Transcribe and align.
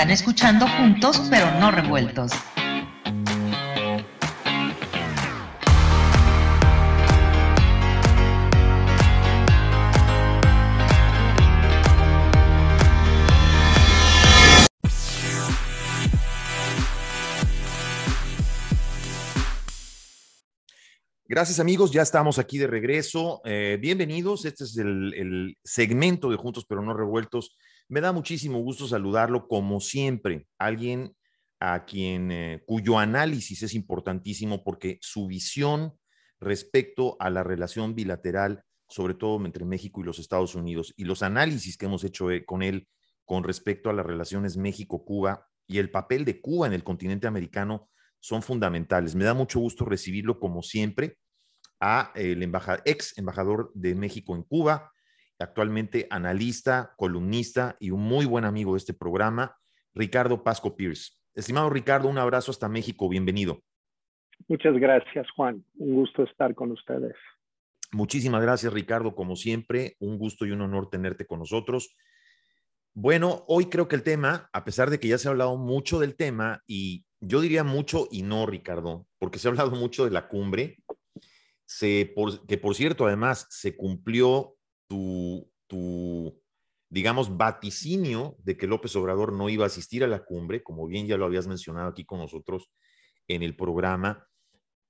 Están 0.00 0.12
escuchando 0.12 0.66
juntos 0.66 1.20
pero 1.28 1.60
no 1.60 1.70
revueltos. 1.70 2.32
Gracias 21.28 21.60
amigos, 21.60 21.90
ya 21.90 22.00
estamos 22.00 22.38
aquí 22.38 22.56
de 22.56 22.66
regreso. 22.66 23.42
Eh, 23.44 23.76
bienvenidos, 23.78 24.46
este 24.46 24.64
es 24.64 24.78
el, 24.78 25.58
segmento 25.62 26.30
de 26.30 26.36
Juntos 26.36 26.64
pero 26.66 26.80
no 26.80 26.94
revueltos. 26.94 27.54
Me 27.90 28.00
da 28.00 28.12
muchísimo 28.12 28.60
gusto 28.60 28.86
saludarlo 28.86 29.48
como 29.48 29.80
siempre, 29.80 30.46
alguien 30.58 31.12
a 31.58 31.84
quien 31.84 32.30
eh, 32.30 32.62
cuyo 32.64 33.00
análisis 33.00 33.64
es 33.64 33.74
importantísimo 33.74 34.62
porque 34.62 34.98
su 35.02 35.26
visión 35.26 35.98
respecto 36.38 37.16
a 37.18 37.30
la 37.30 37.42
relación 37.42 37.96
bilateral, 37.96 38.62
sobre 38.88 39.14
todo 39.14 39.44
entre 39.44 39.64
México 39.64 40.00
y 40.00 40.04
los 40.04 40.20
Estados 40.20 40.54
Unidos, 40.54 40.94
y 40.96 41.02
los 41.02 41.24
análisis 41.24 41.76
que 41.76 41.86
hemos 41.86 42.04
hecho 42.04 42.30
eh, 42.30 42.44
con 42.44 42.62
él 42.62 42.86
con 43.24 43.42
respecto 43.42 43.90
a 43.90 43.92
las 43.92 44.06
relaciones 44.06 44.56
México-Cuba 44.56 45.48
y 45.66 45.78
el 45.78 45.90
papel 45.90 46.24
de 46.24 46.40
Cuba 46.40 46.68
en 46.68 46.74
el 46.74 46.84
continente 46.84 47.26
americano 47.26 47.90
son 48.20 48.40
fundamentales. 48.40 49.16
Me 49.16 49.24
da 49.24 49.34
mucho 49.34 49.58
gusto 49.58 49.84
recibirlo 49.84 50.38
como 50.38 50.62
siempre 50.62 51.18
a 51.80 52.12
el 52.14 52.48
ex 52.84 53.18
embajador 53.18 53.72
de 53.74 53.96
México 53.96 54.36
en 54.36 54.44
Cuba, 54.44 54.92
actualmente 55.40 56.06
analista, 56.10 56.94
columnista 56.96 57.76
y 57.80 57.90
un 57.90 58.02
muy 58.02 58.26
buen 58.26 58.44
amigo 58.44 58.74
de 58.74 58.78
este 58.78 58.94
programa, 58.94 59.56
Ricardo 59.94 60.44
Pasco 60.44 60.76
Pierce. 60.76 61.12
Estimado 61.34 61.70
Ricardo, 61.70 62.08
un 62.08 62.18
abrazo 62.18 62.50
hasta 62.50 62.68
México, 62.68 63.08
bienvenido. 63.08 63.60
Muchas 64.48 64.74
gracias, 64.74 65.26
Juan. 65.36 65.64
Un 65.76 65.94
gusto 65.94 66.22
estar 66.24 66.54
con 66.54 66.72
ustedes. 66.72 67.16
Muchísimas 67.92 68.42
gracias, 68.42 68.72
Ricardo. 68.72 69.14
Como 69.14 69.36
siempre, 69.36 69.96
un 69.98 70.18
gusto 70.18 70.46
y 70.46 70.52
un 70.52 70.60
honor 70.60 70.90
tenerte 70.90 71.26
con 71.26 71.40
nosotros. 71.40 71.96
Bueno, 72.94 73.44
hoy 73.48 73.66
creo 73.66 73.88
que 73.88 73.96
el 73.96 74.02
tema, 74.02 74.48
a 74.52 74.64
pesar 74.64 74.90
de 74.90 74.98
que 74.98 75.08
ya 75.08 75.18
se 75.18 75.28
ha 75.28 75.30
hablado 75.30 75.56
mucho 75.56 76.00
del 76.00 76.16
tema 76.16 76.62
y 76.66 77.04
yo 77.20 77.40
diría 77.40 77.64
mucho 77.64 78.08
y 78.10 78.22
no, 78.22 78.46
Ricardo, 78.46 79.06
porque 79.18 79.38
se 79.38 79.48
ha 79.48 79.50
hablado 79.50 79.72
mucho 79.72 80.04
de 80.04 80.10
la 80.10 80.28
cumbre, 80.28 80.78
se, 81.64 82.14
que 82.48 82.58
por 82.58 82.74
cierto, 82.74 83.06
además, 83.06 83.46
se 83.50 83.76
cumplió 83.76 84.56
tu, 84.90 85.48
tu, 85.68 86.42
digamos, 86.88 87.36
vaticinio 87.36 88.36
de 88.42 88.56
que 88.56 88.66
López 88.66 88.96
Obrador 88.96 89.32
no 89.32 89.48
iba 89.48 89.62
a 89.62 89.68
asistir 89.68 90.02
a 90.02 90.08
la 90.08 90.24
cumbre, 90.24 90.64
como 90.64 90.88
bien 90.88 91.06
ya 91.06 91.16
lo 91.16 91.26
habías 91.26 91.46
mencionado 91.46 91.88
aquí 91.88 92.04
con 92.04 92.18
nosotros 92.18 92.72
en 93.28 93.44
el 93.44 93.54
programa, 93.54 94.26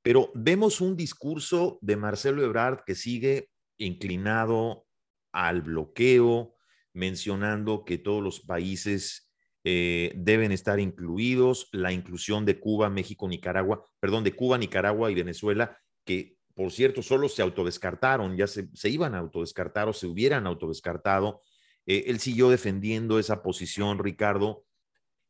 pero 0.02 0.32
vemos 0.34 0.80
un 0.80 0.96
discurso 0.96 1.78
de 1.82 1.96
Marcelo 1.96 2.42
Ebrard 2.42 2.84
que 2.86 2.94
sigue 2.94 3.50
inclinado 3.76 4.86
al 5.32 5.60
bloqueo, 5.60 6.54
mencionando 6.94 7.84
que 7.84 7.98
todos 7.98 8.22
los 8.22 8.40
países 8.40 9.30
eh, 9.64 10.12
deben 10.16 10.52
estar 10.52 10.80
incluidos, 10.80 11.68
la 11.72 11.92
inclusión 11.92 12.46
de 12.46 12.58
Cuba, 12.58 12.88
México, 12.88 13.28
Nicaragua, 13.28 13.84
perdón, 14.00 14.24
de 14.24 14.34
Cuba, 14.34 14.56
Nicaragua 14.56 15.10
y 15.10 15.14
Venezuela, 15.14 15.78
que 16.06 16.38
por 16.54 16.72
cierto 16.72 17.02
solo 17.02 17.28
se 17.28 17.42
autodescartaron, 17.42 18.36
ya 18.36 18.46
se, 18.46 18.68
iban 18.84 19.14
a 19.14 19.18
autodescartar 19.18 19.88
o 19.88 19.92
se 19.92 20.06
hubieran 20.06 20.46
autodescartado. 20.46 21.40
Eh, 21.86 22.04
él 22.06 22.20
siguió 22.20 22.50
defendiendo 22.50 23.18
esa 23.18 23.42
posición, 23.42 23.98
Ricardo. 23.98 24.64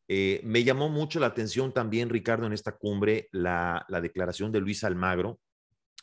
Eh, 0.08 0.41
me 0.42 0.64
llamó 0.64 0.88
mucho 0.88 1.20
la 1.20 1.26
atención 1.28 1.72
también, 1.72 2.08
Ricardo, 2.08 2.47
en 2.47 2.53
esta 2.53 2.76
cumbre, 2.76 3.28
la, 3.32 3.86
declaración 4.03 4.50
de 4.50 4.60
Luis 4.60 4.82
Almagro, 4.82 5.41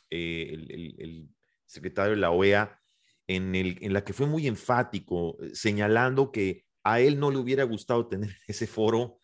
el, 0.08 1.28
secretario 1.66 2.12
de 2.12 2.20
la 2.20 2.30
OEA, 2.30 2.80
en, 3.26 3.54
en 3.54 3.92
la 3.92 4.04
que 4.04 4.14
fue 4.14 4.26
muy 4.26 4.46
enfático, 4.46 5.36
señalando 5.52 6.32
que 6.32 6.64
a 6.82 7.00
él 7.00 7.20
no 7.20 7.30
le 7.30 7.36
hubiera 7.36 7.64
gustado 7.64 8.08
tener 8.08 8.30
ese 8.46 8.66
foro 8.66 9.18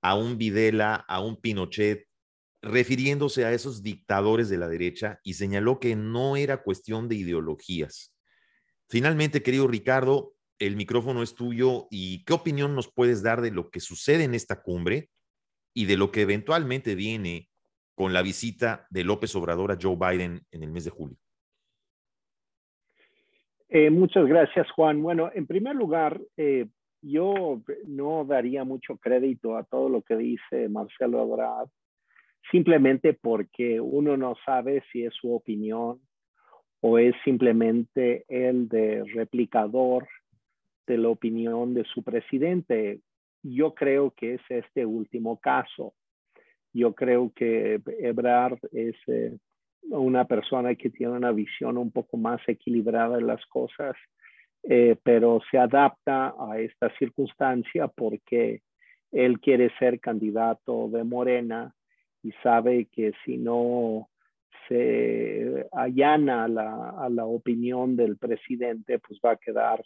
a 0.00 0.14
un 0.14 0.38
Videla, 0.38 0.94
a 0.94 1.20
un 1.20 1.36
Pinochet, 1.36 2.09
refiriéndose 2.62 3.44
a 3.44 3.52
esos 3.52 3.82
dictadores 3.82 4.48
de 4.48 4.58
la 4.58 4.68
derecha 4.68 5.20
y 5.24 5.34
señaló 5.34 5.80
que 5.80 5.96
no 5.96 6.36
era 6.36 6.62
cuestión 6.62 7.08
de 7.08 7.16
ideologías. 7.16 8.14
Finalmente, 8.88 9.42
querido 9.42 9.66
Ricardo, 9.66 10.34
el 10.58 10.76
micrófono 10.76 11.22
es 11.22 11.34
tuyo 11.34 11.86
y 11.90 12.24
qué 12.24 12.34
opinión 12.34 12.74
nos 12.74 12.92
puedes 12.92 13.22
dar 13.22 13.40
de 13.40 13.50
lo 13.50 13.70
que 13.70 13.80
sucede 13.80 14.24
en 14.24 14.34
esta 14.34 14.62
cumbre 14.62 15.08
y 15.74 15.86
de 15.86 15.96
lo 15.96 16.10
que 16.10 16.22
eventualmente 16.22 16.94
viene 16.94 17.48
con 17.94 18.12
la 18.12 18.22
visita 18.22 18.86
de 18.90 19.04
López 19.04 19.34
Obrador 19.36 19.72
a 19.72 19.78
Joe 19.80 19.96
Biden 19.96 20.42
en 20.50 20.62
el 20.62 20.70
mes 20.70 20.84
de 20.84 20.90
julio. 20.90 21.16
Eh, 23.68 23.88
muchas 23.88 24.26
gracias, 24.26 24.70
Juan. 24.72 25.00
Bueno, 25.00 25.30
en 25.32 25.46
primer 25.46 25.76
lugar, 25.76 26.20
eh, 26.36 26.66
yo 27.02 27.62
no 27.86 28.24
daría 28.24 28.64
mucho 28.64 28.96
crédito 28.96 29.56
a 29.56 29.64
todo 29.64 29.88
lo 29.88 30.02
que 30.02 30.16
dice 30.16 30.68
Marcelo 30.68 31.22
Ebrard, 31.22 31.68
simplemente 32.50 33.14
porque 33.14 33.80
uno 33.80 34.16
no 34.16 34.34
sabe 34.44 34.82
si 34.92 35.04
es 35.04 35.14
su 35.14 35.34
opinión 35.34 36.00
o 36.80 36.98
es 36.98 37.14
simplemente 37.24 38.24
el 38.28 38.68
de 38.68 39.04
replicador 39.04 40.08
de 40.86 40.98
la 40.98 41.08
opinión 41.08 41.74
de 41.74 41.84
su 41.84 42.02
presidente. 42.02 43.00
Yo 43.42 43.74
creo 43.74 44.12
que 44.12 44.34
es 44.34 44.40
este 44.48 44.86
último 44.86 45.38
caso. 45.38 45.94
Yo 46.72 46.94
creo 46.94 47.32
que 47.34 47.80
Ebrard 47.98 48.58
es 48.72 48.96
eh, 49.06 49.36
una 49.90 50.24
persona 50.24 50.74
que 50.74 50.90
tiene 50.90 51.12
una 51.12 51.32
visión 51.32 51.76
un 51.76 51.90
poco 51.90 52.16
más 52.16 52.40
equilibrada 52.48 53.16
de 53.16 53.22
las 53.22 53.44
cosas 53.46 53.96
eh, 54.62 54.96
pero 55.02 55.40
se 55.50 55.58
adapta 55.58 56.34
a 56.38 56.58
esta 56.58 56.94
circunstancia 56.98 57.88
porque 57.88 58.62
él 59.10 59.40
quiere 59.40 59.70
ser 59.78 60.00
candidato 60.00 60.88
de 60.88 61.02
Morena 61.02 61.74
y 62.22 62.32
sabe 62.42 62.86
que 62.86 63.12
si 63.24 63.36
no 63.38 64.08
se 64.68 65.66
allana 65.72 66.44
a 66.44 67.08
la, 67.08 67.24
opinión 67.26 67.96
del 67.96 68.16
presidente, 68.16 68.98
pues 68.98 69.18
va 69.24 69.32
a 69.32 69.36
quedar 69.36 69.82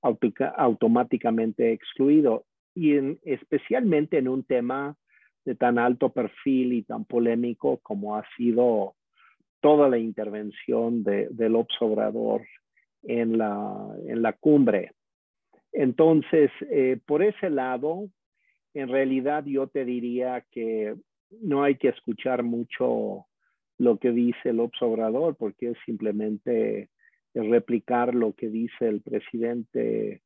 automáticamente 0.00 1.72
excluido. 1.72 2.46
Y 2.74 2.94
especialmente 3.24 4.18
en 4.18 4.28
un 4.28 4.44
tema 4.44 4.96
de 5.44 5.54
tan 5.54 5.78
alto 5.78 6.10
perfil 6.10 6.72
y 6.72 6.82
tan 6.82 7.04
polémico 7.04 7.78
como 7.82 8.16
ha 8.16 8.24
sido 8.36 8.94
toda 9.60 9.88
la 9.88 9.98
intervención 9.98 11.04
de, 11.04 11.28
del 11.30 11.54
observador 11.54 12.42
en 13.02 13.38
la, 13.38 13.88
en 14.06 14.22
la 14.22 14.32
cumbre. 14.32 14.92
Entonces, 15.72 16.50
eh, 16.70 16.98
por 17.06 17.22
ese 17.22 17.50
lado, 17.50 18.08
en 18.74 18.88
realidad 18.88 19.44
yo 19.44 19.66
te 19.66 19.84
diría 19.84 20.44
que 20.50 20.94
no 21.40 21.62
hay 21.62 21.76
que 21.76 21.88
escuchar 21.88 22.42
mucho 22.42 23.26
lo 23.78 23.98
que 23.98 24.10
dice 24.12 24.50
el 24.50 24.60
observador, 24.60 25.36
porque 25.36 25.70
es 25.70 25.78
simplemente 25.84 26.90
replicar 27.34 28.14
lo 28.14 28.34
que 28.34 28.48
dice 28.48 28.88
el 28.88 29.00
presidente, 29.00 30.22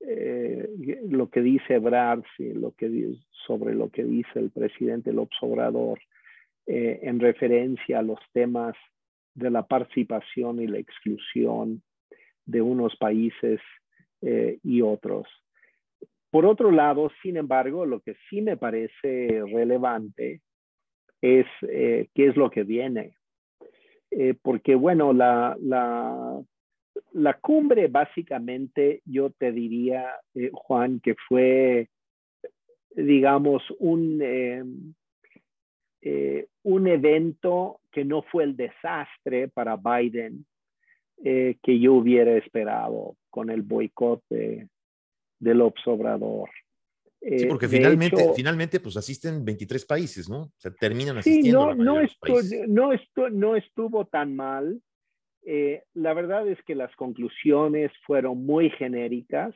eh, 0.00 0.68
lo 1.08 1.28
que 1.28 1.42
dice 1.42 1.74
Ebrard, 1.74 2.24
lo 2.38 2.72
que, 2.72 3.14
sobre 3.46 3.74
lo 3.74 3.90
que 3.90 4.04
dice 4.04 4.38
el 4.38 4.50
presidente 4.50 5.10
el 5.10 5.18
observador 5.18 5.98
eh, 6.66 7.00
en 7.02 7.20
referencia 7.20 7.98
a 7.98 8.02
los 8.02 8.18
temas 8.32 8.74
de 9.34 9.50
la 9.50 9.66
participación 9.66 10.60
y 10.60 10.66
la 10.66 10.78
exclusión 10.78 11.82
de 12.44 12.62
unos 12.62 12.96
países 12.96 13.60
eh, 14.22 14.58
y 14.62 14.82
otros. 14.82 15.26
Por 16.30 16.44
otro 16.44 16.70
lado, 16.70 17.10
sin 17.22 17.36
embargo, 17.36 17.86
lo 17.86 18.00
que 18.00 18.16
sí 18.28 18.42
me 18.42 18.56
parece 18.56 19.42
relevante 19.50 20.42
es 21.22 21.46
eh, 21.62 22.08
qué 22.14 22.26
es 22.28 22.36
lo 22.36 22.50
que 22.50 22.64
viene. 22.64 23.14
Eh, 24.10 24.34
porque, 24.40 24.74
bueno, 24.74 25.12
la, 25.12 25.56
cumbre 27.40 27.88
básicamente, 27.88 29.02
yo 29.04 29.30
te 29.30 29.52
diría, 29.52 30.14
Juan, 30.52 31.00
que 31.00 31.14
fue, 31.28 31.88
digamos, 32.90 33.62
un, 33.78 34.22
evento 36.86 37.80
que 37.90 38.04
no 38.04 38.22
fue 38.22 38.44
el 38.44 38.56
desastre 38.56 39.48
para 39.48 39.76
Biden 39.76 40.46
eh, 41.24 41.56
que 41.62 41.78
yo 41.78 41.94
hubiera 41.94 42.36
esperado 42.36 43.16
con 43.30 43.50
el 43.50 43.62
boicot 43.62 44.22
del 45.38 45.60
observador. 45.60 46.48
sí, 47.20 47.46
porque 47.46 47.66
eh, 47.66 47.70
finalmente, 47.70 48.32
finalmente, 48.34 48.80
pues 48.80 48.96
asisten 48.96 49.44
23 49.44 49.84
países, 49.86 50.28
¿no? 50.28 50.42
O 50.42 50.52
sea, 50.56 50.72
terminan 50.72 51.18
asistiendo. 51.18 51.72
Sí, 51.72 51.78
no, 51.78 51.84
no, 51.84 52.00
no, 52.66 52.92
estuvo, 52.92 53.30
no 53.30 53.56
estuvo 53.56 54.06
tan 54.06 54.36
mal. 54.36 54.80
Eh, 55.44 55.82
la 55.94 56.12
verdad 56.14 56.46
es 56.48 56.62
que 56.64 56.74
las 56.74 56.94
conclusiones 56.96 57.90
fueron 58.06 58.44
muy 58.44 58.70
genéricas. 58.70 59.54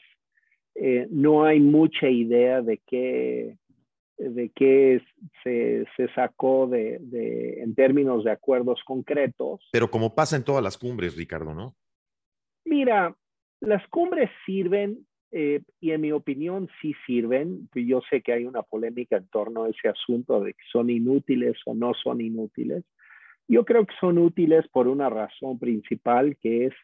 eh, 0.74 1.06
no 1.10 1.44
hay 1.44 1.60
mucha 1.60 2.08
idea 2.08 2.62
de 2.62 2.80
qué, 2.86 3.58
de 4.16 4.50
qué 4.54 5.02
se, 5.42 5.84
se 5.96 6.08
sacó 6.14 6.66
de, 6.66 6.98
de, 7.00 7.62
en 7.62 7.74
términos 7.74 8.24
de 8.24 8.30
acuerdos 8.30 8.80
concretos. 8.86 9.68
Pero 9.70 9.90
como 9.90 10.14
pasa 10.14 10.36
en 10.36 10.44
todas 10.44 10.62
las 10.62 10.78
cumbres, 10.78 11.16
Ricardo, 11.16 11.52
¿no? 11.54 11.76
Mira, 12.64 13.14
las 13.60 13.86
cumbres 13.88 14.30
sirven 14.46 15.06
eh, 15.32 15.62
y 15.80 15.92
en 15.92 16.02
mi 16.02 16.12
opinión 16.12 16.68
sí 16.80 16.94
sirven. 17.06 17.68
Yo 17.74 18.02
sé 18.10 18.20
que 18.20 18.34
hay 18.34 18.44
una 18.44 18.62
polémica 18.62 19.16
en 19.16 19.26
torno 19.28 19.64
a 19.64 19.70
ese 19.70 19.88
asunto 19.88 20.40
de 20.40 20.52
que 20.52 20.62
son 20.70 20.90
inútiles 20.90 21.56
o 21.64 21.74
no 21.74 21.94
son 21.94 22.20
inútiles. 22.20 22.84
Yo 23.48 23.64
creo 23.64 23.86
que 23.86 23.94
son 23.98 24.18
útiles 24.18 24.68
por 24.68 24.88
una 24.88 25.08
razón 25.08 25.58
principal 25.58 26.36
que 26.36 26.66
es 26.66 26.74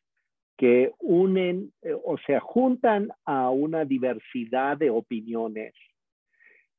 que 0.56 0.92
unen, 0.98 1.72
eh, 1.82 1.94
o 2.04 2.18
sea, 2.26 2.40
juntan 2.40 3.10
a 3.24 3.50
una 3.50 3.84
diversidad 3.84 4.76
de 4.76 4.90
opiniones 4.90 5.72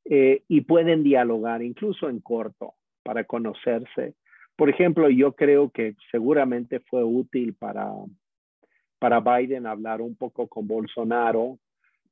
eh, 0.05 0.43
y 0.49 0.61
pueden 0.61 1.03
dialogar 1.03 1.61
incluso 1.61 2.09
en 2.09 2.19
corto 2.19 2.73
para 3.03 3.23
conocerse. 3.23 4.15
Por 4.57 4.69
ejemplo, 4.69 5.09
yo 5.09 5.33
creo 5.33 5.69
que 5.69 5.95
seguramente 6.11 6.81
fue 6.81 7.03
útil 7.03 7.53
para 7.53 7.89
para 8.99 9.21
Biden 9.21 9.65
hablar 9.65 10.01
un 10.01 10.15
poco 10.15 10.47
con 10.47 10.67
Bolsonaro, 10.67 11.57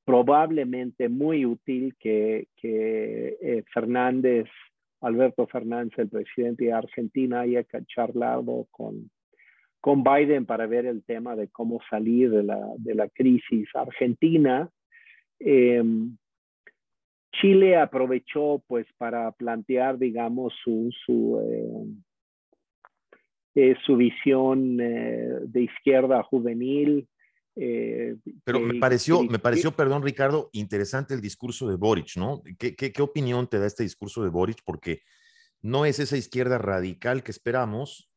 probablemente 0.05 1.09
muy 1.09 1.45
útil 1.45 1.95
que, 1.99 2.47
eh, 2.63 3.63
Fernández, 3.73 4.47
Alberto 5.01 5.45
Fernández, 5.47 5.99
el 5.99 6.09
presidente 6.09 6.65
de 6.65 6.73
Argentina, 6.73 7.41
haya 7.41 7.65
charlado 7.85 8.67
con, 8.71 9.11
con 9.81 10.03
Biden 10.03 10.45
para 10.45 10.65
ver 10.65 10.85
el 10.85 11.03
tema 11.03 11.35
de 11.35 11.49
cómo 11.49 11.79
salir 11.89 12.31
de 12.31 12.43
la, 12.43 12.59
de 12.77 12.95
la 12.95 13.09
crisis 13.09 13.67
argentina. 13.75 14.69
Eh, 15.39 15.83
Chile 17.33 17.77
aprovechó 17.77 18.63
pues 18.67 18.87
para 18.97 19.31
plantear, 19.31 19.97
digamos, 19.99 20.53
su, 20.63 20.89
su 21.05 21.39
eh, 21.43 22.06
eh, 23.59 23.75
su 23.87 23.95
visión 23.95 24.79
eh, 24.79 25.39
de 25.47 25.63
izquierda 25.63 26.21
juvenil. 26.21 27.07
Eh, 27.55 28.15
Pero 28.43 28.59
me 28.59 28.75
pareció, 28.79 29.23
me 29.23 29.39
pareció, 29.39 29.71
perdón 29.71 30.03
Ricardo, 30.03 30.51
interesante 30.53 31.15
el 31.15 31.21
discurso 31.21 31.67
de 31.67 31.75
Boric, 31.75 32.17
¿no? 32.17 32.43
¿Qué, 32.59 32.75
qué, 32.75 32.91
qué 32.91 33.01
opinión 33.01 33.47
te 33.47 33.57
da 33.57 33.65
este 33.65 33.81
discurso 33.81 34.21
de 34.21 34.29
Boric? 34.29 34.59
Porque 34.63 35.01
no 35.63 35.85
es 35.85 35.97
esa 35.97 36.17
izquierda 36.17 36.59
radical 36.59 37.23
que 37.23 37.31
esperamos, 37.31 38.11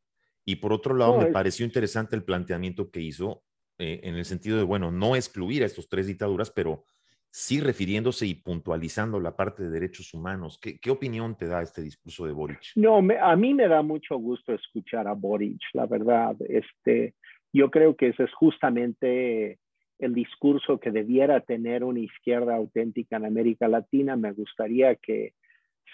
y 0.45 0.57
por 0.57 0.75
otro 0.75 0.95
lado, 0.95 1.15
no, 1.15 1.21
me 1.21 1.29
es... 1.29 1.33
pareció 1.33 1.65
interesante 1.65 2.15
el 2.17 2.25
planteamiento 2.25 2.91
que 2.91 3.01
hizo 3.01 3.43
en 3.79 4.17
el 4.17 4.27
sentido 4.27 4.59
de, 4.59 4.65
bueno, 4.65 4.91
no 4.91 5.17
excluir 5.17 5.63
a 5.63 5.67
estos 5.67 5.89
tres 5.89 6.07
dictaduras, 6.07 6.51
pero 6.51 6.85
sí 7.31 7.61
refiriéndose 7.61 8.27
y 8.27 8.35
puntualizando 8.35 9.21
la 9.21 9.37
parte 9.37 9.62
de 9.62 9.71
derechos 9.71 10.12
humanos. 10.15 10.59
¿Qué, 10.61 10.79
qué 10.79 10.91
opinión 10.91 11.37
te 11.37 11.47
da 11.47 11.62
este 11.62 11.82
discurso 11.82 12.27
de 12.27 12.32
Boric? 12.32 12.61
No, 12.77 13.00
me, 13.00 13.19
a 13.19 13.37
mí 13.37 13.55
me 13.55 13.69
da 13.69 13.82
mucho 13.82 14.17
gusto 14.17 14.53
escuchar 14.53 15.06
a 15.06 15.15
Boric, 15.15 15.61
la 15.73 15.87
verdad. 15.87 16.37
Este, 16.49 17.15
yo 17.53 17.71
creo 17.71 17.97
que 17.97 18.09
ese 18.09 18.25
es 18.25 18.32
justamente 18.35 19.59
el 19.99 20.15
discurso 20.15 20.81
que 20.81 20.91
debiera 20.91 21.41
tener 21.41 21.85
una 21.85 22.00
izquierda 22.00 22.56
auténtica 22.56 23.17
en 23.17 23.27
América 23.27 23.69
Latina. 23.69 24.17
Me 24.17 24.32
gustaría 24.32 24.97
que 24.97 25.35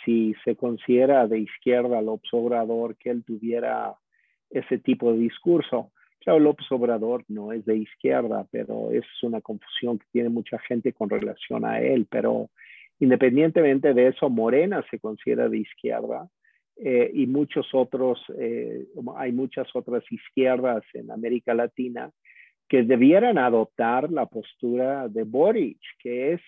si 0.04 0.34
se 0.44 0.56
considera 0.56 1.26
de 1.26 1.40
izquierda 1.40 1.98
al 1.98 2.08
Obrador, 2.08 2.96
que 2.96 3.10
él 3.10 3.24
tuviera 3.24 3.94
ese 4.50 4.78
tipo 4.78 5.12
de 5.12 5.18
discurso. 5.18 5.92
Claro, 6.26 6.40
López 6.40 6.66
Obrador 6.72 7.24
no 7.28 7.52
es 7.52 7.64
de 7.66 7.76
izquierda, 7.76 8.48
pero 8.50 8.90
es 8.90 9.04
una 9.22 9.40
confusión 9.40 10.00
que 10.00 10.06
tiene 10.10 10.28
mucha 10.28 10.58
gente 10.58 10.92
con 10.92 11.08
relación 11.08 11.64
a 11.64 11.80
él. 11.80 12.08
Pero 12.10 12.50
independientemente 12.98 13.94
de 13.94 14.08
eso, 14.08 14.28
Morena 14.28 14.84
se 14.90 14.98
considera 14.98 15.48
de 15.48 15.58
izquierda 15.58 16.28
eh, 16.78 17.12
y 17.14 17.28
muchos 17.28 17.68
otros, 17.72 18.20
eh, 18.40 18.86
hay 19.16 19.30
muchas 19.30 19.68
otras 19.72 20.02
izquierdas 20.10 20.82
en 20.94 21.12
América 21.12 21.54
Latina 21.54 22.10
que 22.68 22.82
debieran 22.82 23.38
adoptar 23.38 24.10
la 24.10 24.26
postura 24.26 25.06
de 25.06 25.22
Boric, 25.22 25.78
que 26.00 26.32
es 26.32 26.40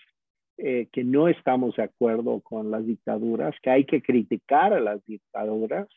eh, 0.57 0.89
que 0.91 1.05
no 1.05 1.29
estamos 1.29 1.77
de 1.77 1.83
acuerdo 1.83 2.41
con 2.41 2.69
las 2.69 2.85
dictaduras, 2.85 3.55
que 3.63 3.69
hay 3.69 3.85
que 3.85 4.01
criticar 4.01 4.73
a 4.73 4.81
las 4.81 5.05
dictaduras. 5.05 5.87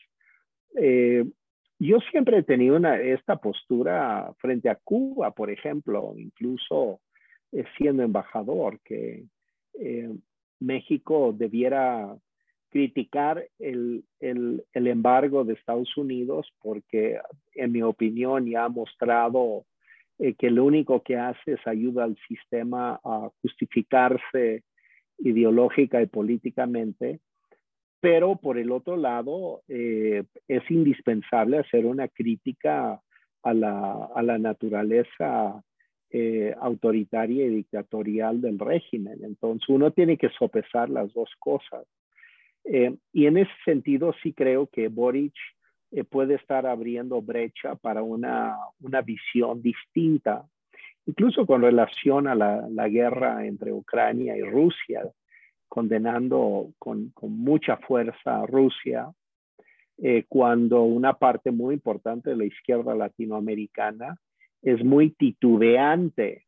Yo 1.83 1.99
siempre 2.11 2.37
he 2.37 2.43
tenido 2.43 2.77
una, 2.77 2.97
esta 2.99 3.37
postura 3.37 4.33
frente 4.39 4.69
a 4.69 4.75
Cuba, 4.75 5.31
por 5.31 5.49
ejemplo, 5.49 6.13
incluso 6.17 7.01
eh, 7.51 7.65
siendo 7.77 8.03
embajador, 8.03 8.79
que 8.83 9.25
eh, 9.79 10.09
México 10.59 11.33
debiera 11.37 12.15
criticar 12.69 13.47
el, 13.59 14.03
el, 14.19 14.63
el, 14.73 14.87
embargo 14.87 15.43
de 15.43 15.53
Estados 15.53 15.95
Unidos 15.97 16.51
porque, 16.61 17.19
en 17.53 17.71
mi 17.71 17.83
opinión, 17.83 18.47
ya 18.47 18.65
ha 18.65 18.69
mostrado 18.69 19.65
eh, 20.19 20.35
que 20.35 20.49
lo 20.49 20.65
único 20.65 21.03
que 21.03 21.17
hace 21.17 21.53
es 21.53 21.67
ayuda 21.67 22.05
al 22.05 22.17
sistema 22.27 22.99
a 23.03 23.29
justificarse 23.41 24.63
ideológica 25.17 26.01
y 26.01 26.07
políticamente 26.07 27.19
pero 28.03 28.35
por 28.35 28.57
el 28.57 28.69
otro 28.69 28.97
lado, 28.97 29.61
eh, 29.69 30.25
es 30.49 30.69
indispensable 30.69 31.59
hacer 31.59 31.85
una 31.85 32.09
crítica 32.09 32.99
a 33.43 33.53
la, 33.53 34.09
a 34.13 34.21
la 34.21 34.37
naturaleza 34.37 35.63
eh, 36.09 36.53
autoritaria 36.59 37.45
y 37.45 37.55
dictatorial 37.55 38.41
del 38.41 38.59
régimen. 38.59 39.23
Entonces, 39.23 39.69
uno 39.69 39.91
tiene 39.91 40.17
que 40.17 40.27
sopesar 40.37 40.89
las 40.89 41.13
dos 41.13 41.29
cosas. 41.39 41.85
Eh, 42.65 42.93
y 43.13 43.25
en 43.25 43.37
ese 43.37 43.53
sentido, 43.63 44.13
sí 44.21 44.33
creo 44.33 44.67
que 44.67 44.89
Boric 44.89 45.35
eh, 45.91 46.03
puede 46.03 46.35
estar 46.35 46.67
abriendo 46.67 47.21
brecha 47.21 47.75
para 47.75 48.03
una, 48.03 48.57
una 48.81 49.01
visión 49.01 49.61
distinta, 49.61 50.45
incluso 51.05 51.45
con 51.45 51.61
relación 51.61 52.27
a 52.27 52.35
la, 52.35 52.67
la 52.69 52.89
guerra 52.89 53.45
entre 53.45 53.71
Ucrania 53.71 54.35
y 54.35 54.41
Rusia 54.41 55.03
condenando 55.73 56.71
con, 56.77 57.11
mucha 57.19 57.77
fuerza 57.77 58.41
a 58.41 58.45
Rusia, 58.45 59.11
eh, 59.97 60.23
cuando 60.29 60.83
una 60.83 61.13
parte 61.13 61.49
muy 61.49 61.73
importante 61.73 62.29
de 62.29 62.35
la 62.35 62.45
izquierda 62.45 62.93
latinoamericana 62.93 64.15
es 64.61 64.83
muy 64.83 65.09
titubeante, 65.15 66.45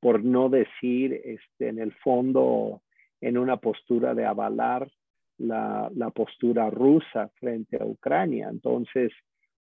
por 0.00 0.24
no 0.24 0.48
decir 0.48 1.20
este, 1.22 1.68
en 1.68 1.80
el 1.80 1.92
fondo 1.92 2.80
en 3.20 3.36
una 3.36 3.58
postura 3.58 4.14
de 4.14 4.24
avalar 4.24 4.90
la, 5.36 5.90
postura 6.14 6.70
rusa 6.70 7.28
frente 7.40 7.76
a 7.76 7.84
Ucrania. 7.84 8.48
Entonces, 8.48 9.12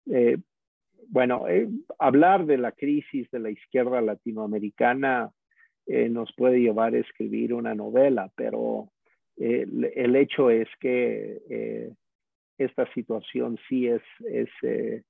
eh, 0.08 0.40
bueno, 1.08 1.48
eh, 1.48 1.70
hablar 2.00 2.48
de 2.48 2.58
la 2.58 2.72
crisis 2.72 3.30
de 3.30 3.42
la 3.42 3.52
izquierda 3.52 4.02
latinoamericana 4.02 5.30
nos 6.10 6.34
puede 6.36 6.60
llevar 6.60 6.96
a 6.96 7.00
escribir 7.00 7.54
una 7.54 7.74
novela, 7.74 8.30
pero 8.36 8.90
eh, 9.38 9.68
el 9.96 10.16
hecho 10.16 10.50
es 10.50 10.68
que 10.80 11.42
eh, 11.50 11.94
esta 12.58 12.92
situación 12.94 13.58
sí 13.70 13.88
es, 13.88 14.02
es, 14.26 14.50
eh, 14.64 15.04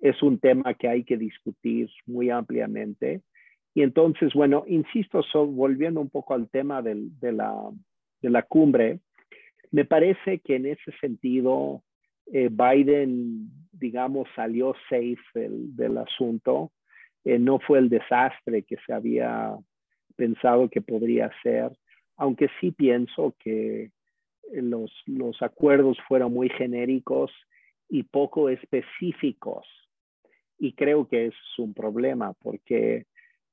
es 0.00 0.22
un 0.22 0.38
tema 0.38 0.74
que 0.74 0.88
hay 0.88 1.04
que 1.04 1.16
discutir 1.16 1.88
muy 2.06 2.30
ampliamente. 2.30 3.22
Y 3.74 3.82
entonces, 3.82 4.34
bueno, 4.34 4.64
insisto, 4.66 5.22
volviendo 5.46 6.00
un 6.00 6.10
poco 6.10 6.34
al 6.34 6.50
tema 6.50 6.82
del, 6.82 7.18
de, 7.18 7.32
la, 7.32 7.70
de 8.20 8.30
la 8.30 8.42
cumbre, 8.42 9.00
me 9.70 9.86
parece 9.86 10.40
que 10.40 10.56
en 10.56 10.66
ese 10.66 10.92
sentido 11.00 11.82
Biden, 12.26 13.48
digamos, 13.72 14.28
salió 14.36 14.74
safe 14.88 15.16
del 15.34 15.96
asunto. 15.96 16.70
no 17.24 17.58
fue 17.58 17.78
el 17.78 17.88
desastre 17.88 18.62
que 18.62 18.76
se 18.86 18.92
había 18.92 19.56
pensado 20.16 20.68
que 20.68 20.82
podría 20.82 21.30
ser, 21.42 21.72
aunque 22.22 22.48
sí 22.60 22.70
pienso 22.70 23.34
que 23.40 23.90
los, 24.52 24.92
acuerdos 25.40 25.98
fueron 26.06 26.32
muy 26.32 26.48
genéricos 26.50 27.32
y 27.88 28.04
poco 28.04 28.48
específicos. 28.48 29.66
Y 30.56 30.74
creo 30.74 31.08
que 31.08 31.26
es 31.26 31.34
un 31.58 31.74
problema 31.74 32.32
porque 32.34 33.06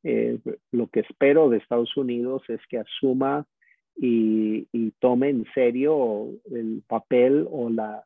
eh, 0.03 0.37
lo 0.71 0.85
que 0.85 0.99
espero 0.99 1.49
de 1.49 1.57
Estados 1.57 1.97
Unidos 1.97 2.43
es 2.47 2.59
que 2.69 2.77
asuma 2.77 3.47
y, 3.95 4.67
tome 4.99 5.29
en 5.29 5.45
serio 5.55 6.27
el 6.51 6.83
papel 6.85 7.47
o 7.49 7.71
la, 7.71 8.05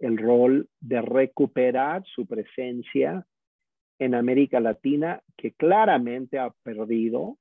el 0.00 0.16
rol 0.16 0.68
de 0.78 1.02
recuperar 1.02 2.04
su 2.04 2.24
presencia 2.24 3.26
en 3.98 4.14
América 4.14 4.60
Latina, 4.60 5.22
que 5.36 5.50
claramente 5.50 6.38
ha 6.38 6.50
perdido 6.62 7.36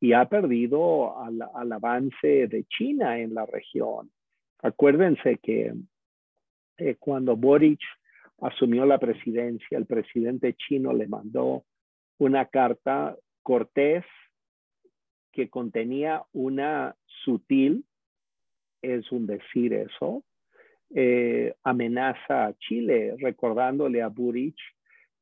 y 0.00 0.12
ha 0.12 0.26
perdido 0.26 1.18
al, 1.18 1.72
avance 1.72 2.46
de 2.46 2.64
China 2.64 3.18
en 3.18 3.34
la 3.34 3.46
región. 3.46 4.10
Acuérdense 4.62 5.38
que 5.42 5.74
eh, 6.78 6.96
cuando 6.98 7.36
Boric 7.36 7.80
asumió 8.40 8.86
la 8.86 8.98
presidencia, 8.98 9.76
el 9.76 9.86
presidente 9.86 10.54
chino 10.54 10.92
le 10.92 11.08
mandó 11.08 11.64
una 12.18 12.46
carta 12.46 13.16
cortés 13.42 14.04
que 15.32 15.48
contenía 15.48 16.22
una 16.32 16.94
sutil, 17.24 17.84
es 18.82 19.10
un 19.10 19.26
decir 19.26 19.72
eso, 19.72 20.24
eh, 20.94 21.54
amenaza 21.64 22.46
a 22.46 22.54
Chile, 22.54 23.14
recordándole 23.18 24.02
a 24.02 24.08
Burich 24.08 24.58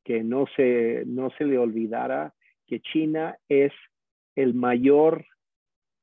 que 0.03 0.23
no 0.23 0.45
se, 0.55 1.03
no 1.05 1.29
se 1.31 1.45
le 1.45 1.57
olvidara 1.57 2.33
que 2.65 2.79
China 2.79 3.37
es 3.49 3.73
el 4.37 4.53
mayor 4.53 5.25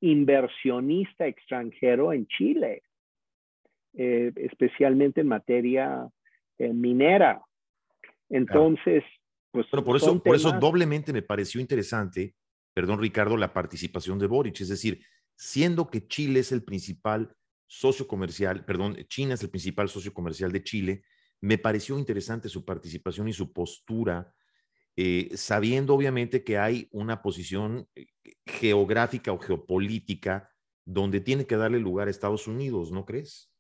inversionista 0.01 1.27
extranjero 1.27 2.13
en 2.13 2.27
Chile, 2.27 2.83
eh, 3.95 4.33
especialmente 4.37 5.21
en 5.21 5.29
materia 5.29 6.09
eh, 6.59 6.73
minera. 6.73 7.41
Entonces, 8.29 9.05
pues... 9.53 9.67
Bueno, 9.71 9.87
por 9.87 9.97
eso, 9.97 10.23
por 10.23 10.35
eso 10.35 10.53
doblemente 10.53 11.13
me 11.13 11.23
pareció 11.23 11.61
interesante, 11.61 12.35
perdón 12.75 13.01
Ricardo, 13.01 13.37
la 13.37 13.53
participación 13.53 14.19
de 14.19 14.27
Boric, 14.27 14.61
es 14.61 14.69
decir, 14.69 15.01
siendo 15.37 15.89
que 15.89 16.09
Chile 16.09 16.41
es 16.41 16.51
el 16.51 16.65
principal 16.65 17.33
socio 17.69 18.09
comercial, 18.09 18.65
perdón, 18.65 18.97
China 19.09 19.35
es 19.35 19.43
el 19.45 19.51
principal 19.51 19.89
socio 19.89 20.13
comercial 20.13 20.51
de 20.51 20.65
Chile, 20.65 21.05
me 21.41 21.57
pareció 21.57 21.97
interesante 22.01 22.49
su 22.49 22.65
participación 22.65 23.29
y 23.29 23.33
su 23.33 23.53
postura, 23.53 24.35
eh, 24.97 25.31
sabiendo 25.35 25.95
obviamente 25.95 26.45
que 26.45 26.59
hay 26.59 26.89
una 26.93 27.21
posición 27.23 27.89
eh, 27.95 28.07
geográfica 28.47 29.33
o 29.33 29.39
geopolítica 29.39 30.51
donde 30.85 31.21
tiene 31.21 31.47
que 31.47 31.57
darle 31.57 31.81
lugar 31.81 32.09
a 32.09 32.11
Estados 32.11 32.47
Unidos, 32.47 32.93
¿no 32.93 33.05
crees? 33.05 33.51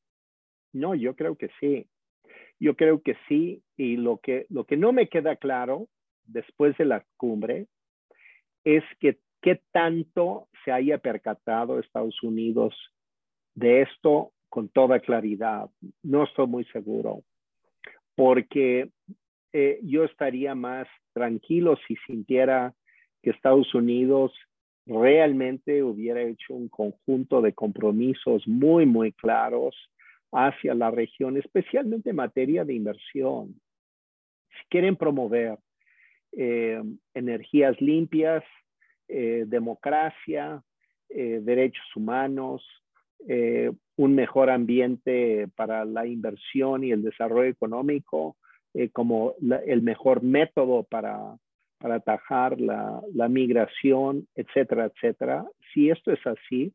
No, 0.72 0.94
yo 0.94 1.16
creo 1.16 1.36
que 1.36 1.48
sí. 1.60 1.88
Yo 2.60 2.76
creo 2.76 3.02
que 3.02 3.16
sí. 3.28 3.62
Y 3.76 3.96
lo 3.96 4.18
que, 4.18 4.46
lo 4.48 4.64
que 4.64 4.76
no 4.76 4.92
me 4.92 5.08
queda 5.08 5.36
claro 5.36 5.88
después 6.24 6.76
de 6.78 6.84
la 6.84 7.04
cumbre 7.16 7.66
es 8.64 8.84
que 9.00 9.18
qué 9.40 9.60
tanto 9.72 10.48
se 10.64 10.72
haya 10.72 10.98
percatado 10.98 11.78
Estados 11.78 12.22
Unidos 12.22 12.74
de 13.54 13.82
esto 13.82 14.32
con 14.48 14.68
toda 14.68 15.00
claridad. 15.00 15.68
No 16.02 16.24
estoy 16.24 16.46
muy 16.46 16.64
seguro, 16.66 17.22
porque 18.14 18.90
eh, 19.56 19.78
yo 19.84 20.02
estaría 20.02 20.56
más 20.56 20.88
tranquilo 21.12 21.78
si 21.86 21.94
sintiera 22.08 22.74
que 23.22 23.30
Estados 23.30 23.72
Unidos 23.72 24.32
realmente 24.84 25.80
hubiera 25.84 26.22
hecho 26.22 26.54
un 26.54 26.68
conjunto 26.68 27.40
de 27.40 27.52
compromisos 27.52 28.48
muy, 28.48 28.84
muy 28.84 29.12
claros 29.12 29.76
hacia 30.32 30.74
la 30.74 30.90
región, 30.90 31.36
especialmente 31.36 32.10
en 32.10 32.16
materia 32.16 32.64
de 32.64 32.74
inversión. 32.74 33.54
Si 34.50 34.68
quieren 34.70 34.96
promover 34.96 35.56
eh, 36.32 36.82
energías 37.14 37.80
limpias, 37.80 38.42
eh, 39.06 39.44
democracia, 39.46 40.64
derechos 41.08 41.86
humanos, 41.94 42.66
un 43.96 44.14
mejor 44.16 44.50
ambiente 44.50 45.46
para 45.54 45.84
la 45.84 46.08
inversión 46.08 46.82
y 46.82 46.90
el 46.90 47.04
desarrollo 47.04 47.48
económico 47.48 48.36
eh, 48.74 48.90
como 48.90 49.34
el 49.66 49.82
mejor 49.82 50.22
método 50.22 50.84
para, 50.84 51.18
para 51.78 51.96
atajar 51.96 52.60
la, 52.60 53.00
la, 53.14 53.28
migración, 53.28 54.26
etcétera, 54.34 54.86
etcétera. 54.86 55.46
Si 55.72 55.90
esto 55.90 56.12
es 56.12 56.26
así, 56.26 56.72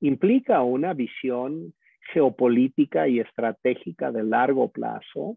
implica 0.00 0.62
una 0.62 0.94
visión 0.94 1.74
geopolítica 2.12 3.08
y 3.08 3.20
estratégica 3.20 4.10
de 4.10 4.24
largo 4.24 4.68
plazo. 4.70 5.36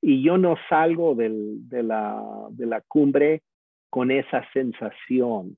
Y 0.00 0.22
yo 0.22 0.38
no 0.38 0.56
salgo 0.68 1.14
del, 1.14 1.68
de, 1.68 1.82
la, 1.82 2.22
de 2.50 2.66
la 2.66 2.80
cumbre 2.82 3.42
con 3.90 4.10
esa 4.10 4.46
sensación 4.52 5.56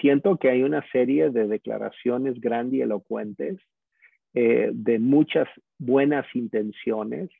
siento 0.00 0.36
que 0.36 0.50
hay 0.50 0.62
una 0.62 0.84
serie 0.90 1.30
de 1.30 1.46
declaraciones 1.46 2.40
grandilocuentes 2.40 3.58
eh, 4.34 4.70
de 4.72 4.98
muchas 4.98 5.48
buenas 5.78 6.26
intenciones, 6.34 7.30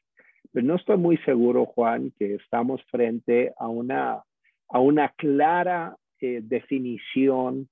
pero 0.57 0.69
no 0.69 0.77
estoy 0.77 0.97
muy 0.97 1.19
seguro, 1.19 1.67
Juan, 1.67 2.15
que 2.19 2.37
estamos 2.37 2.83
frente 2.85 3.53
a 3.59 3.69
una, 3.69 4.23
a 4.71 4.81
una 4.81 5.11
clara 5.11 5.95
eh, 6.19 6.41
definición 6.43 7.69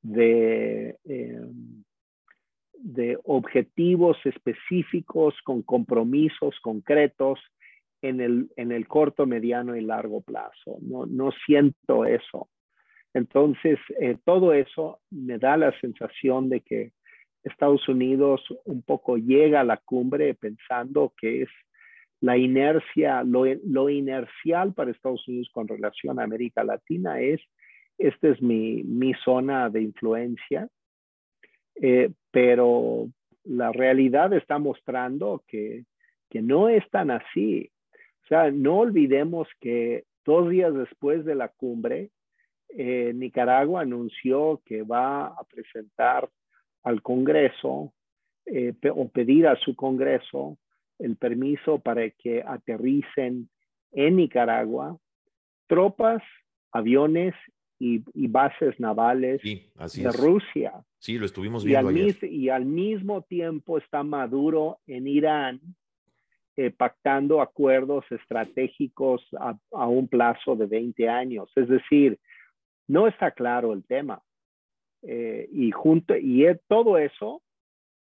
de, 0.00 0.96
em, 1.04 1.84
de 2.72 3.18
objetivos 3.24 4.16
específicos 4.24 5.34
con 5.44 5.60
compromisos 5.60 6.58
concretos 6.62 7.38
en 8.00 8.22
el, 8.22 8.48
en 8.56 8.72
el 8.72 8.88
corto, 8.88 9.26
mediano 9.26 9.76
y 9.76 9.82
largo 9.82 10.22
plazo. 10.22 10.78
No, 10.80 11.04
no 11.04 11.32
siento 11.44 12.06
eso. 12.06 12.48
Entonces, 13.12 13.78
eh, 14.00 14.16
todo 14.24 14.54
eso 14.54 15.00
me 15.10 15.36
da 15.36 15.58
la 15.58 15.78
sensación 15.82 16.48
de 16.48 16.62
que 16.62 16.92
Estados 17.44 17.86
Unidos 17.90 18.40
un 18.64 18.80
poco 18.80 19.18
llega 19.18 19.60
a 19.60 19.64
la 19.64 19.76
cumbre 19.76 20.32
pensando 20.32 21.12
que 21.20 21.42
es 21.42 21.50
la 22.20 22.36
inercia, 22.36 23.22
lo, 23.24 23.88
inercial 23.88 24.74
para 24.74 24.90
Estados 24.90 25.26
Unidos 25.26 25.48
con 25.52 25.66
relación 25.68 26.18
a 26.18 26.24
América 26.24 26.62
Latina 26.64 27.20
es, 27.20 27.40
esta 27.98 28.28
es 28.28 28.42
mi, 28.42 29.12
zona 29.24 29.70
de 29.70 29.82
influencia, 29.82 30.68
eh, 31.76 32.10
pero 32.30 33.08
la 33.44 33.72
realidad 33.72 34.32
está 34.34 34.58
mostrando 34.58 35.42
que, 35.46 35.84
que 36.28 36.42
no 36.42 36.68
es 36.68 36.88
tan 36.90 37.10
así. 37.10 37.70
O 38.24 38.26
sea, 38.28 38.50
no 38.50 38.78
olvidemos 38.78 39.48
que 39.60 40.04
dos 40.24 40.50
días 40.50 40.74
después 40.74 41.24
de 41.24 41.34
la 41.34 41.48
cumbre, 41.48 42.10
eh, 42.68 43.12
Nicaragua 43.14 43.80
anunció 43.80 44.62
que 44.64 44.82
va 44.82 45.26
a 45.26 45.44
presentar 45.44 46.28
al 46.84 47.02
Congreso 47.02 47.92
eh, 48.46 48.74
o 48.94 49.08
pedir 49.08 49.46
a 49.46 49.56
su 49.56 49.74
Congreso 49.74 50.56
el 51.00 51.16
permiso 51.16 51.78
para 51.78 52.08
que 52.10 52.42
aterricen 52.46 53.48
en 53.92 54.16
Nicaragua 54.16 54.96
tropas, 55.66 56.22
aviones 56.72 57.34
y, 57.78 58.02
bases 58.28 58.78
navales 58.78 59.40
de 59.42 60.12
Rusia. 60.12 60.72
Sí, 60.98 61.18
lo 61.18 61.26
estuvimos 61.26 61.64
viendo. 61.64 61.90
Y 61.90 62.10
al, 62.10 62.24
y 62.30 62.48
al 62.50 62.64
mismo 62.66 63.22
tiempo 63.22 63.78
está 63.78 64.02
Maduro 64.02 64.80
en 64.86 65.06
Irán 65.06 65.60
eh, 66.56 66.70
pactando 66.70 67.40
acuerdos 67.40 68.04
estratégicos 68.10 69.26
a, 69.38 69.56
a, 69.72 69.88
un 69.88 70.08
plazo 70.08 70.56
de 70.56 70.66
20 70.66 71.08
años. 71.08 71.50
Es 71.56 71.68
decir, 71.68 72.18
no 72.86 73.06
está 73.06 73.30
claro 73.30 73.72
el 73.72 73.84
tema. 73.84 74.20
Eh, 75.02 75.48
y, 75.52 75.70
junto, 75.70 76.14
y 76.16 76.44
todo 76.68 76.98
eso 76.98 77.40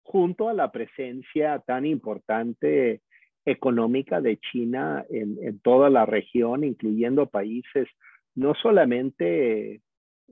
junto 0.08 0.48
a 0.48 0.54
la 0.54 0.72
presencia 0.72 1.60
tan 1.60 1.86
importante 1.86 3.02
económica 3.46 4.22
de 4.22 4.38
China 4.38 5.06
en, 5.10 5.60
toda 5.60 5.90
la 5.90 6.06
región, 6.06 6.64
incluyendo 6.64 7.26
países, 7.26 7.90
no 8.34 8.54
solamente 8.56 9.82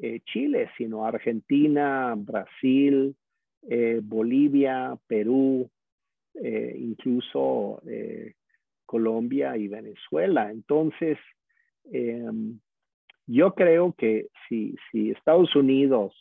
eh, 0.01 0.19
Chile, 0.25 0.69
sino 0.77 1.05
Argentina, 1.05 2.13
Brasil, 2.17 3.15
eh, 3.69 3.99
Bolivia, 4.01 4.97
Perú, 5.07 5.69
incluso 6.35 7.81
Colombia 8.85 9.57
y 9.57 9.69
Venezuela. 9.69 10.51
Entonces, 10.51 11.17
em, 11.91 12.59
yo 13.25 13.55
creo 13.55 13.93
que 13.93 14.27
si 14.49 14.75
Estados 15.11 15.55
Unidos 15.55 16.13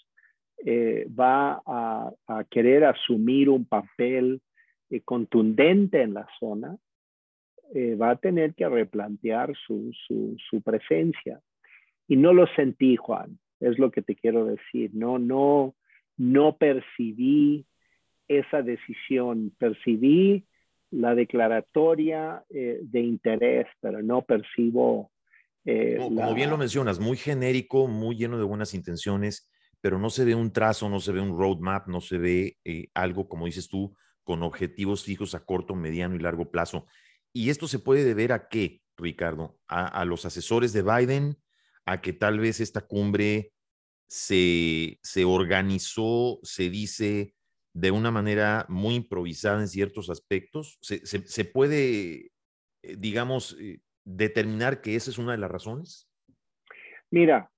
eh, 0.59 1.07
va 1.09 1.63
a, 1.67 2.13
querer 2.51 2.85
asumir 2.85 3.49
un 3.49 3.65
papel 3.65 4.41
eh, 4.91 5.01
contundente 5.01 6.03
en 6.03 6.15
la 6.15 6.27
zona, 6.39 6.77
eh, 7.75 7.95
va 7.97 8.11
a 8.11 8.17
tener 8.17 8.55
que 8.55 8.69
replantear 8.69 9.53
su, 9.67 9.91
su, 10.07 10.63
presencia. 10.63 11.41
Y 12.09 12.17
no 12.17 12.33
lo 12.33 12.47
sentí, 12.49 12.97
Juan, 12.97 13.39
es 13.61 13.79
lo 13.79 13.91
que 13.91 14.03
te 14.03 14.15
quiero 14.15 14.47
decir. 14.47 14.91
No, 14.95 15.19
no, 15.19 15.75
no 16.17 16.57
percibí 16.57 17.67
esa 18.29 18.63
decisión, 18.63 19.53
percibí 19.59 20.45
la 20.91 21.15
declaratoria 21.15 22.45
de 22.49 23.01
interés, 23.01 23.67
pero 23.81 24.03
no 24.03 24.23
percibo 24.23 25.11
como 25.99 26.35
bien 26.35 26.51
lo 26.51 26.59
mencionas, 26.59 27.01
muy 27.01 27.17
genérico, 27.17 27.89
muy 27.89 28.17
lleno 28.17 28.37
de 28.37 28.45
buenas 28.45 28.75
intenciones, 28.75 29.49
pero 29.85 29.99
no 29.99 30.09
se 30.09 30.25
ve 30.25 30.35
un 30.35 30.51
trazo, 30.51 30.89
no 30.89 30.99
se 30.99 31.13
ve 31.13 31.21
un 31.21 31.37
roadmap, 31.39 31.89
no 31.89 32.01
se 32.01 32.17
ve 32.17 32.57
eh, 32.65 32.89
algo, 32.95 33.29
como 33.29 33.45
dices 33.45 33.69
tú, 33.69 33.95
con 34.23 34.43
objetivos 34.43 35.05
fijos 35.05 35.35
a 35.35 35.45
corto, 35.45 35.75
mediano 35.75 36.17
y 36.17 36.21
largo 36.21 36.51
plazo. 36.51 36.87
Y 37.35 37.51
esto 37.51 37.69
se 37.69 37.81
puede 37.81 38.03
deber 38.03 38.33
a 38.33 38.49
qué, 38.49 38.81
Ricardo? 38.97 39.59
A, 39.69 40.07
los 40.07 40.25
asesores 40.25 40.73
de 40.73 40.81
Biden, 40.81 41.37
a 41.85 42.01
que 42.01 42.15
tal 42.15 42.39
vez 42.39 42.61
esta 42.61 42.81
cumbre 42.81 43.53
se, 44.09 44.99
se 45.03 45.27
organizó, 45.27 46.41
se 46.43 46.71
dice, 46.71 47.35
de 47.75 47.91
una 47.91 48.11
manera 48.11 48.65
muy 48.71 48.95
improvisada 48.95 49.61
en 49.61 49.69
ciertos 49.69 50.09
aspectos. 50.09 50.79
Se, 50.81 51.45
puede, 51.45 52.33
eh, 52.81 52.97
digamos, 52.97 53.55
determinar 54.03 54.81
que 54.81 54.97
esa 54.97 55.11
es 55.11 55.19
una 55.19 55.33
de 55.33 55.39
las 55.39 55.51
razones? 55.51 56.09
Mira, 57.11 57.53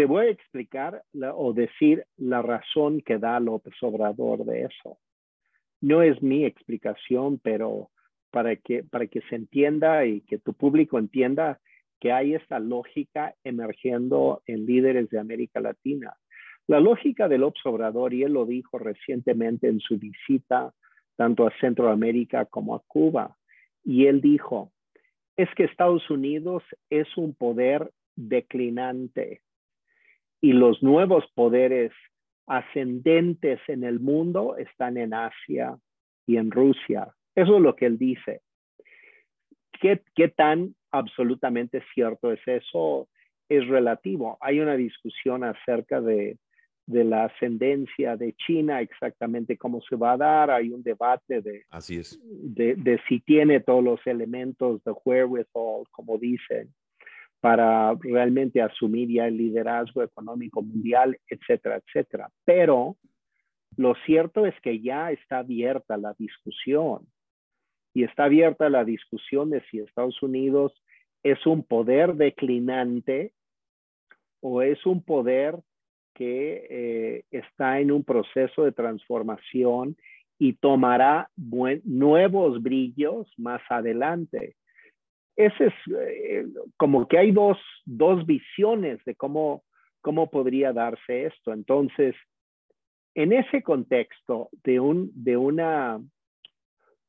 te 0.00 0.06
voy 0.06 0.28
a 0.28 0.30
explicar 0.30 1.02
o 1.36 1.52
decir 1.52 2.06
la 2.16 2.40
razón 2.40 3.02
que 3.02 3.18
da 3.18 3.38
López 3.38 3.74
Obrador 3.82 4.46
de 4.46 4.62
eso. 4.62 4.96
No 5.82 6.00
es 6.00 6.22
mi 6.22 6.46
explicación, 6.46 7.38
pero 7.38 7.90
para 8.30 8.56
que, 8.56 8.82
para 8.82 9.08
que 9.08 9.20
se 9.28 9.34
entienda 9.36 10.06
y 10.06 10.22
que 10.22 10.38
tu 10.38 10.54
público 10.54 10.98
entienda 10.98 11.60
que 12.00 12.12
hay 12.12 12.32
esta 12.32 12.58
lógica 12.58 13.34
emergiendo 13.44 14.42
en 14.46 14.64
líderes 14.64 15.10
de 15.10 15.18
América 15.18 15.60
Latina. 15.60 16.14
La 16.66 16.80
lógica 16.80 17.28
del 17.28 17.42
observador, 17.42 18.14
y 18.14 18.22
él 18.22 18.32
lo 18.32 18.46
dijo 18.46 18.78
recientemente 18.78 19.68
en 19.68 19.80
su 19.80 19.98
visita 19.98 20.72
tanto 21.16 21.46
a 21.46 21.52
Centroamérica 21.60 22.46
como 22.46 22.74
a 22.74 22.82
Cuba, 22.86 23.36
y 23.84 24.06
él 24.06 24.22
dijo, 24.22 24.72
es 25.36 25.50
que 25.56 25.64
Estados 25.64 26.08
Unidos 26.08 26.62
es 26.88 27.18
un 27.18 27.34
poder 27.34 27.90
declinante 28.16 29.42
y 30.40 30.52
los 30.52 30.82
nuevos 30.82 31.24
poderes 31.34 31.92
ascendentes 32.46 33.60
en 33.68 33.84
el 33.84 34.00
mundo 34.00 34.56
están 34.56 34.96
en 34.96 35.14
Asia 35.14 35.76
y 36.26 36.36
en 36.36 36.50
Rusia. 36.50 37.14
Eso 37.34 37.56
es 37.56 37.62
lo 37.62 37.76
que 37.76 37.86
él 37.86 37.98
dice. 37.98 38.40
¿Qué, 39.80 40.02
qué 40.14 40.28
tan 40.28 40.74
absolutamente 40.90 41.82
cierto 41.94 42.32
es 42.32 42.40
eso? 42.46 43.08
Es 43.48 43.66
relativo. 43.68 44.36
Hay 44.40 44.60
una 44.60 44.76
discusión 44.76 45.44
acerca 45.44 46.00
de, 46.00 46.38
de 46.86 47.04
la 47.04 47.24
ascendencia 47.26 48.16
de 48.16 48.34
China, 48.34 48.80
exactamente 48.80 49.56
cómo 49.56 49.80
se 49.82 49.96
va 49.96 50.12
a 50.12 50.16
dar. 50.16 50.50
Hay 50.50 50.70
un 50.70 50.82
debate 50.82 51.40
de, 51.40 51.64
Así 51.70 51.96
es. 51.98 52.20
de, 52.22 52.74
de 52.74 53.00
si 53.08 53.20
tiene 53.20 53.60
todos 53.60 53.82
los 53.82 54.04
elementos 54.06 54.82
de 54.84 54.92
wherewithal, 55.04 55.84
como 55.92 56.18
dicen, 56.18 56.74
para 57.40 57.94
realmente 58.00 58.60
asumir 58.60 59.08
ya 59.08 59.26
el 59.26 59.36
liderazgo 59.36 60.02
económico 60.02 60.62
mundial, 60.62 61.18
etcétera, 61.28 61.80
etcétera. 61.84 62.30
Pero 62.44 62.96
lo 63.76 63.94
cierto 64.06 64.46
es 64.46 64.54
que 64.60 64.80
ya 64.80 65.10
está 65.10 65.38
abierta 65.38 65.96
la 65.96 66.14
discusión 66.18 67.06
y 67.94 68.04
está 68.04 68.24
abierta 68.24 68.68
la 68.68 68.84
discusión 68.84 69.50
de 69.50 69.62
si 69.70 69.78
Estados 69.78 70.22
Unidos 70.22 70.72
es 71.22 71.44
un 71.46 71.62
poder 71.62 72.14
declinante 72.14 73.32
o 74.40 74.62
es 74.62 74.84
un 74.86 75.02
poder 75.02 75.58
que 76.14 76.66
eh, 76.68 77.24
está 77.30 77.80
en 77.80 77.90
un 77.90 78.04
proceso 78.04 78.64
de 78.64 78.72
transformación 78.72 79.96
y 80.38 80.54
tomará 80.54 81.30
nuevos 81.36 82.62
brillos 82.62 83.28
más 83.36 83.60
adelante. 83.68 84.56
Ese 85.36 85.66
es 85.66 85.74
eh, 85.96 86.44
como 86.76 87.08
que 87.08 87.18
hay 87.18 87.32
dos, 87.32 87.58
dos 87.84 88.26
visiones 88.26 89.02
de 89.04 89.14
cómo, 89.14 89.64
cómo 90.00 90.30
podría 90.30 90.72
darse 90.72 91.26
esto. 91.26 91.52
Entonces, 91.52 92.14
en 93.14 93.32
ese 93.32 93.62
contexto 93.62 94.50
de, 94.64 94.80
un, 94.80 95.10
de 95.14 95.36
una, 95.36 96.00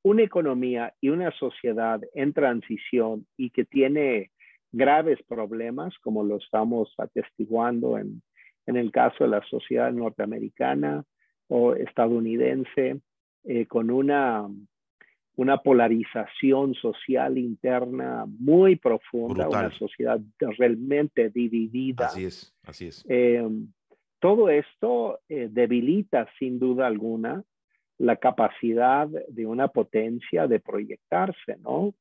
una 0.04 0.24
economía 0.24 0.94
y 1.02 1.10
una 1.10 1.32
sociedad 1.32 2.02
en 2.14 2.34
transición 2.34 3.28
y 3.38 3.50
que 3.50 3.66
tiene 3.66 4.32
graves 4.72 5.20
problemas, 5.28 5.98
como 6.00 6.24
lo 6.24 6.38
estamos 6.38 6.94
atestiguando 6.98 7.98
en, 7.98 8.22
en 8.66 8.78
el 8.78 8.92
caso 8.92 9.24
de 9.24 9.30
la 9.30 9.44
sociedad 9.44 9.92
norteamericana 9.92 11.04
o 11.48 11.74
estadounidense, 11.74 13.02
eh, 13.44 13.66
con 13.66 13.90
una, 13.92 14.48
una 15.36 15.58
polarización 15.58 16.74
social 16.76 17.38
interna 17.38 18.26
muy 18.28 18.76
profunda, 18.76 19.48
una 19.48 19.72
sociedad 19.72 20.20
realmente 20.40 21.30
dividida. 21.30 22.08
Así 22.08 22.26
es, 22.26 22.54
así 22.64 22.88
es. 22.88 23.06
Eh, 23.08 23.48
todo 24.20 24.50
esto 24.50 25.20
eh, 25.30 25.48
debilita 25.50 26.28
sin 26.38 26.60
duda 26.60 26.88
alguna 26.88 27.44
la 27.98 28.18
capacidad 28.18 29.08
de 29.08 29.46
una 29.46 29.68
potencia 29.68 30.48
de 30.48 30.60
proyectarse, 30.60 31.58
¿no? 31.62 31.94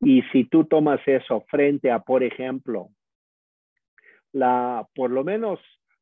Y 0.00 0.22
si 0.32 0.44
tú 0.44 0.64
tomas 0.64 1.00
eso 1.06 1.44
frente 1.48 1.90
a, 1.90 1.98
por 1.98 2.22
ejemplo, 2.22 2.88
la, 4.32 4.86
por 4.94 5.10
lo 5.10 5.24
menos, 5.24 5.58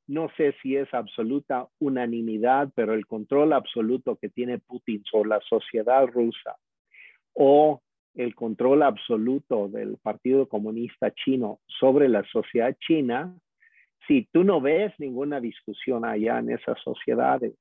no 0.07 0.31
sé 0.37 0.55
si 0.63 0.77
es 0.77 0.93
absoluta 0.93 1.67
unanimidad, 1.81 2.71
pero 2.75 2.95
el 2.95 3.07
control 3.07 3.53
absoluto 3.53 4.17
que 4.17 4.29
tiene 4.29 4.59
Putin 4.59 5.03
sobre 5.05 5.31
la 5.31 5.41
sociedad 5.41 6.07
rusa 6.07 6.57
o 7.41 7.81
el 8.17 8.35
control 8.35 8.83
absoluto 8.83 9.69
del 9.69 9.97
Partido 9.99 10.49
Comunista 10.49 11.13
Chino 11.13 11.61
sobre 11.67 12.09
la 12.09 12.25
sociedad 12.25 12.77
china, 12.81 13.33
si 14.09 14.29
tú 14.33 14.43
no 14.43 14.61
ves 14.61 14.93
ninguna 14.99 15.39
discusión 15.39 16.05
allá 16.05 16.41
en 16.41 16.51
esas 16.51 16.81
sociedades, 16.83 17.55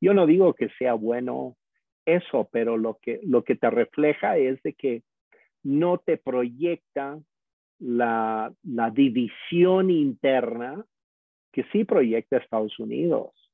yo 0.00 0.14
no 0.14 0.26
digo 0.26 0.54
que 0.54 0.68
sea 0.78 0.94
bueno 0.94 1.56
eso, 2.04 2.48
pero 2.52 2.76
lo 2.76 2.98
que, 3.02 3.18
lo 3.24 3.42
que 3.42 3.56
te 3.56 3.68
refleja 3.68 4.36
es 4.36 4.62
de 4.62 4.74
que 4.74 5.02
no 5.64 5.98
te 5.98 6.18
proyecta 6.18 7.18
la, 7.80 8.52
la 8.62 8.90
división 8.90 9.90
interna 9.90 10.84
que 11.50 11.64
sí 11.72 11.82
proyecta 11.84 12.36
Estados 12.36 12.78
Unidos 12.78 13.45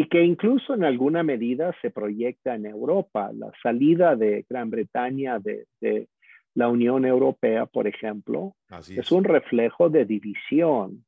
y 0.00 0.08
que 0.08 0.22
incluso 0.22 0.74
en 0.74 0.84
alguna 0.84 1.22
medida 1.22 1.74
se 1.82 1.90
proyecta 1.90 2.54
en 2.54 2.66
Europa. 2.66 3.30
La 3.32 3.50
salida 3.62 4.14
de 4.14 4.44
Gran 4.48 4.70
Bretaña 4.70 5.38
de, 5.38 5.66
de 5.80 6.08
la 6.54 6.68
Unión 6.68 7.04
Europea, 7.04 7.66
por 7.66 7.86
ejemplo, 7.86 8.54
Así 8.68 8.98
es. 8.98 9.10
un 9.10 9.24
reflejo 9.24 9.88
de 9.88 10.04
división. 10.04 11.04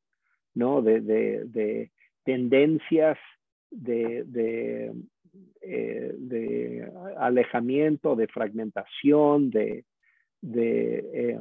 ¿no? 0.55 0.83
De, 0.83 1.00
de, 1.00 1.44
de 1.44 1.90
tendencias 2.24 3.18
de, 3.70 4.24
de, 4.24 4.92
eh, 5.62 6.12
de, 6.18 6.90
alejamiento, 7.16 8.16
de 8.16 8.26
fragmentación, 8.26 9.50
de, 9.50 9.85
de, 10.40 10.98
eh, 11.14 11.38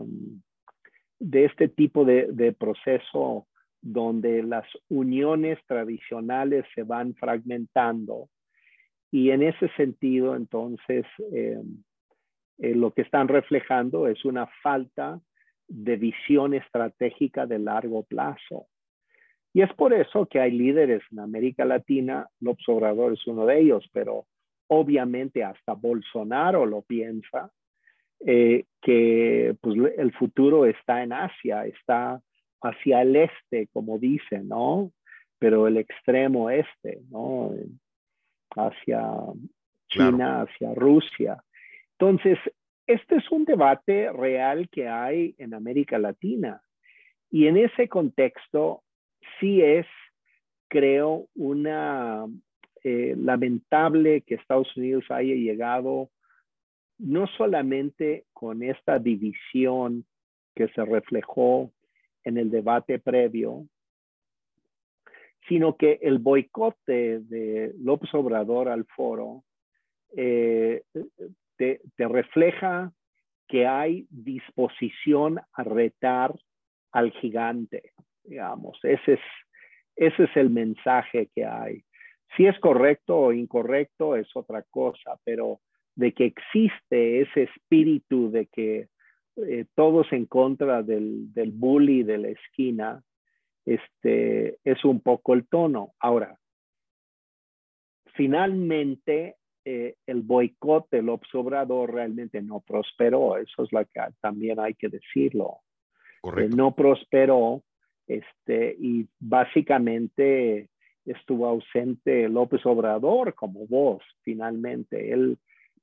de 1.19 1.45
este 1.45 1.67
tipo 1.67 2.05
de, 2.05 2.55
proceso 2.57 3.47
donde 3.81 4.43
las 4.43 4.65
uniones 4.89 5.59
tradicionales 5.67 6.65
se 6.75 6.83
van 6.83 7.15
fragmentando. 7.15 8.29
Y 9.11 9.31
en 9.31 9.43
ese 9.43 9.69
sentido, 9.69 10.35
entonces, 10.35 11.05
eh, 11.31 11.61
eh, 12.59 12.75
lo 12.75 12.91
que 12.91 13.01
están 13.01 13.27
reflejando 13.27 14.07
es 14.07 14.23
una 14.25 14.47
falta 14.61 15.19
de 15.67 15.97
visión 15.97 16.53
estratégica 16.53 17.45
de 17.45 17.59
largo 17.59 18.03
plazo. 18.03 18.67
Y 19.53 19.61
es 19.61 19.73
por 19.73 19.93
eso 19.93 20.25
que 20.27 20.39
hay 20.39 20.51
líderes 20.51 21.01
en 21.11 21.19
América 21.19 21.65
Latina, 21.65 22.27
López 22.39 22.67
Obrador 22.69 23.13
es 23.13 23.25
uno 23.25 23.45
de 23.45 23.59
ellos, 23.59 23.89
pero 23.91 24.25
obviamente 24.67 25.43
hasta 25.43 25.73
Bolsonaro 25.73 26.65
lo 26.65 26.81
piensa, 26.83 27.51
eh, 28.25 28.65
que 28.81 29.55
pues, 29.61 29.75
el 29.97 30.11
futuro 30.13 30.65
está 30.65 31.01
en 31.03 31.13
Asia, 31.13 31.65
está 31.65 32.21
hacia 32.61 33.01
el 33.01 33.15
este, 33.15 33.67
como 33.67 33.97
dicen, 33.97 34.47
¿no? 34.47 34.91
Pero 35.37 35.67
el 35.67 35.77
extremo 35.77 36.49
este, 36.49 36.99
¿no? 37.09 37.51
Hacia 38.55 39.03
China, 39.87 40.17
claro. 40.17 40.47
hacia 40.47 40.73
Rusia. 40.75 41.43
Entonces, 41.97 42.37
este 42.87 43.17
es 43.17 43.31
un 43.31 43.45
debate 43.45 44.11
real 44.11 44.69
que 44.69 44.87
hay 44.87 45.35
en 45.37 45.53
América 45.53 45.97
Latina. 45.99 46.61
Y 47.31 47.47
en 47.47 47.57
ese 47.57 47.87
contexto, 47.87 48.83
sí 49.39 49.61
es, 49.61 49.85
creo, 50.67 51.27
una 51.35 52.25
eh, 52.83 53.15
lamentable 53.17 54.21
que 54.21 54.35
Estados 54.35 54.75
Unidos 54.75 55.05
haya 55.09 55.35
llegado 55.35 56.09
no 56.97 57.27
solamente 57.27 58.25
con 58.33 58.63
esta 58.63 58.99
división 58.99 60.05
que 60.55 60.67
se 60.69 60.83
reflejó 60.83 61.71
en 62.29 62.37
el 62.37 62.49
debate 62.49 62.99
previo, 62.99 63.65
sino 65.47 65.75
que 65.75 65.99
el 66.01 66.19
boicote 66.19 67.19
de 67.19 67.73
López 67.79 68.13
Obrador 68.13 68.69
al 68.69 68.85
foro 68.85 69.43
eh, 70.15 70.83
te, 71.57 71.81
te 71.95 72.07
refleja 72.07 72.91
que 73.47 73.67
hay 73.67 74.07
disposición 74.09 75.39
a 75.53 75.63
retar 75.63 76.33
al 76.91 77.11
gigante 77.11 77.93
digamos. 78.29 78.77
Ese 78.83 79.13
es, 79.13 79.19
ese 79.95 80.23
es 80.23 80.37
el 80.37 80.49
mensaje 80.49 81.29
que 81.33 81.45
hay. 81.45 81.83
Si 82.37 82.45
es 82.45 82.57
correcto 82.59 83.17
o 83.17 83.33
incorrecto 83.33 84.15
es 84.15 84.27
otra 84.35 84.63
cosa, 84.69 85.17
pero 85.23 85.59
de 85.95 86.13
que 86.13 86.25
existe 86.25 87.21
ese 87.21 87.43
espíritu 87.43 88.31
de 88.31 88.45
que 88.45 88.87
eh, 89.47 89.65
todos 89.75 90.11
en 90.11 90.25
contra 90.25 90.83
del, 90.83 91.33
del 91.33 91.51
bully 91.51 92.03
de 92.03 92.17
la 92.17 92.29
esquina, 92.29 93.03
este, 93.65 94.57
es 94.63 94.83
un 94.85 95.01
poco 95.01 95.33
el 95.33 95.47
tono. 95.47 95.93
Ahora, 95.99 96.37
finalmente 98.15 99.35
eh, 99.65 99.95
el 100.05 100.21
boicot 100.21 100.89
del 100.89 101.09
obsobrador 101.09 101.93
realmente 101.93 102.41
no 102.41 102.61
prosperó, 102.61 103.37
eso 103.37 103.63
es 103.63 103.71
lo 103.71 103.85
que 103.85 104.01
también 104.21 104.59
hay 104.59 104.73
que 104.73 104.89
decirlo. 104.89 105.59
Correcto. 106.21 106.53
Eh, 106.53 106.57
no 106.57 106.75
prosperó 106.75 107.63
Este, 108.09 108.75
y 108.79 109.07
básicamente 109.19 110.69
estuvo 111.05 111.45
ausente 111.45 112.27
López 112.27 112.65
Obrador 112.65 113.35
como 113.35 113.67
voz, 113.67 114.01
finalmente. 114.23 115.13
Él, 115.13 115.37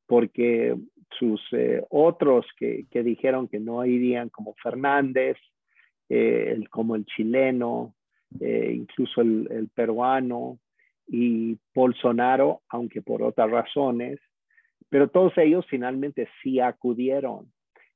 porque 0.07 0.77
sus 1.19 1.41
eh, 1.53 1.83
otros 1.91 2.47
que, 2.59 2.87
que, 2.91 3.03
dijeron 3.03 3.49
que 3.49 3.61
no 3.61 3.85
irían, 3.85 4.29
como 4.29 4.55
Fernández, 4.63 5.37
eh, 6.09 6.53
el, 6.55 6.69
como 6.69 6.97
el 6.97 7.05
chileno, 7.07 7.95
eh, 8.41 8.73
incluso 8.75 9.21
el, 9.21 9.49
el, 9.51 9.69
peruano 9.69 10.59
y 11.07 11.59
Bolsonaro, 11.75 12.63
aunque 12.69 13.03
por 13.03 13.23
otras 13.23 13.51
razones, 13.51 14.19
pero 14.89 15.09
todos 15.09 15.37
ellos 15.39 15.65
finalmente 15.69 16.29
sí 16.43 16.61
acudieron. 16.61 17.53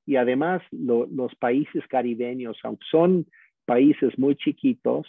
Y 0.07 0.17
además 0.17 0.63
los 0.73 1.35
países 1.37 1.87
caribeños, 1.89 2.59
aunque 2.65 2.85
son 2.91 3.27
países 3.65 4.19
muy 4.19 4.35
chiquitos, 4.35 5.07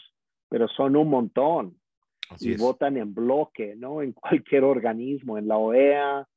pero 0.50 0.68
son 0.68 0.96
un 0.96 1.10
montón 1.10 1.76
y 2.40 2.56
votan 2.56 2.98
en 2.98 3.14
bloque, 3.14 3.76
¿no? 3.76 4.02
En 4.02 4.12
cualquier 4.14 4.64
organismo, 4.64 5.38
en 5.38 5.48
la 5.48 5.58
OEA, 5.58 6.28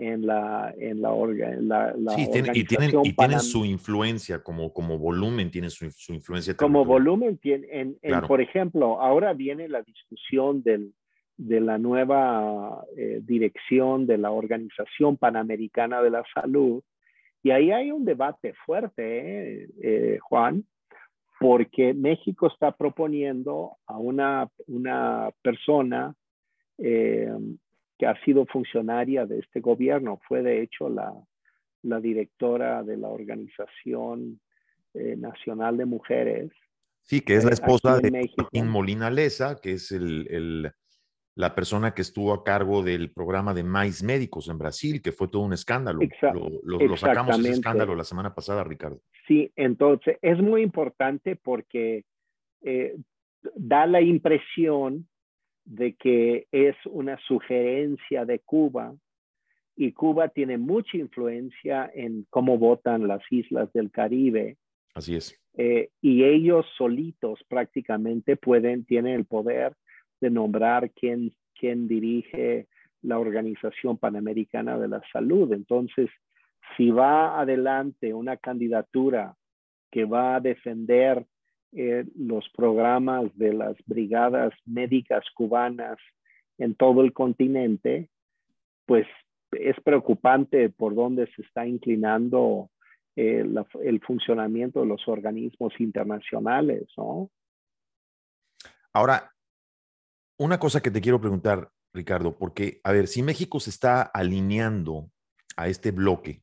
en 0.00 0.26
la, 0.26 0.74
en 0.78 1.02
la, 1.02 1.10
en 1.12 1.68
la, 1.68 2.14
sí, 2.16 2.22
y 2.54 2.64
tienen, 2.64 3.00
y 3.04 3.12
tienen 3.12 3.40
su 3.40 3.64
influencia, 3.64 4.42
como, 4.42 4.72
como 4.72 4.98
volumen 4.98 5.50
tiene 5.50 5.68
su, 5.68 5.90
su 5.90 6.14
influencia. 6.14 6.56
Como 6.56 6.84
volumen 6.84 7.36
tiene, 7.38 7.66
en, 7.70 7.98
por 8.26 8.40
ejemplo, 8.40 9.00
ahora 9.00 9.34
viene 9.34 9.68
la 9.68 9.82
discusión 9.82 10.62
del, 10.62 10.94
de 11.36 11.60
la 11.60 11.76
nueva 11.78 12.84
eh, 12.96 13.20
dirección 13.22 14.06
de 14.06 14.18
la 14.18 14.30
Organización 14.30 15.16
Panamericana 15.16 16.02
de 16.02 16.10
la 16.10 16.24
Salud, 16.34 16.82
y 17.42 17.50
ahí 17.50 17.70
hay 17.70 17.90
un 17.90 18.04
debate 18.04 18.54
fuerte, 18.66 19.02
¿eh? 19.02 19.68
Eh, 19.82 20.18
Juan, 20.20 20.64
porque 21.38 21.94
México 21.94 22.48
está 22.48 22.72
proponiendo 22.72 23.76
a 23.86 23.96
una, 23.96 24.50
una 24.66 25.30
persona 25.42 26.14
eh, 26.76 27.32
que 28.00 28.06
ha 28.06 28.18
sido 28.24 28.46
funcionaria 28.46 29.26
de 29.26 29.40
este 29.40 29.60
gobierno, 29.60 30.18
fue 30.26 30.42
de 30.42 30.62
hecho 30.62 30.88
la, 30.88 31.12
la 31.82 32.00
directora 32.00 32.82
de 32.82 32.96
la 32.96 33.08
Organización 33.08 34.40
eh, 34.94 35.16
Nacional 35.18 35.76
de 35.76 35.84
Mujeres. 35.84 36.50
Sí, 37.02 37.20
que 37.20 37.34
es 37.34 37.44
la 37.44 37.50
eh, 37.50 37.54
esposa 37.54 37.98
de 37.98 38.30
Joaquín 38.34 38.68
Molina 38.68 39.10
Leza, 39.10 39.60
que 39.60 39.72
es 39.72 39.92
el, 39.92 40.26
el, 40.30 40.72
la 41.34 41.54
persona 41.54 41.92
que 41.92 42.00
estuvo 42.00 42.32
a 42.32 42.42
cargo 42.42 42.82
del 42.82 43.12
programa 43.12 43.52
de 43.52 43.64
Mais 43.64 44.02
Médicos 44.02 44.48
en 44.48 44.56
Brasil, 44.56 45.02
que 45.02 45.12
fue 45.12 45.28
todo 45.28 45.42
un 45.42 45.52
escándalo. 45.52 46.00
lo, 46.62 46.80
lo, 46.80 46.96
sacamos 46.96 47.38
ese 47.38 47.50
escándalo 47.50 47.94
la 47.94 48.04
semana 48.04 48.34
pasada, 48.34 48.64
Ricardo. 48.64 49.02
Sí, 49.28 49.52
entonces 49.56 50.16
es 50.22 50.38
muy 50.38 50.62
importante 50.62 51.36
porque 51.36 52.06
eh, 52.62 52.96
da 53.54 53.84
la 53.84 54.00
impresión 54.00 55.06
de 55.70 55.94
que 55.94 56.48
es 56.50 56.74
una 56.84 57.16
sugerencia 57.28 58.24
de 58.24 58.40
Cuba 58.40 58.92
y 59.76 59.92
Cuba 59.92 60.28
tiene 60.28 60.58
mucha 60.58 60.96
influencia 60.96 61.88
en 61.94 62.26
cómo 62.28 62.58
votan 62.58 63.06
las 63.06 63.22
islas 63.30 63.72
del 63.72 63.92
Caribe. 63.92 64.56
Así 64.94 65.14
es. 65.14 65.38
Eh, 65.56 65.90
y 66.02 66.24
ellos 66.24 66.66
solitos 66.76 67.38
prácticamente 67.48 68.36
pueden, 68.36 68.84
tienen 68.84 69.14
el 69.14 69.26
poder 69.26 69.74
de 70.20 70.30
nombrar 70.30 70.90
quién, 70.90 71.32
quién 71.54 71.86
dirige 71.86 72.66
la 73.02 73.20
Organización 73.20 73.96
Panamericana 73.96 74.76
de 74.76 74.88
la 74.88 75.00
Salud. 75.12 75.52
Entonces, 75.52 76.10
si 76.76 76.90
va 76.90 77.40
adelante 77.40 78.12
una 78.12 78.36
candidatura 78.36 79.36
que 79.90 80.04
va 80.04 80.34
a 80.34 80.40
defender 80.40 81.24
eh, 81.72 82.04
los 82.16 82.48
programas 82.56 83.30
de 83.36 83.52
las 83.52 83.76
brigadas 83.86 84.52
médicas 84.64 85.24
cubanas 85.34 85.98
en 86.58 86.74
todo 86.74 87.02
el 87.02 87.12
continente, 87.12 88.10
pues 88.86 89.06
es 89.52 89.76
preocupante 89.82 90.70
por 90.70 90.94
dónde 90.94 91.28
se 91.34 91.42
está 91.42 91.66
inclinando 91.66 92.70
eh, 93.16 93.44
el 93.82 94.00
funcionamiento 94.00 94.80
de 94.80 94.86
los 94.86 95.06
organismos 95.08 95.72
internacionales, 95.78 96.86
¿no? 96.96 97.30
Ahora, 98.92 99.32
una 100.38 100.58
cosa 100.58 100.80
que 100.80 100.90
te 100.90 101.00
quiero 101.00 101.20
preguntar, 101.20 101.70
Ricardo, 101.92 102.36
porque, 102.36 102.80
a 102.82 102.92
ver, 102.92 103.06
si 103.06 103.22
México 103.22 103.60
se 103.60 103.70
está 103.70 104.02
alineando 104.02 105.10
a 105.56 105.68
este 105.68 105.90
bloque, 105.92 106.42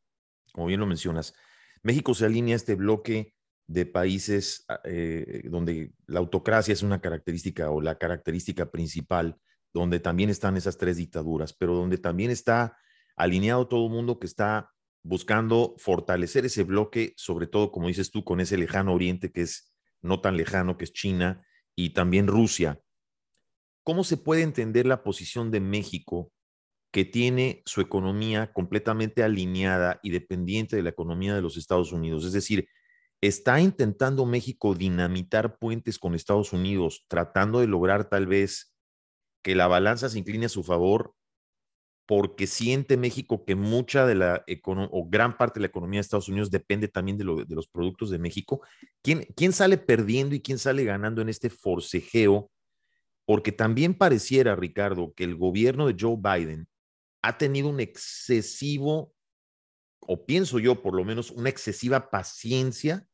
como 0.54 0.68
bien 0.68 0.80
lo 0.80 0.86
mencionas, 0.86 1.36
México 1.84 2.14
se 2.14 2.26
alinea 2.26 2.56
a 2.56 2.58
este 2.58 2.76
bloque 2.76 3.34
de 3.68 3.86
países 3.86 4.66
ah, 4.70 4.80
eh, 4.86 5.44
donde 5.46 5.92
la 6.08 6.20
autocracia 6.20 6.74
es 6.74 6.82
una 6.82 7.02
característica 7.02 7.70
o 7.70 7.82
la 7.82 7.98
característica 7.98 8.72
principal, 8.72 9.38
donde 9.74 10.00
también 10.00 10.30
están 10.30 10.58
esas 10.58 10.78
tres 10.78 10.98
dictaduras, 10.98 11.54
pero 11.54 11.76
donde 11.76 11.98
también 11.98 12.32
está 12.32 12.78
alineado 13.16 13.68
todo 13.68 13.86
el 13.86 13.92
mundo 13.92 14.20
que 14.20 14.28
está 14.28 14.72
buscando 15.04 15.76
fortalecer 15.78 16.46
ese 16.46 16.64
bloque, 16.64 17.14
sobre 17.18 17.48
todo, 17.48 17.72
como 17.72 17.88
dices 17.88 18.12
tú, 18.12 18.24
con 18.24 18.40
ese 18.40 18.58
lejano 18.58 18.94
oriente 18.94 19.32
que 19.32 19.42
es 19.42 19.74
no 20.02 20.22
tan 20.22 20.38
lejano, 20.38 20.78
que 20.78 20.86
es 20.86 20.94
China 20.94 21.46
y 21.76 21.92
también 21.92 22.28
Rusia. 22.28 22.80
¿Cómo 23.84 24.04
se 24.04 24.18
puede 24.18 24.42
entender 24.42 24.86
la 24.86 25.04
posición 25.04 25.52
de 25.52 25.60
México 25.60 26.32
que 26.92 27.06
tiene 27.06 27.64
su 27.66 27.82
economía 27.82 28.52
completamente 28.54 29.24
alineada 29.24 30.00
y 30.04 30.10
dependiente 30.10 30.76
de 30.76 30.84
la 30.84 30.90
economía 30.90 31.36
de 31.36 31.42
los 31.42 31.58
Estados 31.58 31.92
Unidos? 31.92 32.26
Es 32.26 32.34
decir, 32.34 32.68
¿está 33.22 33.60
intentando 33.62 34.26
México 34.26 34.76
dinamitar 34.76 35.58
puentes 35.58 36.00
con 36.00 36.16
Estados 36.16 36.54
Unidos, 36.54 37.06
tratando 37.08 37.60
de 37.60 37.68
lograr 37.68 38.10
tal 38.10 38.28
vez 38.28 38.74
que 39.44 39.56
la 39.56 39.68
balanza 39.68 40.10
se 40.10 40.20
incline 40.20 40.46
a 40.46 40.50
su 40.50 40.64
favor 40.64 41.14
porque 42.06 42.48
siente 42.48 42.96
México 42.96 43.44
que 43.44 43.56
mucha 43.56 44.06
de 44.06 44.16
la 44.16 44.46
o 44.66 45.10
gran 45.10 45.38
parte 45.38 45.60
de 45.60 45.62
la 45.62 45.68
economía 45.68 45.98
de 45.98 46.02
Estados 46.02 46.30
Unidos 46.30 46.50
depende 46.50 46.88
también 46.88 47.18
de, 47.18 47.26
de 47.46 47.56
los 47.56 47.68
productos 47.68 48.10
de 48.10 48.18
México. 48.18 48.62
¿Quién, 49.02 49.28
¿Quién, 49.36 49.52
sale 49.52 49.78
perdiendo 49.78 50.34
y 50.34 50.40
quién 50.40 50.58
sale 50.58 50.86
ganando 50.86 51.22
en 51.22 51.30
este 51.30 51.50
forcejeo 51.50 52.50
porque 53.28 53.52
también 53.52 53.94
pareciera, 53.94 54.56
Ricardo, 54.56 55.14
que 55.14 55.26
el 55.26 55.36
gobierno 55.36 55.88
de 55.88 55.98
Joe 56.00 56.16
Biden 56.18 56.66
ha 57.22 57.38
tenido 57.38 57.68
un 57.68 57.82
excesivo, 57.82 59.14
o 60.00 60.26
pienso 60.26 60.60
yo 60.60 60.82
por 60.82 60.96
lo 60.96 61.04
menos, 61.04 61.32
una 61.32 61.50
excesiva 61.50 62.10
paciencia 62.10 63.07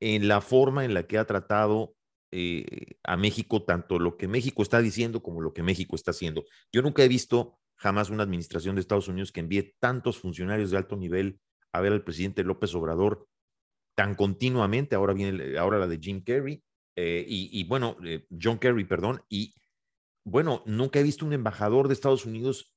en 0.00 0.28
la 0.28 0.40
forma 0.40 0.84
en 0.84 0.94
la 0.94 1.06
que 1.06 1.18
ha 1.18 1.26
tratado 1.26 1.94
eh, 2.30 2.96
a 3.04 3.16
México, 3.16 3.62
tanto 3.62 3.98
lo 3.98 4.16
que 4.16 4.28
México 4.28 4.62
está 4.62 4.80
diciendo 4.80 5.22
como 5.22 5.40
lo 5.40 5.52
que 5.52 5.62
México 5.62 5.96
está 5.96 6.10
haciendo. 6.10 6.44
Yo 6.72 6.82
nunca 6.82 7.04
he 7.04 7.08
visto 7.08 7.58
jamás 7.76 8.10
una 8.10 8.22
administración 8.22 8.74
de 8.74 8.80
Estados 8.80 9.08
Unidos 9.08 9.32
que 9.32 9.40
envíe 9.40 9.74
tantos 9.78 10.18
funcionarios 10.18 10.70
de 10.70 10.76
alto 10.76 10.96
nivel 10.96 11.40
a 11.72 11.80
ver 11.80 11.92
al 11.92 12.04
presidente 12.04 12.44
López 12.44 12.74
Obrador 12.74 13.28
tan 13.94 14.14
continuamente. 14.14 14.96
Ahora 14.96 15.14
viene 15.14 15.58
ahora 15.58 15.78
la 15.78 15.86
de 15.86 15.98
Jim 15.98 16.22
Carrey. 16.22 16.62
Eh, 16.96 17.24
y, 17.26 17.64
bueno, 17.64 17.96
eh, 18.04 18.24
John 18.40 18.58
Kerry, 18.58 18.84
perdón, 18.84 19.20
y 19.28 19.52
bueno, 20.24 20.62
nunca 20.64 21.00
he 21.00 21.02
visto 21.02 21.26
un 21.26 21.32
embajador 21.32 21.88
de 21.88 21.94
Estados 21.94 22.24
Unidos 22.24 22.72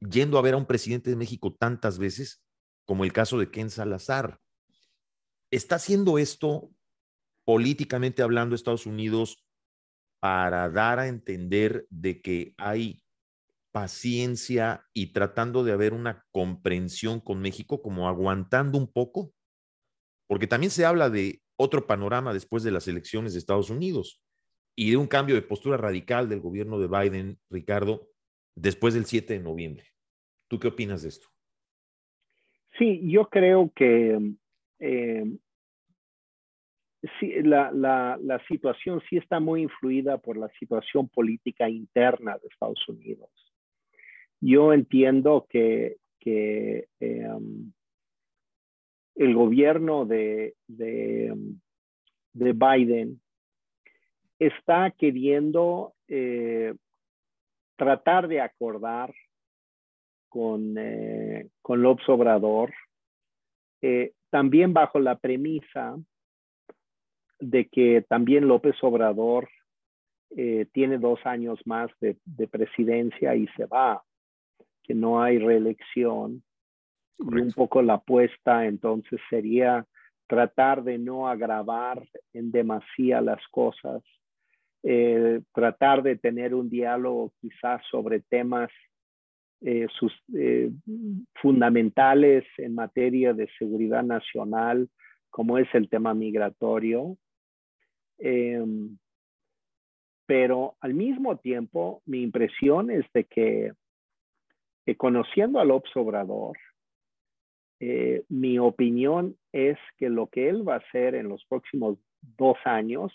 yendo 0.00 0.38
a 0.38 0.42
ver 0.42 0.54
a 0.54 0.56
un 0.56 0.66
presidente 0.66 1.10
de 1.10 1.16
México 1.16 1.54
tantas 1.54 1.98
veces 1.98 2.42
como 2.86 3.04
el 3.04 3.12
caso 3.12 3.38
de 3.38 3.50
Ken 3.50 3.70
Salazar. 3.70 4.40
¿Está 5.52 5.74
haciendo 5.74 6.16
esto 6.16 6.70
políticamente 7.44 8.22
hablando 8.22 8.54
Estados 8.54 8.86
Unidos 8.86 9.44
para 10.18 10.70
dar 10.70 10.98
a 10.98 11.08
entender 11.08 11.86
de 11.90 12.22
que 12.22 12.54
hay 12.56 13.02
paciencia 13.70 14.86
y 14.94 15.12
tratando 15.12 15.62
de 15.62 15.72
haber 15.72 15.92
una 15.92 16.24
comprensión 16.30 17.20
con 17.20 17.42
México, 17.42 17.82
como 17.82 18.08
aguantando 18.08 18.78
un 18.78 18.90
poco? 18.90 19.34
Porque 20.26 20.46
también 20.46 20.70
se 20.70 20.86
habla 20.86 21.10
de 21.10 21.42
otro 21.56 21.86
panorama 21.86 22.32
después 22.32 22.62
de 22.62 22.70
las 22.70 22.88
elecciones 22.88 23.34
de 23.34 23.38
Estados 23.38 23.68
Unidos 23.68 24.22
y 24.74 24.90
de 24.90 24.96
un 24.96 25.06
cambio 25.06 25.34
de 25.34 25.42
postura 25.42 25.76
radical 25.76 26.30
del 26.30 26.40
gobierno 26.40 26.78
de 26.78 26.88
Biden, 26.88 27.38
Ricardo, 27.50 28.08
después 28.54 28.94
del 28.94 29.04
7 29.04 29.34
de 29.34 29.40
noviembre. 29.40 29.84
¿Tú 30.48 30.58
qué 30.58 30.68
opinas 30.68 31.02
de 31.02 31.10
esto? 31.10 31.28
Sí, 32.78 33.02
yo 33.04 33.28
creo 33.28 33.70
que 33.76 34.18
eh, 34.84 35.24
la, 37.44 37.70
la, 37.72 38.44
situación 38.48 39.00
sí 39.08 39.16
está 39.16 39.38
muy 39.38 39.62
influida 39.62 40.18
por 40.18 40.36
la 40.36 40.48
situación 40.58 41.08
política 41.08 41.68
interna 41.68 42.36
de 42.38 42.48
Estados 42.48 42.88
Unidos. 42.88 43.30
Yo 44.40 44.72
entiendo 44.72 45.46
que, 45.48 45.98
em, 46.24 47.72
el 49.14 49.34
gobierno 49.34 50.04
de, 50.04 50.54
de, 50.66 51.34
Biden 52.34 53.20
está 54.38 54.90
queriendo 54.90 55.94
eh, 56.08 56.74
tratar 57.76 58.26
de 58.26 58.40
acordar 58.40 59.14
con, 60.28 60.76
eh, 60.78 61.48
López 61.68 62.08
Obrador, 62.08 62.72
eh, 63.82 64.12
también 64.32 64.72
bajo 64.72 64.98
la 64.98 65.18
premisa 65.18 65.94
de 67.38 67.68
que 67.68 68.02
también 68.08 68.48
López 68.48 68.74
Obrador 68.80 69.46
eh, 70.34 70.66
tiene 70.72 70.96
dos 70.96 71.20
años 71.24 71.60
más 71.66 71.90
de, 72.00 72.16
presidencia 72.48 73.34
y 73.36 73.46
se 73.48 73.66
va, 73.66 74.02
que 74.82 74.94
no 74.94 75.22
hay 75.22 75.38
reelección. 75.38 76.42
Y 77.18 77.40
un 77.40 77.52
poco 77.52 77.82
la 77.82 77.94
apuesta 77.94 78.64
entonces 78.64 79.20
sería 79.28 79.86
tratar 80.26 80.82
de 80.82 80.96
no 80.96 81.28
agravar 81.28 82.02
en 82.32 82.50
demasía 82.50 83.20
las 83.20 83.46
cosas, 83.48 84.02
eh, 84.82 85.42
tratar 85.52 86.02
de 86.02 86.16
tener 86.16 86.54
un 86.54 86.70
diálogo 86.70 87.34
quizás 87.38 87.82
sobre 87.90 88.20
temas 88.20 88.70
eh, 89.64 89.86
sus, 89.98 90.12
fundamentales 91.34 92.44
en 92.58 92.74
materia 92.74 93.32
de 93.32 93.48
seguridad 93.58 94.02
nacional, 94.02 94.88
como 95.30 95.58
es 95.58 95.68
el 95.74 95.88
tema 95.88 96.14
migratorio. 96.14 97.16
Em, 98.18 98.98
pero 100.26 100.76
al 100.80 100.94
mismo 100.94 101.36
tiempo, 101.36 102.02
mi 102.06 102.22
impresión 102.22 102.90
es 102.90 103.04
de 103.12 103.24
que, 103.24 103.72
conociendo 104.96 105.60
al 105.60 105.70
observador, 105.70 106.56
eh, 107.84 108.24
mi 108.28 108.60
opinión 108.60 109.36
es 109.52 109.76
que 109.98 110.08
lo 110.08 110.28
que 110.28 110.48
él 110.48 110.66
va 110.66 110.74
a 110.74 110.78
hacer 110.78 111.16
en 111.16 111.28
los 111.28 111.44
próximos 111.46 111.98
dos 112.38 112.56
años 112.64 113.12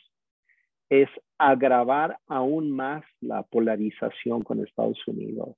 es 0.90 1.10
agravar 1.38 2.20
aún 2.28 2.72
más 2.72 3.04
la 3.22 3.44
polarización 3.44 4.42
con 4.44 4.62
Estados 4.62 5.00
Unidos. 5.08 5.56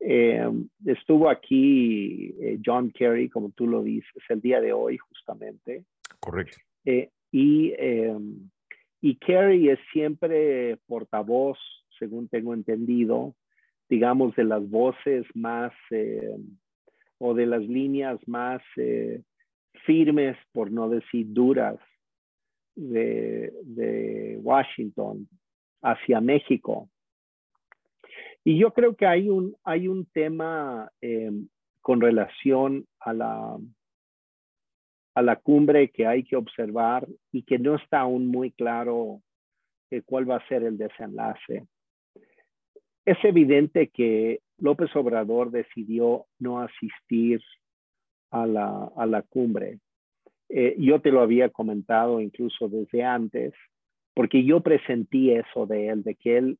Em, 0.00 0.68
estuvo 0.84 1.28
aquí 1.28 2.34
eh, 2.40 2.58
John 2.64 2.90
Kerry, 2.90 3.28
como 3.28 3.50
tú 3.50 3.66
lo 3.66 3.82
dices, 3.82 4.22
el 4.28 4.40
día 4.40 4.60
de 4.60 4.72
hoy 4.72 4.96
justamente. 4.98 5.84
Correcto. 6.20 6.58
Eh, 6.84 7.10
y, 7.30 7.74
y 9.02 9.16
Kerry 9.16 9.68
es 9.68 9.78
siempre 9.92 10.78
portavoz, 10.86 11.58
según 11.98 12.28
tengo 12.28 12.54
entendido, 12.54 13.34
digamos, 13.88 14.34
de 14.34 14.44
las 14.44 14.66
voces 14.70 15.26
más 15.34 15.72
o 17.18 17.34
de 17.34 17.46
las 17.46 17.62
líneas 17.62 18.18
más 18.26 18.62
eh, 18.76 19.22
firmes, 19.84 20.36
por 20.52 20.70
no 20.70 20.88
decir 20.88 21.26
duras, 21.28 21.78
de, 22.74 23.52
de 23.64 24.38
Washington 24.40 25.28
hacia 25.82 26.20
México. 26.20 26.88
Y 28.48 28.56
yo 28.56 28.72
creo 28.72 28.96
que 28.96 29.04
hay 29.04 29.28
un, 29.28 29.54
hay 29.62 29.88
un 29.88 30.06
tema 30.06 30.90
eh, 31.02 31.30
con 31.82 32.00
relación 32.00 32.86
a 32.98 33.12
la, 33.12 33.58
a 35.14 35.20
la 35.20 35.36
cumbre 35.36 35.90
que 35.90 36.06
hay 36.06 36.24
que 36.24 36.34
observar 36.34 37.06
y 37.30 37.42
que 37.42 37.58
no 37.58 37.74
está 37.74 38.00
aún 38.00 38.28
muy 38.28 38.50
claro 38.52 39.20
eh, 39.90 40.00
cuál 40.00 40.30
va 40.30 40.36
a 40.36 40.48
ser 40.48 40.62
el 40.62 40.78
desenlace. 40.78 41.66
Es 43.04 43.22
evidente 43.22 43.88
que 43.88 44.40
López 44.56 44.96
Obrador 44.96 45.50
decidió 45.50 46.24
no 46.38 46.60
asistir 46.62 47.42
a 48.30 48.46
la, 48.46 48.90
a 48.96 49.04
la 49.04 49.20
cumbre. 49.20 49.78
Eh, 50.48 50.74
yo 50.78 51.02
te 51.02 51.10
lo 51.10 51.20
había 51.20 51.50
comentado 51.50 52.18
incluso 52.18 52.70
desde 52.70 53.04
antes, 53.04 53.52
porque 54.14 54.42
yo 54.42 54.62
presentí 54.62 55.32
eso 55.32 55.66
de 55.66 55.88
él, 55.88 56.02
de 56.02 56.14
que 56.14 56.38
él 56.38 56.58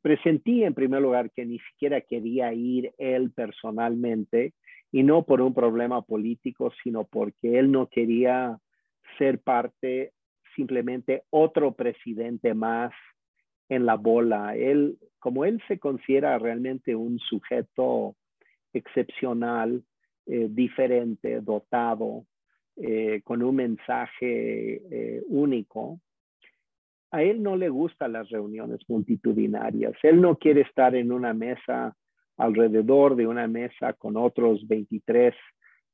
presentí 0.00 0.64
en 0.64 0.74
primer 0.74 1.02
lugar 1.02 1.30
que 1.30 1.44
ni 1.44 1.58
siquiera 1.58 2.00
quería 2.00 2.52
ir 2.52 2.92
él 2.98 3.30
personalmente 3.30 4.54
y 4.90 5.02
no 5.02 5.24
por 5.24 5.40
un 5.40 5.54
problema 5.54 6.02
político, 6.02 6.72
sino 6.82 7.04
porque 7.04 7.58
él 7.58 7.70
no 7.70 7.88
quería 7.88 8.58
ser 9.18 9.40
parte 9.40 10.12
simplemente 10.56 11.22
otro 11.30 11.72
presidente 11.72 12.54
más 12.54 12.92
en 13.68 13.86
la 13.86 13.96
bola. 13.96 14.56
Él, 14.56 14.98
como 15.18 15.44
él 15.44 15.62
se 15.68 15.78
considera 15.78 16.38
realmente 16.38 16.96
un 16.96 17.18
sujeto 17.18 18.16
excepcional, 18.72 19.82
eh, 20.26 20.48
diferente, 20.50 21.40
dotado, 21.40 22.26
eh, 22.76 23.22
con 23.24 23.42
un 23.42 23.56
mensaje 23.56 24.82
eh, 24.90 25.22
único, 25.26 26.00
a 27.10 27.22
él 27.22 27.42
no 27.42 27.56
le 27.56 27.68
gustan 27.68 28.12
las 28.12 28.28
reuniones 28.28 28.80
multitudinarias. 28.88 29.94
Él 30.02 30.20
no 30.20 30.36
quiere 30.36 30.62
estar 30.62 30.94
en 30.94 31.12
una 31.12 31.32
mesa 31.32 31.96
alrededor 32.36 33.16
de 33.16 33.26
una 33.26 33.48
mesa 33.48 33.94
con 33.94 34.16
otros 34.16 34.66
23 34.68 35.34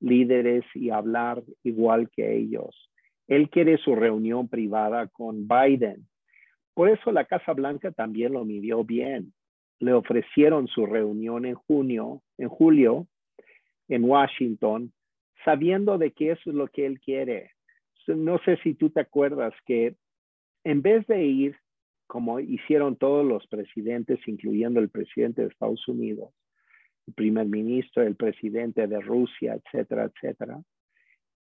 líderes 0.00 0.64
y 0.74 0.90
hablar 0.90 1.42
igual 1.62 2.10
que 2.10 2.36
ellos. 2.36 2.90
Él 3.26 3.48
quiere 3.48 3.78
su 3.78 3.94
reunión 3.94 4.48
privada 4.48 5.08
con 5.08 5.48
Biden. 5.48 6.06
Por 6.74 6.90
eso 6.90 7.12
la 7.12 7.24
Casa 7.24 7.52
Blanca 7.52 7.92
también 7.92 8.32
lo 8.32 8.44
midió 8.44 8.84
bien. 8.84 9.32
Le 9.78 9.92
ofrecieron 9.92 10.66
su 10.66 10.84
reunión 10.86 11.46
en 11.46 11.54
junio, 11.54 12.22
en 12.36 12.48
julio, 12.48 13.06
en 13.88 14.04
Washington, 14.04 14.92
sabiendo 15.44 15.96
de 15.96 16.12
que 16.12 16.32
eso 16.32 16.50
es 16.50 16.56
lo 16.56 16.68
que 16.68 16.86
él 16.86 17.00
quiere. 17.00 17.52
No 18.06 18.38
sé 18.44 18.58
si 18.62 18.74
tú 18.74 18.90
te 18.90 19.00
acuerdas 19.00 19.54
que 19.64 19.96
en 20.64 20.82
vez 20.82 21.06
de 21.06 21.24
ir 21.24 21.56
como 22.06 22.38
hicieron 22.40 22.96
todos 22.96 23.24
los 23.24 23.46
presidentes, 23.46 24.20
incluyendo 24.26 24.80
el 24.80 24.90
presidente 24.90 25.42
de 25.42 25.48
Estados 25.48 25.86
Unidos, 25.88 26.30
el 27.06 27.14
primer 27.14 27.46
ministro, 27.46 28.02
el 28.02 28.16
presidente 28.16 28.86
de 28.86 29.00
Rusia, 29.00 29.54
etcétera, 29.54 30.04
etcétera, 30.04 30.62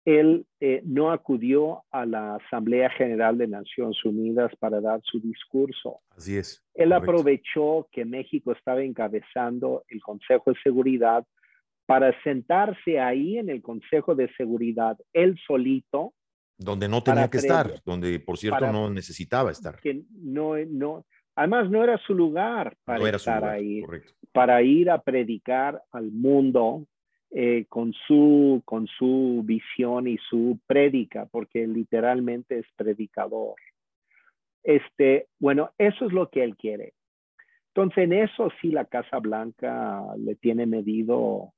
él 0.06 0.46
eh, 0.60 0.82
no 0.84 1.12
acudió 1.12 1.84
a 1.92 2.06
la 2.06 2.36
Asamblea 2.36 2.90
General 2.90 3.38
de 3.38 3.48
Naciones 3.48 4.04
Unidas 4.04 4.52
para 4.60 4.82
dar 4.82 5.00
su 5.04 5.20
discurso. 5.22 6.02
Así 6.10 6.36
es. 6.36 6.62
Él 6.74 6.92
aprovechó 6.92 7.88
que 7.92 8.04
México 8.04 8.52
estaba 8.52 8.84
encabezando 8.84 9.84
el 9.88 10.02
Consejo 10.02 10.52
de 10.52 10.60
Seguridad 10.62 11.26
para 11.86 12.20
sentarse 12.24 13.00
ahí 13.00 13.38
en 13.38 13.50
el 13.50 13.62
Consejo 13.62 14.16
de 14.16 14.30
Seguridad, 14.36 14.98
él 15.14 15.38
solito, 15.46 16.14
donde 16.58 16.88
no 16.88 17.04
tenía 17.04 17.30
que 17.30 17.38
estar, 17.38 17.82
donde 17.86 18.20
por 18.20 18.38
cierto 18.38 18.72
no 18.72 18.90
necesitaba 18.90 19.52
estar. 19.52 19.80
Que 19.80 20.04
no, 20.12 20.56
no, 20.58 21.06
además 21.36 21.70
no 21.70 21.84
era 21.84 21.98
su 22.00 22.14
lugar 22.14 22.76
para 22.84 23.10
estar 23.10 23.44
ahí, 23.46 23.84
para 24.32 24.62
ir 24.62 24.90
a 24.90 25.02
predicar 25.02 25.82
al 25.92 26.12
mundo 26.12 26.88
eh, 27.32 27.66
con, 27.68 27.94
su, 28.08 28.62
con 28.66 28.88
su 28.88 29.42
visión 29.44 30.08
y 30.08 30.18
su 30.30 30.60
prédica, 30.68 31.28
porque 31.32 31.66
literalmente 31.66 32.60
es 32.60 32.66
predicador. 32.76 33.56
Este, 34.64 35.28
bueno, 35.40 35.72
eso 35.78 36.06
es 36.06 36.14
lo 36.14 36.30
que 36.30 36.44
él 36.44 36.56
quiere. 36.56 36.94
Entonces, 37.70 38.04
en 38.04 38.14
eso 38.14 38.50
sí 38.62 38.70
la 38.70 38.86
Casa 38.86 39.18
Blanca 39.18 40.04
le 40.18 40.36
tiene 40.36 40.68
medido 40.68 41.54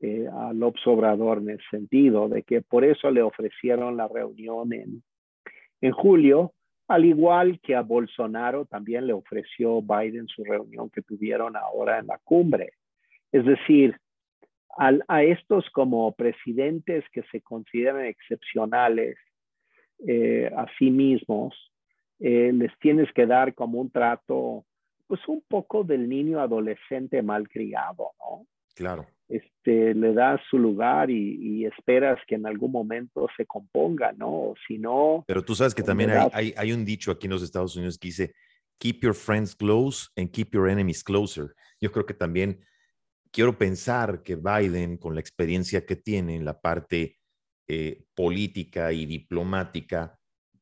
eh, 0.00 0.28
a 0.30 0.52
López 0.52 0.86
Obrador 0.86 1.38
en 1.38 1.50
el 1.50 1.60
sentido 1.70 2.28
de 2.28 2.42
que 2.42 2.60
por 2.60 2.84
eso 2.84 3.10
le 3.10 3.22
ofrecieron 3.22 3.96
la 3.96 4.06
reunión 4.08 4.72
en, 4.74 5.02
en 5.80 5.92
julio, 5.92 6.52
al 6.86 7.06
igual 7.06 7.60
que 7.60 7.74
a 7.74 7.80
Bolsonaro 7.80 8.66
también 8.66 9.06
le 9.06 9.14
ofreció 9.14 9.80
Biden 9.80 10.28
su 10.28 10.44
reunión 10.44 10.90
que 10.90 11.00
tuvieron 11.00 11.56
ahora 11.56 11.98
en 11.98 12.08
la 12.08 12.18
cumbre. 12.18 12.74
Es 13.32 13.46
decir, 13.46 13.98
a 14.78 15.22
estos 15.22 15.70
como 15.70 16.12
presidentes 16.12 17.02
que 17.10 17.22
se 17.32 17.40
consideran 17.40 18.04
excepcionales 18.04 19.16
eh, 20.06 20.50
a 20.54 20.66
sí 20.78 20.90
mismos, 20.90 21.54
eh, 22.20 22.52
les 22.52 22.78
tienes 22.78 23.10
que 23.14 23.24
dar 23.24 23.54
como 23.54 23.80
un 23.80 23.90
trato, 23.90 24.66
pues 25.06 25.26
un 25.28 25.42
poco 25.48 25.82
del 25.82 26.06
niño 26.06 26.40
adolescente 26.40 27.22
malcriado, 27.22 28.10
¿no? 28.18 28.46
Claro 28.74 29.06
este, 29.28 29.94
le 29.94 30.12
das 30.12 30.40
su 30.48 30.58
lugar 30.58 31.10
y, 31.10 31.64
esperas 31.66 32.18
que 32.28 32.36
en 32.36 32.46
algún 32.46 32.70
momento 32.70 33.26
se 33.36 33.44
componga, 33.44 34.12
¿no? 34.12 34.54
Si 34.66 34.78
no... 34.78 35.24
Pero 35.26 35.44
tú 35.44 35.54
sabes 35.54 35.74
que 35.74 35.82
pues, 35.82 35.88
también 35.88 36.10
hay, 36.32 36.54
hay, 36.56 36.72
un 36.72 36.84
dicho 36.84 37.10
aquí 37.10 37.26
en 37.26 37.32
los 37.32 37.42
Estados 37.42 37.74
Unidos 37.76 37.98
que 37.98 38.08
dice, 38.08 38.34
keep 38.78 39.00
your 39.02 39.14
friends 39.14 39.54
close 39.54 40.08
and 40.16 40.30
keep 40.30 40.52
your 40.52 40.68
enemies 40.68 41.02
closer. 41.02 41.54
Yo 41.80 41.90
creo 41.90 42.06
que 42.06 42.14
también 42.14 42.60
quiero 43.32 43.58
pensar 43.58 44.22
que 44.22 44.36
Biden, 44.36 44.96
con 44.96 45.14
la 45.14 45.20
experiencia 45.20 45.84
que 45.84 45.96
tiene 45.96 46.36
en 46.36 46.44
la 46.44 46.60
parte 46.60 47.18
eh, 47.68 48.04
política 48.14 48.92
y 48.92 49.06
diplomática, 49.06 50.18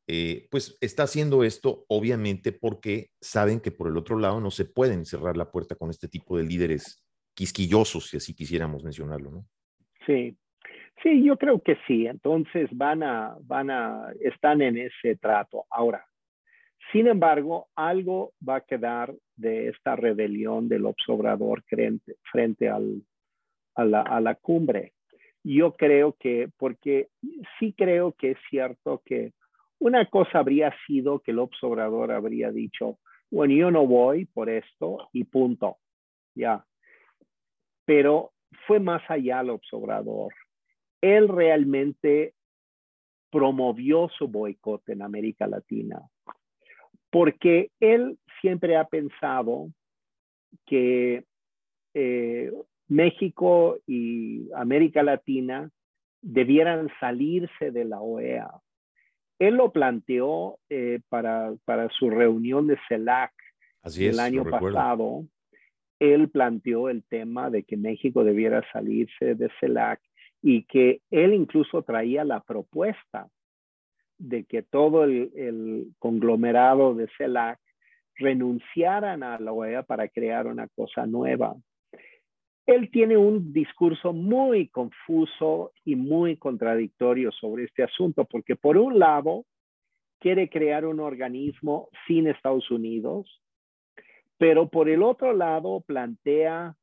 eh, 0.07 0.48
pues 0.50 0.77
está 0.81 1.05
haciendo 1.05 1.44
esto 1.44 1.85
obviamente 1.88 2.53
porque 2.53 3.11
saben 3.20 3.61
que 3.61 3.70
por 3.70 3.88
el 3.88 3.96
otro 3.96 4.18
lado 4.18 4.40
no 4.40 4.50
se 4.50 4.66
pueden 4.66 5.07
cerrar 5.07 5.37
la 5.37 5.50
puerta 5.50 5.77
con 5.77 5.88
este 5.88 6.09
tipo 6.09 6.37
de 6.37 6.44
líderes 6.44 7.03
quisquillosos, 7.35 8.09
si 8.09 8.16
así 8.16 8.35
quisiéramos 8.35 8.83
mencionarlo, 8.83 9.31
¿no? 9.31 9.47
Sí, 10.07 10.37
sí, 11.03 11.25
yo 11.25 11.37
creo 11.37 11.61
que 11.61 11.77
sí. 11.87 12.07
Entonces 12.07 12.68
van 12.73 13.03
a, 13.03 13.37
van 13.42 13.70
a, 13.70 14.12
están 14.20 14.62
en 14.62 14.79
ese 14.79 15.16
trato. 15.16 15.66
Ahora, 15.70 16.07
sin 16.92 17.07
embargo, 17.07 17.68
algo 17.75 18.33
va 18.47 18.57
a 18.57 18.61
quedar 18.61 19.14
de 19.37 19.68
esta 19.68 19.97
rebelión 19.97 20.68
del 20.68 20.87
observador 20.87 21.62
frente, 21.66 22.16
frente 22.31 22.68
al, 22.68 23.03
a, 23.75 23.85
la, 23.85 24.03
a 24.03 24.20
la 24.20 24.35
cumbre. 24.37 24.92
Yo 25.42 25.73
creo 25.73 26.16
que, 26.18 26.49
porque 26.57 27.09
sí 27.59 27.75
creo 27.77 28.12
que 28.12 28.33
es 28.33 28.38
cierto 28.49 29.03
que 29.05 29.33
una 29.79 30.07
cosa 30.07 30.38
habría 30.38 30.75
sido 30.87 31.20
que 31.20 31.33
el 31.33 31.38
observador 31.38 32.12
habría 32.12 32.51
dicho, 32.51 32.99
bueno, 33.31 33.55
yo 33.55 33.70
no 33.70 33.87
voy 33.87 34.25
por 34.27 34.49
esto 34.49 35.09
y 35.12 35.25
punto, 35.25 35.79
ya. 36.35 36.64
Pero 37.85 38.33
fue 38.66 38.81
más 38.81 39.03
allá 39.09 39.40
el 39.40 39.51
observador. 39.51 40.33
Él 41.01 41.29
realmente 41.29 42.35
promovió 43.31 44.09
su 44.16 44.29
boicot 44.29 44.88
en 44.88 45.03
América 45.03 45.47
Latina, 45.47 46.01
porque 47.11 47.70
él 47.81 48.18
siempre 48.40 48.77
ha 48.77 48.85
pensado 48.85 49.68
que 50.66 51.25
eh, 51.94 52.53
México 52.88 53.79
y 53.87 54.51
América 54.55 55.03
Latina 55.03 55.70
debieran 56.23 56.88
salirse 57.01 57.70
de 57.70 57.85
la 57.85 58.01
OEA. 58.01 58.51
Él 59.38 59.57
lo 59.57 59.73
planteó 59.73 60.59
eh, 60.70 61.01
para, 61.09 61.55
para, 61.64 61.88
su 61.90 62.09
reunión 62.11 62.66
de 62.66 62.79
CELAC 62.88 63.33
el 63.97 64.20
año 64.20 64.44
pasado. 64.44 65.27
Él 65.98 66.28
planteó 66.28 66.88
el 66.88 67.04
tema 67.04 67.50
de 67.50 67.62
que 67.62 67.76
México 67.76 68.24
debiera 68.24 68.62
salirse 68.72 69.35
de 69.35 69.50
CELAC 69.61 70.00
y 70.42 70.64
que 70.64 71.00
él 71.11 71.33
incluso 71.33 71.83
traía 71.83 72.24
la 72.24 72.40
propuesta 72.40 73.28
de 74.18 74.44
que 74.44 74.62
todo 74.62 75.04
el, 75.04 75.30
el 75.35 75.88
conglomerado 75.98 76.94
de 76.94 77.09
CELAC 77.16 77.59
renunciaran 78.16 79.22
a 79.22 79.38
la 79.38 79.52
OEA 79.52 79.83
para 79.83 80.09
crear 80.09 80.46
una 80.46 80.68
cosa 80.68 81.07
nueva. 81.07 81.57
Él 82.66 82.90
tiene 82.90 83.16
un 83.16 83.52
discurso 83.52 84.12
muy 84.12 84.68
confuso 84.68 85.72
y 85.85 85.96
muy 85.96 86.37
contradictorio 86.37 87.30
sobre 87.33 87.64
este 87.64 87.83
asunto, 87.83 88.24
porque 88.24 88.57
por 88.57 88.78
un 88.78 88.98
lado 88.98 89.44
quiere 90.18 90.48
crear 90.48 90.87
un 90.87 91.00
organismo 91.00 91.90
sin 92.07 92.26
Estados 92.26 92.70
Unidos, 92.70 93.42
pero 94.38 94.68
por 94.68 94.88
el 94.88 95.03
otro 95.03 95.33
lado 95.33 95.81
plantea 95.81 96.75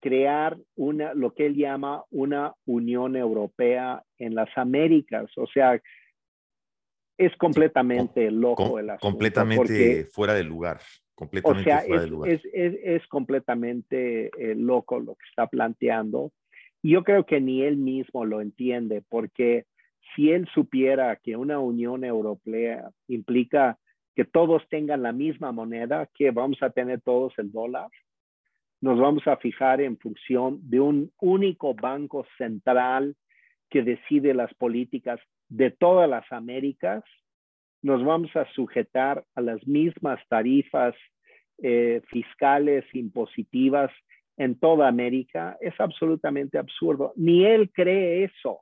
crear 0.00 0.56
una, 0.76 1.14
lo 1.14 1.34
que 1.34 1.46
él 1.46 1.56
llama 1.56 2.04
una 2.10 2.54
Unión 2.66 3.16
Europea 3.16 4.02
en 4.18 4.34
las 4.34 4.48
Américas. 4.56 5.30
O 5.36 5.46
sea, 5.46 5.80
es 7.16 7.36
completamente 7.36 8.30
loco 8.30 8.78
el 8.78 8.90
asunto. 8.90 9.10
Completamente 9.10 10.04
fuera 10.04 10.34
de 10.34 10.44
lugar 10.44 10.78
o 11.42 11.54
sea, 11.62 11.82
es, 11.84 13.06
completamente 13.08 14.30
eh, 14.38 14.54
loco 14.54 15.00
lo 15.00 15.14
que 15.14 15.26
está 15.28 15.46
planteando. 15.46 16.32
Y 16.82 16.92
yo 16.92 17.02
creo 17.02 17.26
que 17.26 17.40
ni 17.40 17.62
él 17.62 17.76
mismo 17.76 18.24
lo 18.24 18.40
entiende, 18.40 19.02
porque 19.08 19.64
si 20.14 20.30
él 20.30 20.48
supiera 20.54 21.16
que 21.16 21.36
una 21.36 21.58
Unión 21.58 22.04
Europea 22.04 22.90
implica 23.08 23.78
que 24.18 24.24
todos 24.24 24.68
tengan 24.68 25.04
la 25.04 25.12
misma 25.12 25.52
moneda, 25.52 26.10
que 26.12 26.32
vamos 26.32 26.60
a 26.60 26.70
tener 26.70 27.00
todos 27.02 27.32
el 27.38 27.52
dólar, 27.52 27.86
nos 28.80 28.98
vamos 28.98 29.24
a 29.28 29.36
fijar 29.36 29.80
en 29.80 29.96
función 29.96 30.58
de 30.68 30.80
un 30.80 31.12
único 31.20 31.72
banco 31.72 32.26
central 32.36 33.14
que 33.70 33.84
decide 33.84 34.34
las 34.34 34.52
políticas 34.54 35.20
de 35.48 35.70
todas 35.70 36.10
las 36.10 36.24
Américas, 36.32 37.04
nos 37.80 38.04
vamos 38.04 38.34
a 38.34 38.44
sujetar 38.54 39.24
a 39.36 39.40
las 39.40 39.64
mismas 39.68 40.18
tarifas 40.28 40.96
eh, 41.58 42.02
fiscales 42.08 42.84
impositivas 42.94 43.92
en 44.36 44.58
toda 44.58 44.88
América, 44.88 45.56
es 45.60 45.80
absolutamente 45.80 46.58
absurdo. 46.58 47.12
Ni 47.14 47.44
él 47.44 47.70
cree 47.70 48.24
eso, 48.24 48.58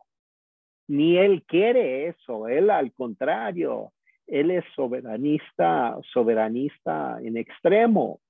ni 0.87 1.17
él 1.17 1.45
quiere 1.45 2.09
eso, 2.09 2.47
él 2.47 2.69
al 2.69 2.93
contrario, 2.93 3.95
él 4.27 4.51
es 4.51 4.65
soberanista, 4.75 5.97
soberanista 6.13 7.19
en 7.23 7.37
extremo. 7.37 8.21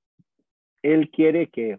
Él 0.82 1.10
quiere 1.10 1.48
que, 1.48 1.78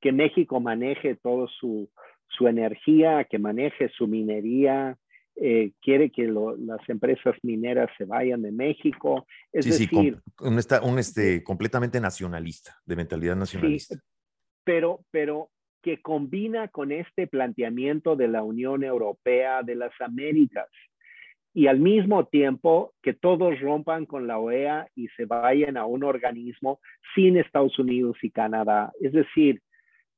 que 0.00 0.12
México 0.12 0.60
maneje 0.60 1.16
toda 1.16 1.48
su, 1.58 1.90
su 2.28 2.46
energía, 2.46 3.24
que 3.24 3.38
maneje 3.38 3.88
su 3.90 4.06
minería, 4.06 4.96
eh, 5.36 5.72
quiere 5.80 6.10
que 6.10 6.26
las 6.26 6.88
empresas 6.88 7.36
mineras 7.42 7.90
se 7.96 8.04
vayan 8.04 8.42
de 8.42 8.52
México. 8.52 9.26
Es 9.52 9.64
sí, 9.64 9.70
decir, 9.70 9.88
sí, 9.88 10.14
un, 10.40 10.60
un 10.82 10.98
este, 10.98 11.42
completamente 11.44 12.00
nacionalista, 12.00 12.76
de 12.84 12.96
mentalidad 12.96 13.36
nacionalista. 13.36 13.94
Sí, 13.94 14.00
pero, 14.64 15.00
pero 15.10 15.50
que 15.82 16.00
combina 16.02 16.68
con 16.68 16.90
este 16.92 17.26
planteamiento 17.26 18.16
de 18.16 18.28
la 18.28 18.42
Unión 18.42 18.82
Europea 18.82 19.62
de 19.62 19.76
las 19.76 19.92
Américas 20.00 20.68
y 21.54 21.66
al 21.66 21.80
mismo 21.80 22.26
tiempo 22.26 22.94
que 23.02 23.14
todos 23.14 23.58
rompan 23.60 24.06
con 24.06 24.26
la 24.26 24.38
OEA 24.38 24.88
y 24.94 25.08
se 25.08 25.24
vayan 25.24 25.76
a 25.76 25.86
un 25.86 26.04
organismo 26.04 26.80
sin 27.14 27.36
Estados 27.36 27.78
Unidos 27.78 28.16
y 28.22 28.30
Canadá. 28.30 28.92
Es 29.00 29.12
decir, 29.12 29.60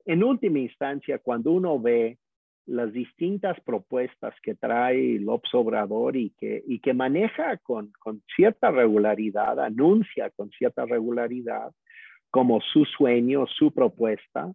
en 0.05 0.25
última 0.25 0.59
instancia, 0.59 1.19
cuando 1.19 1.53
uno 1.53 1.79
ve 1.79 2.19
las 2.67 2.93
distintas 2.93 3.59
propuestas 3.61 4.35
que 4.43 4.55
trae 4.55 5.19
López 5.19 5.53
Obrador 5.55 6.17
y 6.17 6.31
que, 6.39 6.63
y 6.67 6.79
que 6.81 6.95
maneja 6.95 7.57
con, 7.59 7.93
con 7.99 8.23
cierta 8.37 8.71
regularidad, 8.71 9.59
anuncia 9.61 10.31
con 10.31 10.51
cierta 10.51 10.85
regularidad 10.85 11.73
como 12.31 12.61
su 12.61 12.85
sueño, 12.85 13.47
su 13.47 13.73
propuesta, 13.73 14.53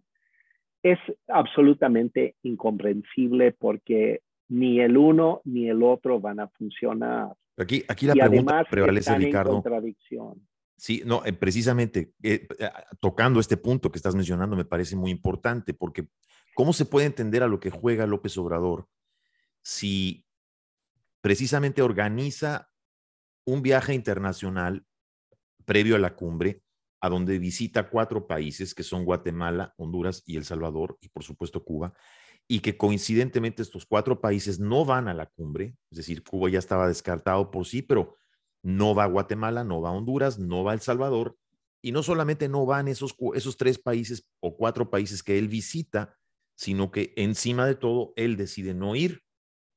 es 0.82 0.98
absolutamente 1.28 2.36
incomprensible 2.42 3.52
porque 3.52 4.20
ni 4.48 4.80
el 4.80 4.96
uno 4.96 5.40
ni 5.44 5.68
el 5.68 5.82
otro 5.82 6.20
van 6.20 6.40
a 6.40 6.48
funcionar. 6.48 7.34
Aquí, 7.56 7.84
aquí 7.88 8.06
la 8.06 8.14
pregunta 8.14 8.64
prevalece, 8.70 9.16
Ricardo. 9.16 9.54
contradicción. 9.54 10.46
Sí, 10.76 11.02
no, 11.06 11.24
eh, 11.24 11.32
precisamente 11.32 12.12
eh, 12.22 12.46
eh, 12.58 12.68
tocando 13.00 13.40
este 13.40 13.56
punto 13.56 13.90
que 13.90 13.96
estás 13.96 14.14
mencionando 14.14 14.56
me 14.56 14.66
parece 14.66 14.94
muy 14.94 15.10
importante 15.10 15.72
porque 15.72 16.06
¿Cómo 16.56 16.72
se 16.72 16.86
puede 16.86 17.04
entender 17.04 17.42
a 17.42 17.48
lo 17.48 17.60
que 17.60 17.68
juega 17.68 18.06
López 18.06 18.38
Obrador 18.38 18.88
si 19.60 20.26
precisamente 21.20 21.82
organiza 21.82 22.70
un 23.44 23.60
viaje 23.60 23.92
internacional 23.92 24.86
previo 25.66 25.96
a 25.96 25.98
la 25.98 26.16
cumbre, 26.16 26.62
a 27.02 27.10
donde 27.10 27.38
visita 27.38 27.90
cuatro 27.90 28.26
países 28.26 28.74
que 28.74 28.84
son 28.84 29.04
Guatemala, 29.04 29.74
Honduras 29.76 30.22
y 30.24 30.38
El 30.38 30.46
Salvador, 30.46 30.96
y 31.02 31.10
por 31.10 31.24
supuesto 31.24 31.62
Cuba, 31.62 31.92
y 32.48 32.60
que 32.60 32.76
coincidentemente 32.76 33.62
estos 33.62 33.86
cuatro 33.86 34.20
países 34.20 34.60
no 34.60 34.84
van 34.84 35.08
a 35.08 35.14
la 35.14 35.26
cumbre, 35.26 35.76
es 35.90 35.98
decir, 35.98 36.22
Cuba 36.22 36.48
ya 36.48 36.58
estaba 36.58 36.86
descartado 36.86 37.50
por 37.50 37.66
sí, 37.66 37.82
pero 37.82 38.16
no 38.62 38.94
va 38.94 39.04
a 39.04 39.08
Guatemala, 39.08 39.64
no 39.64 39.80
va 39.80 39.90
a 39.90 39.92
Honduras, 39.92 40.38
no 40.38 40.62
va 40.62 40.72
a 40.72 40.74
El 40.74 40.80
Salvador, 40.80 41.36
y 41.82 41.92
no 41.92 42.02
solamente 42.02 42.48
no 42.48 42.66
van 42.66 42.88
esos, 42.88 43.14
esos 43.34 43.56
tres 43.56 43.78
países 43.78 44.28
o 44.40 44.56
cuatro 44.56 44.90
países 44.90 45.22
que 45.22 45.38
él 45.38 45.48
visita, 45.48 46.16
sino 46.56 46.90
que 46.90 47.12
encima 47.16 47.66
de 47.66 47.74
todo 47.74 48.12
él 48.16 48.36
decide 48.36 48.74
no 48.74 48.96
ir 48.96 49.22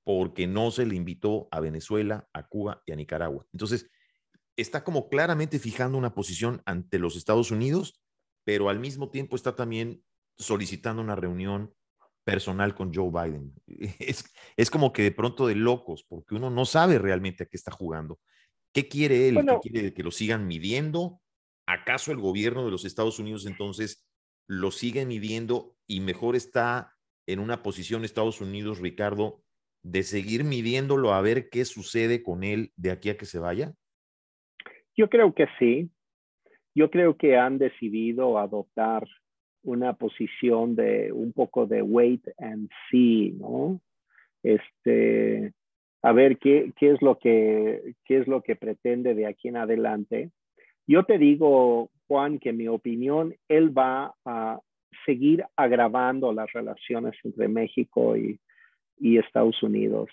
porque 0.04 0.48
no 0.48 0.72
se 0.72 0.86
le 0.86 0.96
invitó 0.96 1.48
a 1.52 1.60
Venezuela, 1.60 2.28
a 2.34 2.48
Cuba 2.48 2.82
y 2.86 2.94
a 2.94 2.96
Nicaragua. 2.96 3.46
Entonces, 3.54 3.92
está 4.58 4.84
como 4.84 5.08
claramente 5.08 5.60
fijando 5.60 5.98
una 5.98 6.16
posición 6.16 6.62
ante 6.66 6.98
los 6.98 7.16
Estados 7.16 7.52
Unidos, 7.52 8.02
pero 8.44 8.70
al 8.70 8.80
mismo 8.80 9.12
tiempo 9.12 9.36
está 9.36 9.56
también 9.56 10.04
solicitando 10.38 11.02
una 11.02 11.16
reunión 11.16 11.76
personal 12.32 12.76
con 12.76 12.94
Joe 12.94 13.10
Biden. 13.10 13.54
Es, 14.00 14.24
es 14.58 14.70
como 14.70 14.92
que 14.94 15.04
de 15.04 15.12
pronto 15.12 15.48
de 15.48 15.56
locos, 15.56 16.04
porque 16.08 16.36
uno 16.36 16.50
no 16.50 16.66
sabe 16.66 17.00
realmente 17.00 17.44
a 17.44 17.46
qué 17.48 17.58
está 17.58 17.72
jugando. 17.72 18.20
¿Qué 18.74 18.88
quiere 18.88 19.30
él? 19.30 19.46
¿Qué 19.46 19.70
quiere 19.72 19.94
que 19.94 20.04
lo 20.04 20.12
sigan 20.12 20.48
midiendo? 20.48 21.20
¿Acaso 21.66 22.12
el 22.12 22.18
gobierno 22.18 22.66
de 22.66 22.72
los 22.72 22.86
Estados 22.86 23.20
Unidos 23.20 23.46
entonces 23.46 24.08
lo 24.48 24.72
sigue 24.72 25.06
midiendo 25.06 25.76
y 25.88 26.00
mejor 26.00 26.36
está 26.36 26.96
en 27.28 27.40
una 27.40 27.62
posición 27.62 28.04
Estados 28.04 28.42
Unidos, 28.42 28.80
Ricardo, 28.80 29.44
de 29.84 30.04
seguir 30.04 30.44
midiéndolo 30.44 31.14
a 31.14 31.22
ver 31.22 31.50
qué 31.50 31.66
sucede 31.66 32.24
con 32.24 32.44
él 32.44 32.72
de 32.76 32.92
aquí 32.92 33.10
a 33.10 33.18
que 33.18 33.26
se 33.26 33.40
vaya? 33.40 33.74
Yo 34.98 35.10
creo 35.10 35.34
que 35.34 35.46
sí. 35.60 35.90
Yo 36.76 36.90
creo 36.90 37.18
que 37.18 37.38
han 37.38 37.58
decidido 37.58 38.38
adoptar 38.38 39.08
una 39.70 39.94
posición 39.94 40.76
de 40.76 41.12
un 41.12 41.32
poco 41.32 41.68
de 41.68 41.82
wait 41.82 42.28
and 42.40 42.70
see, 42.90 43.32
¿no? 43.40 43.80
Este, 44.42 45.54
a 46.02 46.12
ver 46.12 46.38
qué, 46.38 46.72
qué 46.78 46.92
es 46.92 47.02
lo 47.02 47.20
que 47.20 47.94
qué 48.06 48.18
es 48.18 48.28
lo 48.28 48.42
que 48.42 48.56
pretende 48.56 49.14
de 49.14 49.28
aquí 49.28 49.50
en 49.50 49.58
adelante. 49.58 50.32
Yo 50.88 51.04
te 51.04 51.18
digo 51.18 51.92
Juan, 52.08 52.40
que 52.40 52.50
en 52.50 52.58
mi 52.58 52.68
opinión, 52.68 53.36
él 53.48 53.78
va 53.78 54.16
a 54.26 54.60
seguir 55.06 55.46
agravando 55.56 56.34
las 56.34 56.52
relaciones 56.52 57.16
entre 57.24 57.48
México 57.48 58.18
y, 58.18 58.40
Estados 59.00 59.62
Unidos. 59.64 60.10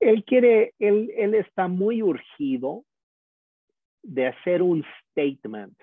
Él 0.00 0.24
quiere, 0.24 0.72
él, 0.78 1.12
él 1.16 1.34
está 1.34 1.68
muy 1.68 2.02
urgido 2.02 2.84
de 4.02 4.28
hacer 4.28 4.62
un 4.62 4.84
statement 5.10 5.76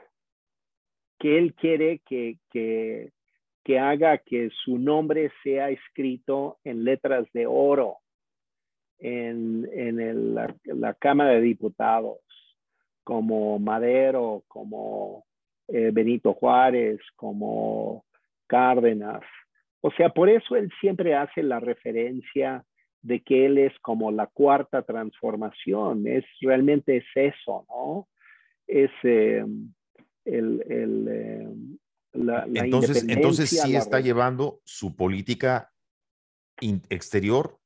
que 1.22 1.38
él 1.38 1.54
quiere 1.54 2.00
que, 2.00 2.40
que, 2.50 3.12
que 3.64 3.78
haga 3.78 4.18
que 4.18 4.50
su 4.50 4.80
nombre 4.80 5.32
sea 5.44 5.70
escrito 5.70 6.58
en 6.64 6.84
letras 6.84 7.28
de 7.32 7.46
oro 7.46 7.98
en, 8.98 9.70
en 9.72 10.34
la, 10.34 10.56
la, 10.64 10.96
Cámara 10.96 11.34
de 11.34 11.42
Diputados, 11.42 12.18
como 13.04 13.60
Madero, 13.60 14.44
como 14.48 15.26
eh, 15.68 15.92
Benito 15.94 16.34
Juárez, 16.34 17.00
como 17.16 18.04
Cárdenas. 18.48 19.22
O 19.82 19.92
sea, 19.92 20.10
por 20.10 20.28
eso 20.28 20.56
él 20.56 20.72
siempre 20.80 21.14
hace 21.14 21.44
la 21.44 21.60
referencia 21.60 22.64
de 23.04 23.22
que 23.22 23.46
él 23.46 23.60
es 23.60 23.78
como 23.82 24.12
la 24.12 24.26
cuarta 24.26 24.82
transformación. 24.82 26.08
Es 26.08 26.26
realmente 26.42 26.98
es 26.98 27.06
eso, 27.14 27.66
¿no? 27.70 28.08
Es 28.66 28.92
eh, 29.04 29.46
el, 30.26 30.64
el 30.70 31.08
eh, 31.10 31.48
la, 32.14 32.46
entonces, 32.54 33.06
entonces 33.08 33.50
sí 33.50 33.76
está 33.76 34.00
llevando 34.00 34.60
su 34.66 34.96
política 34.96 35.72
exterior 36.60 37.58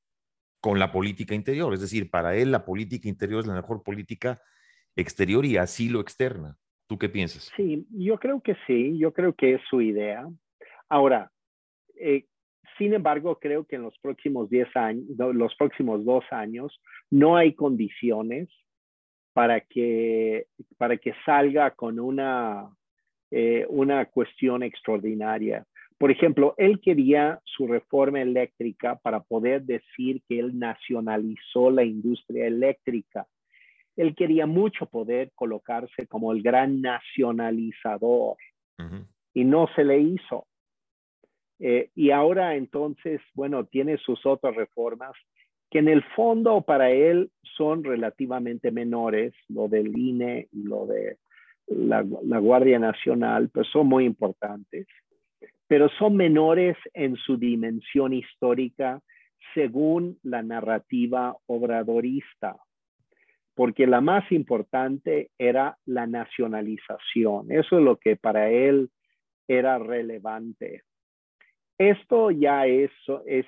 con 0.61 0.79
la 0.79 0.91
política 0.91 1.35
interior. 1.35 1.73
Es 1.73 1.81
decir, 1.81 2.09
para 2.09 2.35
él 2.35 2.51
la 2.51 2.65
política 2.65 3.07
interior 3.09 3.41
es 3.41 3.47
la 3.47 3.55
mejor 3.55 3.83
política 3.83 4.41
exterior 4.95 5.45
y 5.45 5.57
así 5.57 5.89
lo 5.89 5.99
externa. 5.99 6.57
¿Tú 6.87 6.97
qué 6.97 7.09
piensas? 7.09 7.51
Sí, 7.55 7.87
yo 7.91 8.19
creo 8.19 8.41
que 8.41 8.55
sí, 8.67 8.97
yo 8.97 9.11
creo 9.11 9.33
que 9.33 9.55
es 9.55 9.61
su 9.69 9.81
idea. 9.81 10.27
Ahora, 10.87 11.31
eh, 11.99 12.25
sin 12.77 12.93
embargo, 12.93 13.39
creo 13.39 13.65
que 13.65 13.77
en 13.77 13.83
los 13.83 13.97
próximos 13.99 14.49
10 14.49 14.75
años, 14.75 15.05
los 15.33 15.55
próximos 15.55 16.05
dos 16.05 16.23
años, 16.31 16.79
no 17.09 17.35
hay 17.35 17.53
condiciones 17.55 18.49
para 19.36 19.59
que, 19.59 20.47
para 20.77 20.95
que 20.95 21.13
salga 21.25 21.71
con 21.71 21.99
una, 21.99 22.69
eh, 23.31 23.65
una 23.67 24.05
cuestión 24.05 24.63
extraordinaria. 24.63 25.65
Por 25.97 26.09
ejemplo, 26.09 26.55
él 26.57 26.79
quería 26.79 27.41
su 27.43 27.67
reforma 27.67 28.21
eléctrica 28.21 28.95
para 28.95 29.19
poder 29.19 29.63
decir 29.63 30.21
que 30.29 30.39
él 30.39 30.57
nacionalizó 30.57 31.69
la 31.69 31.83
industria 31.83 32.47
eléctrica. 32.47 33.27
Él 33.97 34.15
quería 34.15 34.45
mucho 34.45 34.86
poder 34.86 35.33
colocarse 35.36 36.07
como 36.07 36.31
el 36.31 36.41
gran 36.41 36.81
nacionalizador 36.81 38.38
y 39.33 39.43
no 39.43 39.67
se 39.75 39.83
le 39.83 39.99
hizo. 39.99 40.47
Eh, 41.59 41.89
y 41.93 42.11
ahora 42.11 42.55
entonces, 42.55 43.19
bueno, 43.33 43.65
tiene 43.65 43.97
sus 43.97 44.25
otras 44.25 44.55
reformas 44.55 45.11
que 45.69 45.79
en 45.79 45.89
el 45.89 46.03
fondo 46.15 46.61
para 46.61 46.89
él 46.89 47.31
son 47.55 47.83
relativamente 47.83 48.71
menores, 48.71 49.33
lo 49.49 49.67
del 49.67 49.97
INE 49.97 50.47
y 50.51 50.63
lo 50.63 50.85
de 50.85 51.17
la, 51.67 52.01
Guardia 52.01 52.79
Nacional, 52.79 53.49
pero 53.51 53.65
son 53.65 53.87
muy 53.87 54.05
importantes 54.05 54.87
pero 55.67 55.89
son 55.97 56.15
menores 56.15 56.77
en 56.93 57.15
su 57.15 57.37
dimensión 57.37 58.13
histórica 58.13 59.01
según 59.53 60.17
la 60.23 60.43
narrativa 60.43 61.35
obradorista, 61.47 62.57
porque 63.53 63.87
la 63.87 64.01
más 64.01 64.31
importante 64.31 65.31
era 65.37 65.77
la 65.85 66.07
nacionalización. 66.07 67.51
Eso 67.51 67.77
es 67.77 67.83
lo 67.83 67.97
que 67.97 68.15
para 68.15 68.49
él 68.49 68.89
era 69.47 69.79
relevante. 69.79 70.83
Esto 71.77 72.31
ya 72.31 72.65
es, 72.67 72.91
es, 73.25 73.45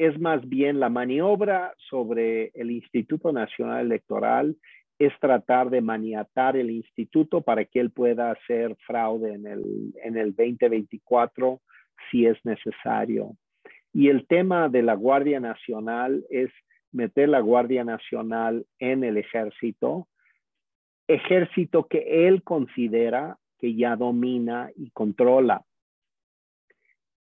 es 0.00 0.18
más 0.18 0.48
bien 0.48 0.80
la 0.80 0.88
maniobra 0.88 1.74
sobre 1.90 2.52
el 2.54 2.70
Instituto 2.70 3.32
Nacional 3.32 3.84
Electoral 3.84 4.56
es 4.98 5.12
tratar 5.20 5.68
de 5.68 5.82
maniatar 5.82 6.56
el 6.56 6.70
instituto 6.70 7.42
para 7.42 7.66
que 7.66 7.80
él 7.80 7.90
pueda 7.90 8.30
hacer 8.30 8.76
fraude 8.86 9.34
en 9.34 9.46
el, 9.46 9.92
en 10.02 10.16
el 10.16 10.34
2024 10.34 11.60
si 12.10 12.24
es 12.24 12.38
necesario. 12.46 13.36
Y 13.92 14.08
el 14.08 14.26
tema 14.26 14.70
de 14.70 14.82
la 14.82 14.94
Guardia 14.94 15.38
Nacional 15.38 16.24
es 16.30 16.50
meter 16.92 17.28
la 17.28 17.40
Guardia 17.40 17.84
Nacional 17.84 18.64
en 18.78 19.04
el 19.04 19.18
ejército, 19.18 20.08
ejército 21.08 21.88
que 21.88 22.26
él 22.26 22.42
considera 22.42 23.36
que 23.58 23.74
ya 23.74 23.96
domina 23.96 24.70
y 24.76 24.90
controla 24.92 25.62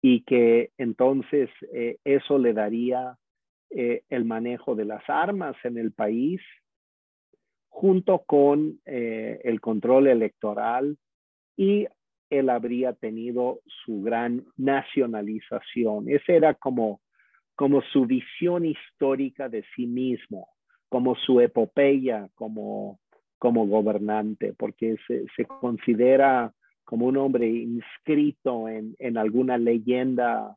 y 0.09 0.21
que 0.21 0.71
entonces 0.77 1.49
eh, 1.73 1.97
eso 2.05 2.37
le 2.39 2.53
daría 2.53 3.17
eh, 3.69 4.03
el 4.07 4.23
manejo 4.23 4.73
de 4.73 4.85
las 4.85 5.03
armas 5.09 5.57
en 5.65 5.77
el 5.77 5.91
país 5.91 6.39
junto 7.67 8.19
con 8.19 8.79
eh, 8.85 9.41
el 9.43 9.59
control 9.59 10.07
electoral 10.07 10.97
y 11.57 11.87
él 12.29 12.49
habría 12.49 12.93
tenido 12.93 13.59
su 13.83 14.01
gran 14.01 14.45
nacionalización. 14.55 16.07
Esa 16.07 16.31
era 16.31 16.53
como, 16.53 17.01
como 17.57 17.81
su 17.81 18.05
visión 18.05 18.63
histórica 18.63 19.49
de 19.49 19.65
sí 19.75 19.87
mismo, 19.87 20.47
como 20.87 21.15
su 21.15 21.41
epopeya 21.41 22.29
como, 22.35 23.01
como 23.39 23.67
gobernante, 23.67 24.53
porque 24.57 24.95
se, 25.05 25.25
se 25.35 25.43
considera 25.43 26.53
como 26.87 27.05
un 27.07 27.17
hombre 27.17 27.49
inscrito 27.49 28.69
en, 28.69 28.95
en 28.97 29.17
alguna 29.17 29.57
leyenda 29.57 30.55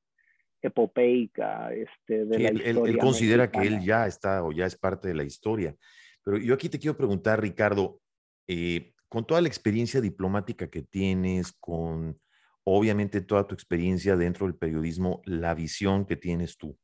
epopeica 0.63 1.73
este, 1.75 2.25
de 2.25 2.39
la 2.39 2.53
historia. 2.53 2.93
Él, 2.93 2.99
considera 2.99 3.51
que 3.51 3.67
él 3.67 3.81
ya 3.81 4.07
está 4.07 4.45
o 4.45 4.53
ya 4.53 4.65
es 4.65 4.77
parte 4.77 5.09
de 5.09 5.15
la 5.15 5.25
historia. 5.25 5.75
Pero 6.23 6.39
yo 6.39 6.55
aquí 6.55 6.69
te 6.69 6.79
quiero 6.79 6.97
preguntar, 6.97 7.41
Ricardo, 7.41 8.01
eh, 8.47 8.93
con 9.09 9.27
toda 9.27 9.41
la 9.41 9.49
experiencia 9.49 10.01
diplomática 10.01 10.71
que 10.71 10.83
tienes, 10.83 11.51
con 11.51 12.17
obviamente 12.63 13.23
toda 13.23 13.49
tu 13.49 13.57
experiencia 13.57 14.17
dentro 14.17 14.47
del 14.47 14.55
periodismo, 14.55 15.23
la 15.25 15.53
visión 15.55 16.07
que 16.07 16.15
tienes 16.15 16.57
tú, 16.57 16.79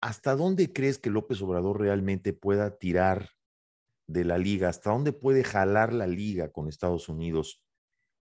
¿hasta 0.00 0.36
dónde 0.36 0.72
crees 0.72 0.96
que 0.96 1.10
López 1.10 1.42
Obrador 1.42 1.82
realmente 1.82 2.32
pueda 2.32 2.78
tirar 2.78 3.28
de 4.06 4.24
la 4.24 4.38
liga? 4.38 4.70
¿Hasta 4.70 4.88
dónde 4.88 5.12
puede 5.12 5.44
jalar 5.44 5.92
la 5.92 6.06
liga 6.06 6.50
con 6.50 6.66
Estados 6.66 7.10
Unidos? 7.10 7.61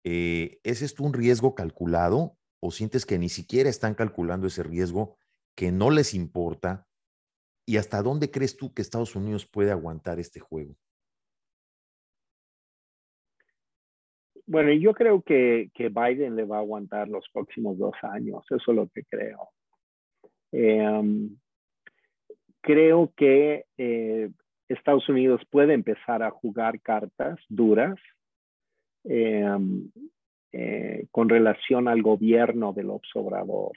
Eh, 0.06 0.60
¿Es 0.64 0.82
esto 0.82 1.03
un 1.03 1.12
riesgo 1.12 1.53
calculado 1.56 2.38
o 2.62 2.72
sientes 2.72 3.06
que 3.06 3.20
ni 3.20 3.28
siquiera 3.28 3.70
están 3.70 3.93
calculando 3.95 4.47
ese 4.47 4.64
riesgo, 4.64 5.18
que 5.56 5.74
no 5.74 5.91
les 5.91 6.14
importa 6.14 6.88
¿Y 7.66 7.78
hasta 7.78 8.01
dónde 8.03 8.30
crees 8.30 8.56
tú 8.56 8.74
que 8.74 8.84
Estados 8.84 9.16
Unidos 9.16 9.47
puede 9.47 9.72
aguantar 9.72 10.20
este 10.20 10.39
juego? 10.39 10.76
Bueno, 14.45 14.72
yo 14.74 14.93
creo 14.93 15.24
que, 15.24 15.72
Biden 15.76 16.36
le 16.36 16.45
va 16.45 16.58
a 16.58 16.60
aguantar 16.60 17.08
los 17.08 17.28
próximos 17.34 17.80
dos 17.80 17.95
años, 18.03 18.45
eso 18.51 18.72
es 18.72 18.76
lo 18.76 18.88
que 18.89 19.03
creo. 19.06 19.49
Em, 20.51 21.36
creo 22.62 23.12
que 23.18 23.66
eh, 23.78 24.30
Estados 24.70 25.10
Unidos 25.10 25.41
puede 25.49 25.74
empezar 25.74 26.22
a 26.22 26.30
jugar 26.30 26.80
cartas 26.82 27.39
duras 27.49 27.95
em, 29.06 29.89
eh, 30.51 31.06
con 31.12 31.30
relación 31.30 31.88
al 31.88 32.01
gobierno 32.01 32.74
del 32.74 32.89
observador. 32.89 33.74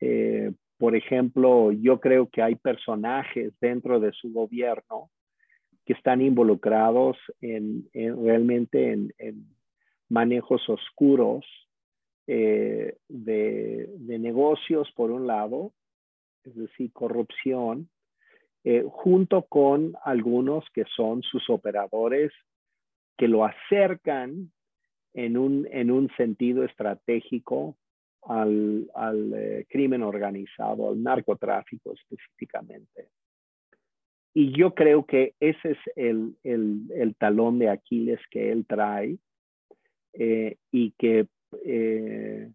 Eh, 0.00 0.52
por 0.78 0.94
ejemplo, 0.94 1.72
yo 1.72 2.00
creo 2.00 2.28
que 2.28 2.42
hay 2.42 2.54
personajes 2.54 3.54
dentro 3.60 3.98
de 3.98 4.12
su 4.12 4.32
gobierno 4.32 5.10
que 5.86 5.94
están 5.94 6.20
involucrados 6.20 7.16
en, 7.40 7.88
realmente 7.94 8.92
en, 8.92 9.46
manejos 10.08 10.68
oscuros 10.68 11.44
eh, 12.26 12.96
de, 13.08 13.88
negocios, 14.18 14.90
por 14.94 15.10
un 15.10 15.26
lado, 15.26 15.72
es 16.44 16.54
decir, 16.54 16.92
corrupción, 16.92 17.88
eh, 18.64 18.84
junto 18.88 19.42
con 19.42 19.94
algunos 20.04 20.64
que 20.74 20.84
son 20.94 21.22
sus 21.22 21.48
operadores 21.48 22.32
que 23.16 23.28
lo 23.28 23.44
acercan 23.44 24.50
en 25.14 25.36
un, 25.36 25.66
en 25.70 25.90
un 25.90 26.10
sentido 26.16 26.64
estratégico 26.64 27.76
al, 28.22 28.90
al 28.94 29.32
eh, 29.34 29.66
crimen 29.68 30.02
organizado, 30.02 30.90
al 30.90 31.02
narcotráfico 31.02 31.92
específicamente. 31.92 33.08
Y 34.34 34.52
yo 34.52 34.74
creo 34.74 35.06
que 35.06 35.34
ese 35.40 35.70
es 35.70 35.78
el, 35.96 36.36
el, 36.44 37.14
talón 37.16 37.58
de 37.58 37.70
Aquiles 37.70 38.20
que 38.30 38.52
él 38.52 38.66
trae 38.66 39.16
eh, 40.12 40.56
y 40.70 40.90
que, 40.98 41.26
eh, 41.64 42.50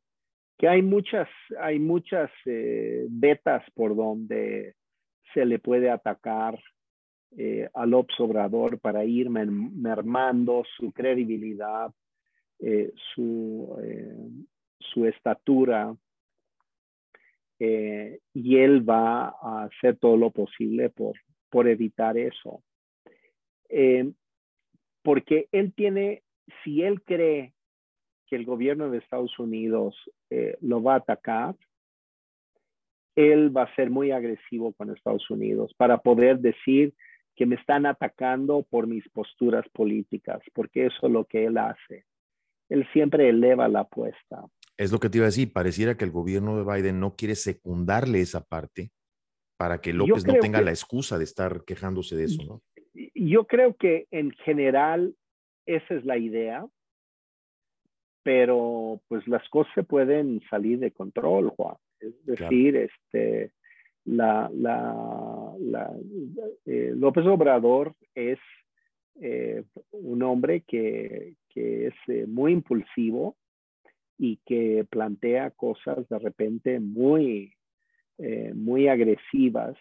que 0.60 0.68
hay 0.68 0.84
muchas, 0.84 1.28
hay 1.60 1.80
muchas 1.80 2.30
vetas 2.46 3.64
por 3.74 3.96
donde 3.96 4.76
se 5.34 5.46
le 5.46 5.58
puede 5.58 5.90
atacar 5.90 6.60
al 7.74 7.94
obsobrador 7.94 8.80
para 8.80 9.06
ir 9.06 9.30
mermando 9.30 10.64
su 10.78 10.92
credibilidad, 10.92 11.92
su, 13.16 13.78
su 14.80 15.06
estatura 15.06 15.96
eh, 17.64 18.22
y 18.34 18.58
él 18.58 18.90
va 18.90 19.36
a 19.40 19.66
hacer 19.66 19.96
todo 19.98 20.18
lo 20.18 20.32
posible 20.32 20.90
por, 20.90 21.14
por 21.52 21.68
evitar 21.68 22.18
eso. 22.18 22.64
Eh, 23.70 24.12
porque 25.04 25.48
él 25.52 25.72
tiene, 25.76 26.24
si 26.64 26.82
él 26.82 27.04
cree 27.04 27.54
que 28.26 28.36
el 28.36 28.46
gobierno 28.46 28.90
de 28.90 28.98
Estados 28.98 29.38
Unidos 29.38 29.96
eh, 30.32 30.58
lo 30.62 30.82
va 30.82 30.96
a 30.96 30.98
atacar, 30.98 31.56
él 33.16 33.56
va 33.56 33.64
a 33.64 33.76
ser 33.76 33.92
muy 33.92 34.10
agresivo 34.10 34.74
con 34.74 34.90
Estados 34.90 35.30
Unidos 35.30 35.72
para 35.78 36.00
poder 36.00 36.40
decir 36.40 36.96
que 37.42 37.48
me 37.48 37.56
están 37.56 37.88
atacando 37.88 38.62
por 38.70 38.86
mis 38.86 39.10
posturas 39.10 39.68
políticas, 39.70 40.44
porque 40.54 40.86
eso 40.86 41.08
es 41.08 41.12
lo 41.12 41.26
que 41.26 41.46
él 41.46 41.58
hace. 41.58 42.06
Él 42.70 42.88
siempre 42.94 43.30
eleva 43.30 43.68
la 43.68 43.80
apuesta. 43.80 44.46
Es 44.78 44.92
lo 44.92 45.00
que 45.00 45.10
te 45.10 45.18
iba 45.18 45.26
a 45.26 45.30
decir, 45.34 45.52
pareciera 45.52 45.98
que 45.98 46.06
el 46.06 46.12
gobierno 46.12 46.56
de 46.56 46.72
Biden 46.72 47.00
no 47.00 47.16
quiere 47.16 47.34
secundarle 47.34 48.22
esa 48.22 48.46
parte 48.46 48.92
para 49.58 49.82
que 49.82 49.92
López 49.92 50.24
no 50.28 50.36
tenga 50.36 50.62
la 50.62 50.70
excusa 50.70 51.18
de 51.18 51.24
estar 51.24 51.64
quejándose 51.66 52.16
de 52.16 52.26
eso, 52.26 52.44
¿no? 52.44 52.62
Yo 53.16 53.48
creo 53.48 53.76
que 53.76 54.06
en 54.12 54.30
general 54.46 55.16
esa 55.66 55.96
es 55.96 56.06
la 56.06 56.20
idea, 56.20 56.68
pero 58.22 59.02
pues 59.08 59.28
las 59.28 59.50
cosas 59.50 59.74
se 59.74 59.82
pueden 59.82 60.44
salir 60.48 60.78
de 60.78 60.92
control, 60.92 61.50
Juan. 61.50 61.76
Es 62.00 62.24
decir, 62.24 62.76
este, 62.76 63.52
la, 64.06 64.48
la, 64.54 64.96
eh, 66.66 66.94
López 66.96 67.26
Obrador 67.26 67.94
es 68.16 68.40
eh, 69.20 69.64
un 69.92 70.24
hombre 70.24 70.62
que, 70.62 71.36
es 71.54 71.94
eh, 72.08 72.26
muy 72.28 72.54
impulsivo 72.54 73.36
y 74.18 74.38
que 74.46 74.86
plantea 74.90 75.52
cosas 75.52 76.08
de 76.10 76.20
repente 76.20 76.80
muy, 76.80 77.54
muy 78.54 78.88
agresivas 78.88 79.76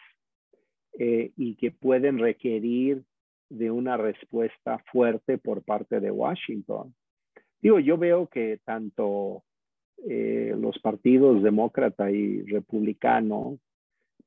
y 0.99 1.57
que 1.57 1.71
pueden 1.71 2.19
requerir 2.19 3.03
de 3.51 3.71
una 3.71 3.99
respuesta 3.99 4.79
fuerte 4.91 5.37
por 5.37 5.63
parte 5.63 6.01
de 6.01 6.11
Washington. 6.11 6.95
Digo, 7.61 7.81
yo 7.81 7.99
veo 7.99 8.29
que 8.29 8.59
tanto 8.65 9.45
los 10.07 10.79
partidos 10.79 11.43
demócrata 11.43 12.11
y 12.11 12.41
republicano, 12.45 13.59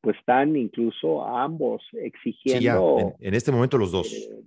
pues 0.04 0.18
están 0.18 0.58
incluso 0.58 1.26
ambos 1.26 1.82
exigiendo. 1.94 3.16
en, 3.22 3.34
este 3.34 3.54
momento 3.54 3.78
los 3.78 3.90
dos. 3.94 4.12
Eh, 4.12 4.44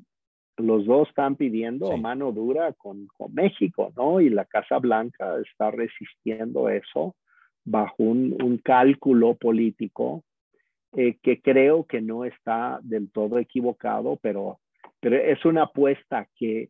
los 0.58 0.84
dos 0.84 1.08
están 1.08 1.34
pidiendo 1.36 1.96
mano 1.96 2.30
dura 2.30 2.74
con, 2.74 3.06
con, 3.16 3.32
México, 3.32 3.90
¿no? 3.96 4.20
Y 4.20 4.28
la 4.28 4.44
Casa 4.44 4.78
Blanca 4.78 5.38
está 5.40 5.70
resistiendo 5.70 6.68
eso 6.68 7.16
bajo 7.64 7.94
un, 8.02 8.36
un 8.42 8.58
cálculo 8.58 9.34
político 9.34 10.24
eh, 10.94 11.16
que 11.22 11.40
creo 11.40 11.84
que 11.84 12.02
no 12.02 12.26
está 12.26 12.78
del 12.82 13.10
todo 13.10 13.38
equivocado, 13.38 14.18
pero, 14.20 14.60
pero 15.00 15.16
es 15.16 15.42
una 15.46 15.62
apuesta 15.62 16.28
que 16.36 16.68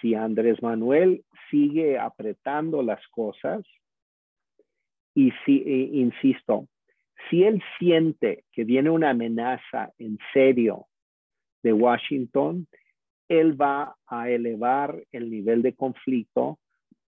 si 0.00 0.14
Andrés 0.14 0.62
Manuel 0.62 1.24
sigue 1.50 1.98
apretando 1.98 2.82
las 2.82 3.06
cosas, 3.08 3.66
y 5.14 5.30
si, 5.44 5.58
e, 5.58 5.98
insisto, 5.98 6.68
si 7.28 7.44
él 7.44 7.62
siente 7.78 8.44
que 8.52 8.64
viene 8.64 8.90
una 8.90 9.10
amenaza 9.10 9.92
en 9.98 10.18
serio 10.32 10.86
de 11.62 11.72
Washington, 11.72 12.66
él 13.28 13.60
va 13.60 13.96
a 14.06 14.28
elevar 14.28 15.02
el 15.12 15.30
nivel 15.30 15.62
de 15.62 15.74
conflicto 15.74 16.58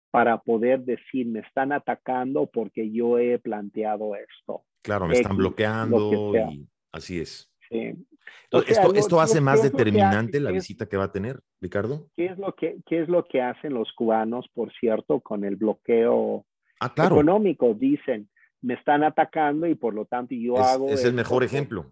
para 0.10 0.38
poder 0.38 0.82
decir, 0.82 1.28
me 1.28 1.42
están 1.42 1.72
atacando 1.72 2.48
porque 2.48 2.90
yo 2.92 3.20
he 3.20 3.38
planteado 3.40 4.16
esto. 4.16 4.64
Claro, 4.82 5.08
me 5.08 5.16
están 5.16 5.36
bloqueando 5.36 6.34
y 6.50 6.66
así 6.94 7.20
es. 7.20 7.52
esto, 7.70 8.94
esto 8.96 9.20
hace 9.20 9.42
más 9.42 9.62
determinante 9.62 10.40
la 10.40 10.52
visita 10.52 10.88
que 10.88 10.96
va 10.96 11.06
a 11.06 11.12
tener, 11.12 11.42
Ricardo. 11.60 12.08
¿Qué 12.16 12.28
es, 12.28 12.38
lo 12.38 12.56
que, 12.56 12.78
¿Qué 12.86 13.02
es 13.02 13.10
lo 13.10 13.26
que 13.26 13.42
hacen 13.42 13.74
los 13.74 13.92
cubanos, 13.94 14.48
por 14.54 14.72
cierto, 14.72 15.20
con 15.20 15.44
el 15.44 15.58
bloqueo 15.58 16.46
Ah, 16.80 16.94
claro. 16.94 17.16
económico, 17.16 17.74
dicen, 17.74 18.30
me 18.62 18.74
están 18.76 19.04
atacando 19.04 19.68
y 19.68 19.76
por 19.76 19.94
lo 19.94 20.06
tanto 20.06 20.36
yo 20.36 20.58
hago... 20.58 20.90
Es 20.90 21.06
el 21.06 21.14
mejor 21.14 21.44
ejemplo. 21.44 21.92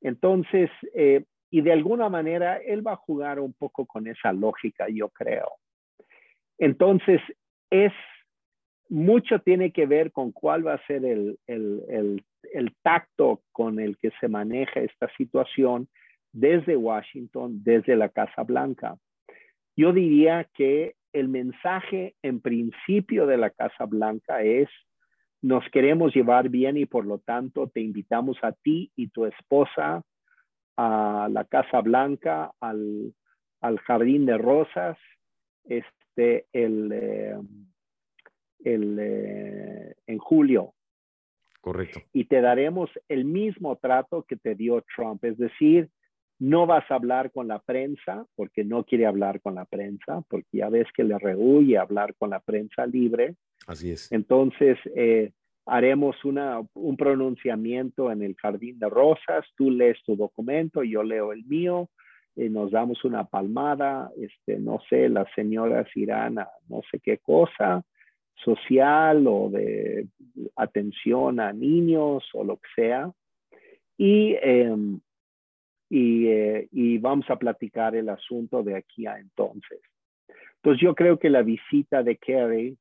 Entonces, 0.00 0.70
eh, 0.94 1.24
y 1.50 1.60
de 1.60 1.72
alguna 1.72 2.08
manera 2.08 2.56
él 2.58 2.86
va 2.86 2.92
a 2.92 2.96
jugar 2.96 3.40
un 3.40 3.52
poco 3.52 3.86
con 3.86 4.06
esa 4.06 4.32
lógica, 4.32 4.86
yo 4.88 5.08
creo. 5.08 5.48
Entonces, 6.58 7.20
es 7.70 7.92
mucho 8.88 9.40
tiene 9.40 9.70
que 9.72 9.86
ver 9.86 10.12
con 10.12 10.32
cuál 10.32 10.66
va 10.66 10.74
a 10.74 10.86
ser 10.86 11.04
el, 11.04 11.38
el, 11.46 12.24
el, 12.52 12.74
tacto 12.82 13.42
con 13.52 13.80
el 13.80 13.98
que 13.98 14.10
se 14.20 14.28
maneja 14.28 14.80
esta 14.80 15.10
situación 15.16 15.88
desde 16.32 16.76
Washington, 16.76 17.62
desde 17.62 17.96
la 17.96 18.08
Casa 18.08 18.42
Blanca. 18.44 18.96
Yo 19.76 19.92
diría 19.92 20.48
que 20.54 20.94
el 21.12 21.28
mensaje 21.28 22.14
en 22.22 22.40
principio 22.40 23.26
de 23.26 23.36
la 23.36 23.50
Casa 23.50 23.84
Blanca 23.84 24.42
es, 24.42 24.68
nos 25.42 25.64
queremos 25.70 26.14
llevar 26.14 26.48
bien 26.48 26.76
y 26.76 26.86
por 26.86 27.06
lo 27.06 27.18
tanto 27.18 27.68
te 27.68 27.80
invitamos 27.80 28.38
a 28.42 28.52
ti 28.52 28.90
y 28.96 29.08
tu 29.08 29.24
esposa 29.24 30.02
a 30.76 31.28
la 31.30 31.44
Casa 31.44 31.80
Blanca, 31.80 32.52
al, 32.60 33.14
Jardín 33.84 34.26
de 34.26 34.38
Rosas, 34.38 34.96
este, 35.64 36.46
el, 36.52 36.90
eh, 36.92 37.36
el, 38.64 38.98
eh, 39.00 39.94
en 40.06 40.18
julio. 40.18 40.74
Correcto. 41.60 42.00
Y 42.12 42.26
te 42.26 42.40
daremos 42.40 42.90
el 43.08 43.24
mismo 43.24 43.76
trato 43.76 44.22
que 44.22 44.36
te 44.36 44.54
dio 44.54 44.84
Trump, 44.94 45.24
es 45.24 45.36
decir, 45.36 45.90
no 46.38 46.66
vas 46.66 46.88
a 46.90 46.94
hablar 46.94 47.32
con 47.32 47.48
la 47.48 47.58
prensa 47.58 48.24
porque 48.36 48.64
no 48.64 48.84
quiere 48.84 49.06
hablar 49.06 49.40
con 49.40 49.56
la 49.56 49.64
prensa, 49.64 50.22
porque 50.28 50.58
ya 50.58 50.68
ves 50.68 50.86
que 50.94 51.04
le 51.04 51.18
rehuye 51.18 51.76
hablar 51.76 52.14
con 52.16 52.30
la 52.30 52.40
prensa 52.40 52.86
libre. 52.86 53.34
Así 53.68 53.92
es. 53.92 54.10
Entonces, 54.10 54.78
eh, 54.96 55.30
haremos 55.64 56.24
una, 56.24 56.60
un 56.74 56.96
pronunciamiento 56.96 58.10
en 58.10 58.22
el 58.22 58.34
Jardín 58.34 58.78
de 58.80 58.88
Rosas, 58.88 59.46
tú 59.56 59.70
lees 59.70 60.02
tu 60.04 60.16
documento, 60.16 60.82
yo 60.82 61.04
leo 61.04 61.32
el 61.32 61.44
mío, 61.44 61.88
y 62.34 62.48
nos 62.48 62.72
damos 62.72 63.04
una 63.04 63.24
palmada, 63.24 64.10
este, 64.16 64.58
no 64.58 64.80
sé, 64.88 65.08
las 65.08 65.28
señoras 65.34 65.86
irán 65.94 66.38
a 66.38 66.48
no 66.68 66.80
sé 66.90 66.98
qué 66.98 67.18
cosa 67.18 67.84
social 68.34 69.26
o 69.26 69.50
de 69.50 70.06
atención 70.56 71.40
a 71.40 71.52
niños 71.52 72.24
o 72.32 72.44
lo 72.44 72.56
que 72.56 72.68
sea. 72.74 73.12
Y 73.96 74.36
em, 74.40 75.00
eh, 75.90 76.68
y, 76.70 76.98
vamos 76.98 77.28
a 77.30 77.36
platicar 77.36 77.96
el 77.96 78.08
asunto 78.08 78.62
de 78.62 78.76
aquí 78.76 79.06
a 79.06 79.18
entonces. 79.18 79.80
Pues 80.60 80.78
yo 80.80 80.94
creo 80.94 81.18
que 81.18 81.30
la 81.30 81.42
visita 81.42 82.02
de 82.02 82.16
Kerry, 82.16 82.76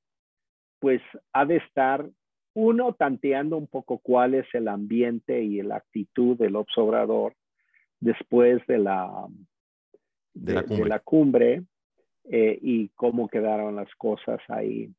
pues 0.79 1.01
ha 1.33 1.45
de 1.45 1.57
estar, 1.57 2.09
uno, 2.53 2.93
tanteando 2.93 3.57
un 3.57 3.67
poco 3.67 3.99
cuál 3.99 4.33
es 4.33 4.47
el 4.53 4.67
ambiente 4.67 5.41
y 5.41 5.61
la 5.61 5.77
actitud 5.77 6.37
del 6.37 6.55
observador 6.55 7.33
después 7.99 8.65
de 8.67 8.77
la, 8.77 9.27
de, 10.33 10.85
la 10.85 10.99
cumbre, 10.99 11.63
eh, 12.29 12.59
y 12.61 12.89
cómo 12.89 13.27
quedaron 13.27 13.75
las 13.75 13.93
cosas 13.95 14.39
ahí. 14.49 14.89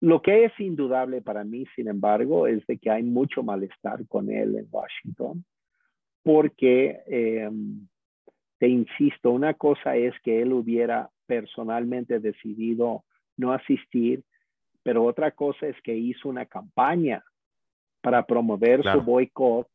Lo 0.00 0.22
que 0.22 0.44
es 0.44 0.52
indudable 0.60 1.22
para 1.22 1.42
mí, 1.42 1.66
sin 1.74 1.88
embargo, 1.88 2.46
es 2.46 2.64
de 2.66 2.78
que 2.78 2.90
hay 2.90 3.02
mucho 3.02 3.42
malestar 3.42 4.06
con 4.06 4.30
él 4.30 4.56
en 4.56 4.68
Washington 4.70 5.44
porque, 6.22 7.00
em, 7.06 7.88
te 8.58 8.68
insisto, 8.68 9.30
una 9.30 9.54
cosa 9.54 9.96
es 9.96 10.14
que 10.22 10.42
él 10.42 10.52
hubiera 10.52 11.08
personalmente 11.26 12.20
decidido 12.20 13.04
no 13.38 13.52
asistir, 13.52 14.22
pero 14.88 15.04
otra 15.04 15.32
cosa 15.32 15.66
es 15.66 15.76
que 15.84 15.94
hizo 15.94 16.30
una 16.30 16.46
campaña 16.46 17.22
para 18.00 18.24
promover 18.24 18.82
su 18.90 19.02
boicot 19.02 19.68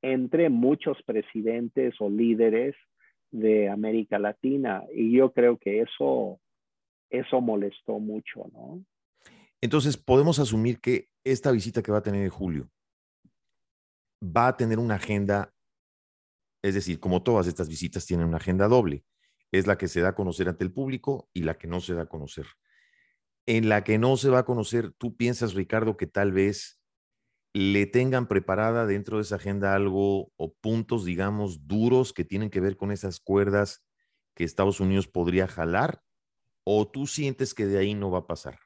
entre 0.00 0.48
muchos 0.48 0.96
presidentes 1.02 1.96
o 1.98 2.08
líderes 2.08 2.76
de 3.32 3.68
América 3.68 4.16
Latina. 4.20 4.84
Y 4.94 5.10
yo 5.10 5.32
creo 5.32 5.58
que 5.58 5.80
eso, 5.80 6.38
eso 7.10 7.40
molestó 7.40 7.98
mucho, 7.98 8.48
¿no? 8.52 8.84
Entonces, 9.60 9.96
podemos 9.96 10.38
asumir 10.38 10.78
que 10.78 11.08
esta 11.24 11.50
visita 11.50 11.82
que 11.82 11.90
va 11.90 11.98
a 11.98 12.04
tener 12.04 12.22
en 12.22 12.30
julio 12.30 12.70
va 14.24 14.46
a 14.46 14.56
tener 14.56 14.78
una 14.78 14.94
agenda 14.94 15.52
es 16.62 16.74
decir, 16.74 17.00
como 17.00 17.24
todas 17.24 17.48
estas 17.48 17.68
visitas 17.68 18.06
tienen 18.06 18.28
una 18.28 18.36
agenda 18.36 18.68
doble, 18.68 19.04
es 19.50 19.66
la 19.66 19.76
que 19.76 19.88
se 19.88 20.00
da 20.00 20.10
a 20.10 20.14
conocer 20.14 20.48
ante 20.48 20.62
el 20.62 20.72
público 20.72 21.28
y 21.32 21.42
la 21.42 21.58
que 21.58 21.66
no 21.66 21.80
se 21.80 21.94
da 21.94 22.02
a 22.02 22.06
conocer. 22.06 22.46
En 23.46 23.68
la 23.68 23.84
que 23.84 23.98
no 23.98 24.16
se 24.16 24.30
va 24.30 24.40
a 24.40 24.44
conocer, 24.44 24.92
¿tú 24.92 25.16
piensas, 25.16 25.54
Ricardo, 25.54 25.96
que 25.96 26.06
tal 26.06 26.32
vez 26.32 26.80
le 27.52 27.86
tengan 27.86 28.26
preparada 28.26 28.86
dentro 28.86 29.18
de 29.18 29.22
esa 29.22 29.36
agenda 29.36 29.74
algo 29.74 30.32
o 30.36 30.54
puntos, 30.54 31.04
digamos, 31.04 31.66
duros 31.66 32.12
que 32.12 32.24
tienen 32.24 32.50
que 32.50 32.60
ver 32.60 32.76
con 32.76 32.90
esas 32.90 33.20
cuerdas 33.20 33.84
que 34.34 34.44
Estados 34.44 34.80
Unidos 34.80 35.06
podría 35.06 35.46
jalar? 35.46 36.00
¿O 36.64 36.88
tú 36.88 37.06
sientes 37.06 37.54
que 37.54 37.66
de 37.66 37.78
ahí 37.78 37.94
no 37.94 38.10
va 38.10 38.20
a 38.20 38.26
pasar? 38.26 38.58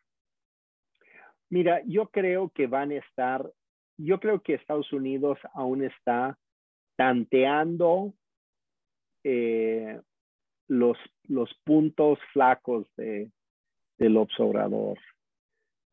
Mira, 1.51 1.83
yo 1.87 2.09
creo 2.09 2.51
que 2.51 2.66
van 2.66 2.93
a 2.93 2.97
estar, 2.97 3.51
yo 3.97 4.20
creo 4.20 4.43
que 4.43 4.55
Estados 4.55 4.93
Unidos 4.93 5.39
aún 5.55 5.83
está 5.83 6.39
tanteando 6.97 8.14
eh, 9.24 10.01
los, 10.68 10.97
los 11.24 11.51
puntos 11.64 12.18
flacos 12.33 12.87
de, 12.97 13.31
del 13.99 14.16
observador. 14.16 14.99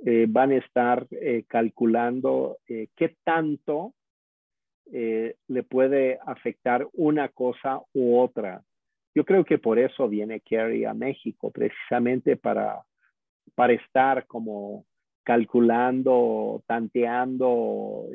eh, 0.05 0.25
van 0.27 0.51
a 0.51 0.57
estar 0.57 1.07
eh, 1.11 1.45
calculando 1.47 2.57
qué 2.67 3.15
tanto 3.23 3.93
le 4.87 5.63
puede 5.63 6.19
afectar 6.27 6.87
una 6.93 7.29
cosa 7.29 7.81
u 7.93 8.17
otra. 8.19 8.61
Yo 9.15 9.25
creo 9.25 9.43
que 9.43 9.57
por 9.57 9.79
eso 9.79 10.07
viene 10.07 10.41
Kerry 10.41 10.85
a 10.85 10.93
México, 10.93 11.49
precisamente 11.49 12.37
para, 12.37 12.83
para 13.55 13.73
estar 13.73 14.27
como 14.27 14.85
calculando, 15.23 16.63
tanteando, 16.67 18.05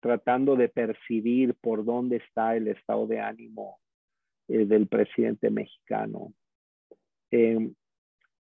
tratando 0.00 0.56
de 0.56 0.68
percibir 0.68 1.54
por 1.54 1.84
dónde 1.84 2.16
está 2.16 2.56
el 2.56 2.68
estado 2.68 3.06
de 3.06 3.20
ánimo 3.20 3.78
eh, 4.48 4.64
del 4.64 4.86
presidente 4.86 5.50
mexicano. 5.50 6.32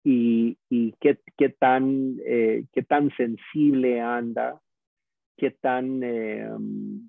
Y, 0.05 0.57
qué, 1.01 1.49
tan, 1.59 2.17
eh, 2.27 2.65
qué 2.73 2.83
tan 2.83 3.11
sensible 3.17 4.01
anda, 4.01 4.61
qué 5.37 5.53
tan 5.53 6.03
em, 6.03 7.09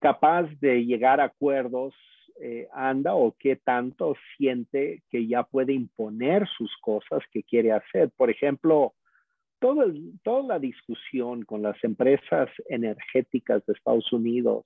capaz 0.00 0.48
de 0.60 0.84
llegar 0.84 1.20
a 1.20 1.24
acuerdos 1.24 1.94
eh, 2.40 2.68
anda 2.72 3.14
o 3.14 3.34
qué 3.36 3.56
tanto 3.56 4.14
siente 4.36 5.02
que 5.10 5.26
ya 5.26 5.42
puede 5.42 5.72
imponer 5.72 6.46
sus 6.56 6.70
cosas 6.80 7.20
que 7.32 7.42
quiere 7.42 7.72
hacer. 7.72 8.10
Por 8.16 8.30
ejemplo, 8.30 8.94
toda 9.58 10.42
la 10.46 10.58
discusión 10.60 11.44
con 11.44 11.62
las 11.62 11.82
empresas 11.82 12.48
energéticas 12.68 13.66
de 13.66 13.72
Estados 13.72 14.12
Unidos, 14.12 14.64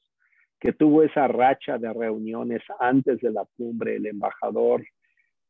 que 0.61 0.75
tuvo 0.75 1.03
esa 1.03 1.27
racha 1.29 1.79
de 1.79 1.93
reuniones 1.93 2.63
antes 2.79 3.19
de 3.21 3.31
la 3.31 3.47
cumbre, 3.57 3.97
el 3.97 4.07
embajador 4.07 4.85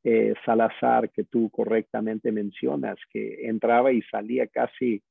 eh, 0.04 0.34
Salazar, 0.44 1.10
que 1.10 1.24
tú 1.24 1.50
correctamente 1.50 2.32
mencionas, 2.32 2.98
que 3.10 3.46
entraba 3.46 3.92
y 3.92 4.02
salía 4.02 4.46
casi, 4.48 5.02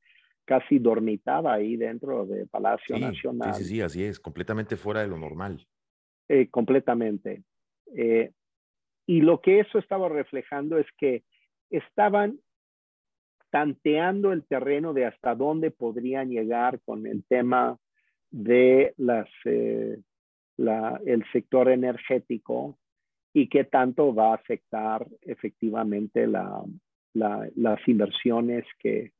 casi 0.45 0.79
dormitaba 0.79 1.53
ahí 1.53 1.77
dentro 1.77 2.25
del 2.25 2.47
Palacio 2.47 2.97
Nacional. 2.99 3.53
Sí, 3.53 3.63
sí, 3.63 3.69
sí, 3.69 3.81
así 3.81 4.03
es, 4.03 4.19
completamente 4.19 4.75
fuera 4.75 5.01
de 5.01 5.07
lo 5.07 5.17
normal. 5.17 5.65
Eh, 6.27 6.49
completamente. 6.49 7.43
Eh, 7.95 8.31
y 9.05 9.21
lo 9.21 9.41
que 9.41 9.59
eso 9.59 9.79
estaba 9.79 10.09
reflejando 10.09 10.77
es 10.77 10.87
que 10.97 11.23
estaban 11.69 12.39
tanteando 13.49 14.31
el 14.31 14.45
terreno 14.45 14.93
de 14.93 15.05
hasta 15.05 15.35
dónde 15.35 15.71
podrían 15.71 16.29
llegar 16.29 16.79
con 16.81 17.05
el 17.05 17.23
tema 17.25 17.77
de 18.29 18.93
las, 18.97 19.27
eh, 19.45 19.99
el 20.57 21.25
sector 21.31 21.69
energético 21.69 22.77
y 23.33 23.47
qué 23.47 23.63
tanto 23.63 24.13
va 24.13 24.31
a 24.31 24.35
afectar 24.35 25.07
efectivamente 25.21 26.27
la, 26.27 26.63
las 27.13 27.87
inversiones 27.87 28.65
que, 28.79 29.11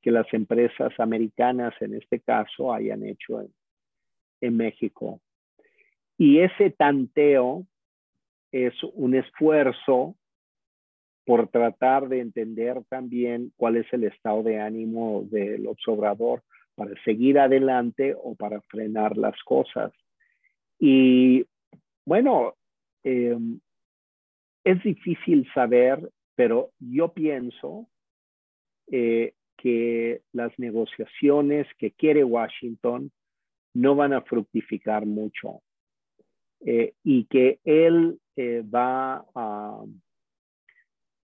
que, 0.00 0.10
las 0.10 0.26
empresas 0.32 0.92
americanas 0.98 1.74
en 1.80 1.94
este 1.94 2.20
caso 2.20 2.72
hayan 2.72 3.04
hecho 3.04 3.40
en, 3.40 3.52
en 4.40 4.56
México. 4.56 5.20
Y 6.18 6.40
ese 6.40 6.70
tanteo 6.70 7.66
es 8.52 8.74
un 8.94 9.14
esfuerzo 9.14 10.16
por 11.24 11.48
tratar 11.48 12.08
de 12.08 12.20
entender 12.20 12.82
también 12.88 13.52
cuál 13.56 13.76
es 13.76 13.86
el 13.92 14.04
estado 14.04 14.42
de 14.42 14.58
ánimo 14.58 15.22
del 15.30 15.66
observador 15.68 16.42
para 16.74 16.90
seguir 17.04 17.38
adelante 17.38 18.16
o 18.20 18.34
para 18.34 18.60
frenar 18.62 19.16
las 19.16 19.40
cosas. 19.44 19.92
Y 20.78 21.44
bueno, 22.04 22.54
em, 23.02 23.60
es 24.64 24.82
difícil 24.82 25.48
saber, 25.54 26.10
pero 26.34 26.70
yo 26.78 27.12
pienso 27.12 27.88
eh, 28.90 29.34
que 29.56 30.22
las 30.32 30.56
negociaciones 30.58 31.66
que 31.78 31.92
quiere 31.92 32.24
Washington 32.24 33.10
no 33.74 33.94
van 33.94 34.12
a 34.12 34.22
fructificar 34.22 35.06
mucho 35.06 35.62
eh, 36.60 36.94
y 37.04 37.24
que 37.24 37.60
él 37.64 38.18
eh, 38.36 38.62
va 38.62 39.24
a 39.34 39.84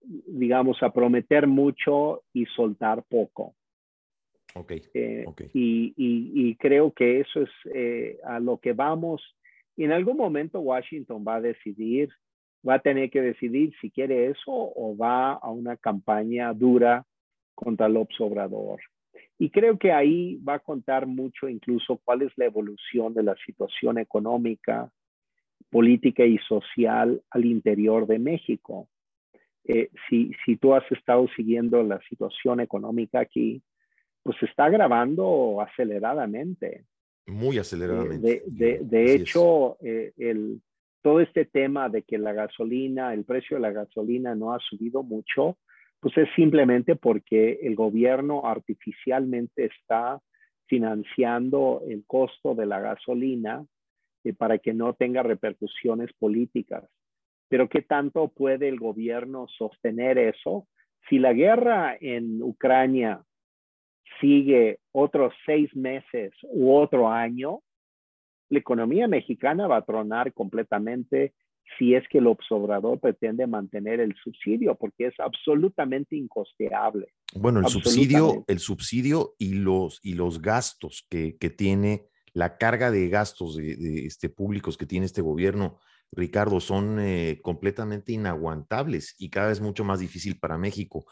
digamos, 0.02 0.82
a 0.82 0.92
prometer 0.92 1.48
mucho 1.48 2.24
y 2.34 2.46
soltar 2.46 3.04
poco. 3.04 3.56
Okay, 4.56 4.82
eh, 4.94 5.26
Y, 5.54 6.56
creo 6.56 6.92
que 6.92 7.20
eso 7.20 7.42
es 7.42 7.50
eh, 7.74 8.20
a 8.24 8.40
lo 8.40 8.58
que 8.58 8.74
vamos. 8.74 9.22
Y 9.80 9.86
en 9.86 9.94
algún 9.94 10.18
momento 10.18 10.60
Washington 10.60 11.24
va 11.26 11.36
a 11.36 11.42
decidir, 11.42 12.10
va 12.68 12.74
a 12.74 12.80
tener 12.80 13.10
que 13.10 13.22
decidir 13.22 13.74
si 13.80 13.90
quiere 13.90 14.26
eso 14.26 14.52
o 14.52 14.98
va 14.98 15.36
a 15.36 15.50
una 15.52 15.78
campaña 15.78 16.54
dura 16.54 17.06
contra 17.56 17.88
el 17.88 17.96
Obrador. 17.96 18.82
Y 19.38 19.50
creo 19.50 19.80
que 19.80 19.94
ahí 19.94 20.36
va 20.44 20.56
a 20.56 20.60
contar 20.60 21.08
mucho 21.08 21.48
incluso 21.48 21.98
cuál 22.04 22.24
es 22.24 22.34
la 22.36 22.44
evolución 22.44 23.14
de 23.14 23.24
la 23.24 23.38
situación 23.46 24.00
económica, 24.00 24.92
política 25.70 26.26
y 26.26 26.38
social 26.40 27.22
al 27.30 27.46
interior 27.46 28.06
de 28.06 28.20
México. 28.20 28.90
Eh, 29.64 29.92
si, 30.10 30.34
si 30.44 30.58
tú 30.58 30.76
has 30.76 30.84
estado 30.92 31.26
siguiendo 31.38 31.82
la 31.84 32.02
situación 32.10 32.60
económica 32.60 33.22
aquí, 33.22 33.64
pues 34.24 34.36
se 34.40 34.46
está 34.46 34.66
agravando 34.66 35.62
aceleradamente. 35.62 36.84
Muy 37.30 37.58
eh, 37.58 37.62
aceleradamente. 37.62 38.44
de, 38.46 38.80
de, 38.82 39.14
hecho, 39.14 39.78
eh, 39.82 40.14
el, 40.18 40.62
todo 41.02 41.22
este 41.22 41.46
tema 41.46 41.90
de 41.90 42.04
que 42.04 42.18
la 42.18 42.34
gasolina, 42.34 43.14
el 43.14 43.26
precio 43.26 43.58
de 43.58 43.62
la 43.62 43.72
gasolina 43.72 44.36
no 44.36 44.54
ha 44.54 44.60
subido 44.60 45.04
mucho, 45.04 45.58
pues 46.00 46.18
es 46.18 46.30
simplemente 46.36 46.96
porque 46.96 47.60
el 47.62 47.76
gobierno 47.76 48.46
artificialmente 48.46 49.66
está 49.66 50.20
financiando 50.68 51.82
el 51.88 52.04
costo 52.06 52.56
de 52.56 52.66
la 52.66 52.80
gasolina 52.80 53.66
para 54.38 54.58
que 54.60 54.74
no 54.74 54.94
tenga 54.94 55.24
repercusiones 55.24 56.12
políticas. 56.14 56.84
Pero 57.48 57.68
¿qué 57.68 57.82
tanto 57.82 58.28
puede 58.28 58.70
el 58.70 58.80
gobierno 58.80 59.48
sostener 59.48 60.18
eso? 60.18 60.68
Si 61.10 61.18
la 61.18 61.34
guerra 61.34 61.98
en 62.00 62.42
Ucrania 62.44 63.24
sigue 64.20 64.80
otros 64.92 65.34
seis 65.46 65.74
meses 65.76 66.34
u 66.44 66.74
otro 66.74 67.10
año, 67.10 67.62
la 68.50 68.60
economía 68.60 69.08
mexicana 69.08 69.68
va 69.68 69.78
a 69.78 69.86
tronar 69.86 70.34
completamente 70.34 71.34
si 71.78 71.94
es 71.94 72.04
que 72.10 72.18
el 72.18 72.28
observador 72.28 73.00
pretende 73.00 73.46
mantener 73.46 74.00
el 74.00 74.16
subsidio, 74.24 74.76
porque 74.76 75.08
es 75.08 75.20
absolutamente 75.20 76.16
incosteable. 76.16 77.14
Bueno, 77.36 77.60
el 77.60 77.68
subsidio, 77.68 78.44
el 78.48 78.60
subsidio 78.60 79.36
y 79.38 79.54
los, 79.54 80.00
y 80.04 80.14
los 80.14 80.42
gastos 80.42 81.06
que, 81.10 81.38
que 81.38 81.52
tiene, 81.52 82.08
la 82.34 82.58
carga 82.58 82.90
de 82.90 83.08
gastos 83.10 83.56
de, 83.56 84.06
este, 84.06 84.30
públicos 84.30 84.78
que 84.78 84.88
tiene 84.88 85.06
este 85.06 85.22
gobierno 85.22 85.78
Ricardo, 86.12 86.60
son 86.60 87.00
eh, 87.00 87.40
completamente 87.42 88.14
inaguantables 88.14 89.16
y 89.20 89.30
cada 89.30 89.50
vez 89.50 89.62
mucho 89.62 89.84
más 89.84 90.00
difícil 90.00 90.40
para 90.40 90.58
México. 90.58 91.06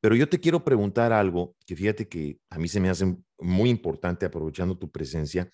Pero 0.00 0.14
yo 0.14 0.28
te 0.28 0.40
quiero 0.40 0.64
preguntar 0.64 1.12
algo 1.12 1.56
que 1.66 1.76
fíjate 1.76 2.08
que 2.08 2.38
a 2.50 2.58
mí 2.58 2.68
se 2.68 2.80
me 2.80 2.88
hace 2.88 3.16
muy 3.38 3.70
importante 3.70 4.26
aprovechando 4.26 4.78
tu 4.78 4.90
presencia. 4.90 5.50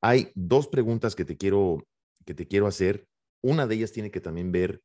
Hay 0.00 0.32
dos 0.34 0.68
preguntas 0.68 1.14
que 1.14 1.24
te 1.24 1.36
quiero, 1.36 1.86
que 2.24 2.34
te 2.34 2.46
quiero 2.46 2.66
hacer. 2.66 3.06
Una 3.42 3.66
de 3.66 3.76
ellas 3.76 3.92
tiene 3.92 4.10
que 4.10 4.20
también 4.20 4.52
ver 4.52 4.82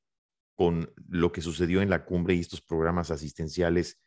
con 0.56 0.92
lo 1.08 1.32
que 1.32 1.42
sucedió 1.42 1.82
en 1.82 1.90
la 1.90 2.06
cumbre 2.06 2.36
y 2.36 2.40
estos 2.40 2.62
programas 2.62 3.12
asistenciales, 3.12 4.00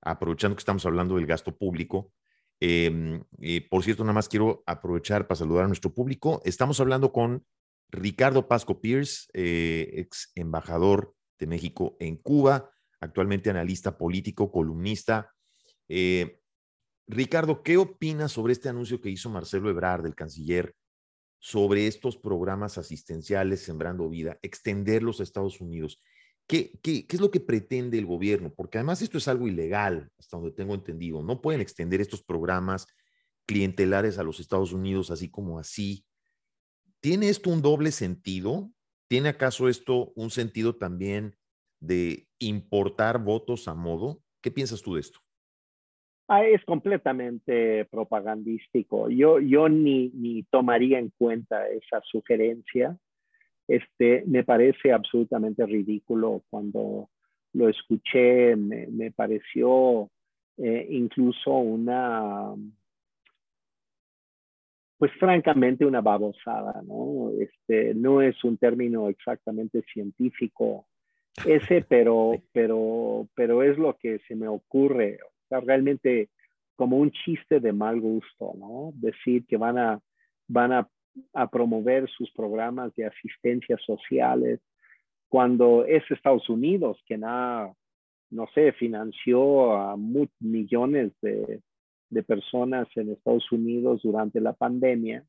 aprovechando 0.00 0.56
que 0.56 0.60
estamos 0.60 0.86
hablando 0.86 1.16
del 1.16 1.26
gasto 1.26 1.56
público. 1.56 2.12
Em, 2.60 3.22
por 3.70 3.84
cierto, 3.84 4.02
nada 4.02 4.14
más 4.14 4.28
quiero 4.28 4.62
aprovechar 4.66 5.26
para 5.26 5.38
saludar 5.38 5.64
a 5.64 5.68
nuestro 5.68 5.94
público. 5.94 6.42
Estamos 6.44 6.80
hablando 6.80 7.12
con 7.12 7.44
Ricardo 7.90 8.48
Pasco 8.48 8.80
Pierce, 8.80 9.28
eh, 9.32 9.90
ex 9.94 10.30
embajador 10.34 11.14
de 11.38 11.46
México 11.46 11.96
en 12.00 12.16
Cuba, 12.16 12.70
actualmente 13.00 13.50
analista 13.50 13.96
político, 13.96 14.52
columnista. 14.52 15.34
Eh, 15.88 16.40
Ricardo, 17.06 17.62
¿qué 17.62 17.76
opinas 17.76 18.32
sobre 18.32 18.52
este 18.52 18.68
anuncio 18.68 19.00
que 19.00 19.10
hizo 19.10 19.30
Marcelo 19.30 19.70
Ebrard, 19.70 20.06
el 20.06 20.14
canciller, 20.14 20.76
sobre 21.38 21.86
estos 21.86 22.18
programas 22.18 22.78
asistenciales 22.78 23.60
Sembrando 23.62 24.08
Vida, 24.08 24.38
extenderlos 24.42 25.20
a 25.20 25.24
Estados 25.24 25.60
Unidos? 25.60 26.00
¿Qué, 26.46 26.78
qué, 26.82 27.06
qué 27.06 27.16
es 27.16 27.20
lo 27.20 27.30
que 27.30 27.40
pretende 27.40 27.98
el 27.98 28.06
gobierno? 28.06 28.52
Porque 28.52 28.78
además 28.78 29.02
esto 29.02 29.18
es 29.18 29.28
algo 29.28 29.48
ilegal, 29.48 30.10
hasta 30.18 30.36
donde 30.36 30.52
tengo 30.52 30.74
entendido. 30.74 31.22
No 31.22 31.40
pueden 31.40 31.60
extender 31.60 32.00
estos 32.00 32.22
programas 32.22 32.86
clientelares 33.46 34.18
a 34.18 34.22
los 34.22 34.38
Estados 34.38 34.72
Unidos 34.72 35.10
así 35.10 35.30
como 35.30 35.58
así. 35.58 36.04
¿Tiene 37.00 37.28
esto 37.28 37.50
un 37.50 37.62
doble 37.62 37.92
sentido? 37.92 38.70
¿Tiene 39.08 39.30
acaso 39.30 39.68
esto 39.68 40.12
un 40.14 40.30
sentido 40.30 40.76
también 40.76 41.36
de 41.80 42.26
importar 42.38 43.22
votos 43.22 43.68
a 43.68 43.74
modo? 43.74 44.20
¿Qué 44.42 44.50
piensas 44.50 44.82
tú 44.82 44.94
de 44.94 45.00
esto? 45.00 45.18
Ah, 46.28 46.44
es 46.44 46.64
completamente 46.64 47.86
propagandístico. 47.86 49.10
Yo, 49.10 49.40
yo 49.40 49.68
ni, 49.68 50.10
ni 50.10 50.44
tomaría 50.44 50.98
en 50.98 51.10
cuenta 51.18 51.68
esa 51.68 52.00
sugerencia. 52.02 52.96
Este, 53.66 54.22
me 54.26 54.44
parece 54.44 54.92
absolutamente 54.92 55.66
ridículo 55.66 56.42
cuando 56.48 57.10
lo 57.52 57.68
escuché, 57.68 58.54
me, 58.56 59.10
pareció 59.10 60.10
eh, 60.56 60.86
incluso 60.90 61.52
una, 61.52 62.54
pues 64.98 65.12
francamente 65.18 65.84
una 65.84 66.00
babosada, 66.00 66.82
¿no? 66.82 67.32
Este, 67.40 67.94
no 67.94 68.22
es 68.22 68.42
un 68.44 68.56
término 68.56 69.08
exactamente 69.08 69.82
científico 69.92 70.86
ese, 71.46 71.84
pero, 71.88 72.42
pero, 72.52 73.28
pero 73.34 73.62
es 73.62 73.78
lo 73.78 73.96
que 73.96 74.18
se 74.28 74.34
me 74.34 74.48
ocurre. 74.48 75.18
Realmente 75.50 76.28
como 76.76 76.96
un 76.96 77.10
chiste 77.10 77.60
de 77.60 77.72
mal 77.72 78.00
gusto, 78.00 78.54
¿no? 78.56 78.92
Decir 78.94 79.44
que 79.46 79.56
van 79.56 79.78
a, 79.78 80.00
van 80.48 80.72
a, 80.72 80.88
a 81.34 81.50
promover 81.50 82.08
sus 82.08 82.30
programas 82.32 82.94
de 82.94 83.06
asistencia 83.06 83.76
sociales 83.84 84.60
cuando 85.30 85.84
es 85.84 86.02
Estados 86.10 86.48
Unidos 86.50 87.00
quien 87.06 87.22
ha, 87.24 87.72
no 88.30 88.46
sé, 88.52 88.72
financió 88.72 89.74
a 89.74 89.96
millones 90.40 91.12
de, 91.22 91.60
de, 92.10 92.22
personas 92.24 92.88
en 92.96 93.12
Estados 93.12 93.50
Unidos 93.52 94.02
durante 94.02 94.40
la 94.40 94.52
pandemia 94.52 95.24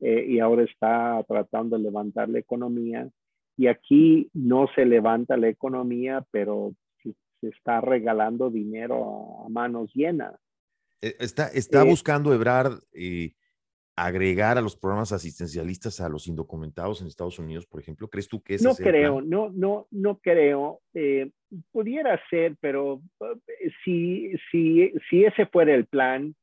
eh, 0.00 0.24
y 0.26 0.40
ahora 0.40 0.64
está 0.64 1.22
tratando 1.28 1.76
de 1.76 1.82
levantar 1.82 2.28
la 2.30 2.38
economía. 2.38 3.08
Y 3.56 3.68
aquí 3.68 4.30
no 4.34 4.68
se 4.74 4.84
levanta 4.84 5.36
la 5.36 5.48
economía, 5.48 6.24
pero 6.30 6.74
se 7.02 7.48
está 7.48 7.80
regalando 7.80 8.50
dinero 8.50 9.44
a, 9.44 9.48
manos 9.48 9.90
llenas. 9.94 10.34
Eh, 11.00 11.16
está, 11.20 11.48
está 11.48 11.82
eh, 11.82 11.88
buscando 11.88 12.32
Ebrard 12.32 12.80
agregar 13.96 14.58
a 14.58 14.60
los 14.60 14.76
programas 14.76 15.10
asistencialistas 15.12 16.00
a 16.00 16.08
los 16.10 16.28
indocumentados 16.28 17.00
en 17.00 17.06
Estados 17.06 17.38
Unidos, 17.38 17.66
por 17.66 17.80
ejemplo? 17.80 18.08
¿Crees 18.08 18.28
tú 18.28 18.42
que 18.42 18.54
es 18.54 18.62
No 18.62 18.74
creo, 18.74 19.22
no, 19.22 19.50
no, 19.50 19.88
no 19.90 20.18
creo. 20.18 20.80
Eh, 20.92 21.30
pudiera 21.72 22.20
ser, 22.28 22.56
pero 22.60 23.00
eh, 23.20 23.70
si, 23.84 24.32
si, 24.50 24.92
si 25.08 25.24
ese 25.24 25.46
fuera 25.46 25.74
el 25.74 25.86
plan, 25.86 26.36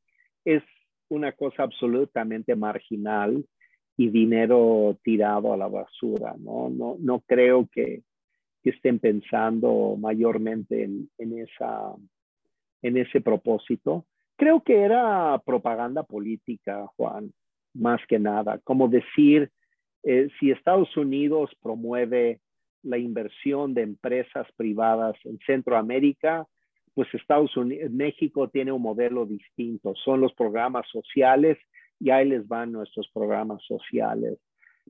es 0.43 0.64
una 1.09 1.32
cosa 1.32 1.64
absolutamente 1.64 2.55
marginal 2.55 3.45
y 3.98 4.10
dinero 4.10 4.98
tirado 5.04 5.54
a 5.54 5.58
la 5.58 5.68
basura, 5.68 6.36
¿no? 6.39 6.70
No, 6.70 6.98
no 7.00 7.20
creo 7.22 7.68
que, 7.72 8.04
estén 8.64 8.98
pensando 9.00 9.98
mayormente 10.00 10.86
en, 10.86 11.10
en, 11.18 11.38
esa, 11.38 11.94
en 12.82 12.96
ese 12.96 13.20
propósito. 13.20 14.06
Creo 14.38 14.62
que 14.64 14.84
era 14.84 15.38
propaganda 15.46 16.04
política, 16.04 16.88
Juan 16.96 17.34
más 17.74 18.02
que 18.08 18.20
nada, 18.20 18.60
como 18.64 18.88
decir, 18.88 19.52
eh, 20.04 20.30
si 20.39 20.52
Estados 20.52 20.96
Unidos 20.96 21.52
promueve 21.62 22.39
la 22.84 22.98
inversión 22.98 23.74
de 23.74 23.82
empresas 23.82 24.48
privadas 24.56 25.16
en 25.24 25.39
Centroamérica, 25.46 26.46
pues 26.94 27.12
Estados 27.14 27.56
Unidos, 27.58 27.91
México 27.91 28.50
tiene 28.50 28.72
un 28.72 28.82
modelo 28.82 29.26
distinto, 29.26 29.96
son 29.96 30.22
los 30.22 30.34
programas 30.34 30.86
sociales 30.91 31.58
y 32.00 32.10
ahí 32.10 32.28
les 32.28 32.48
van 32.48 32.72
nuestros 32.72 33.10
programas 33.14 33.64
sociales. 33.64 34.38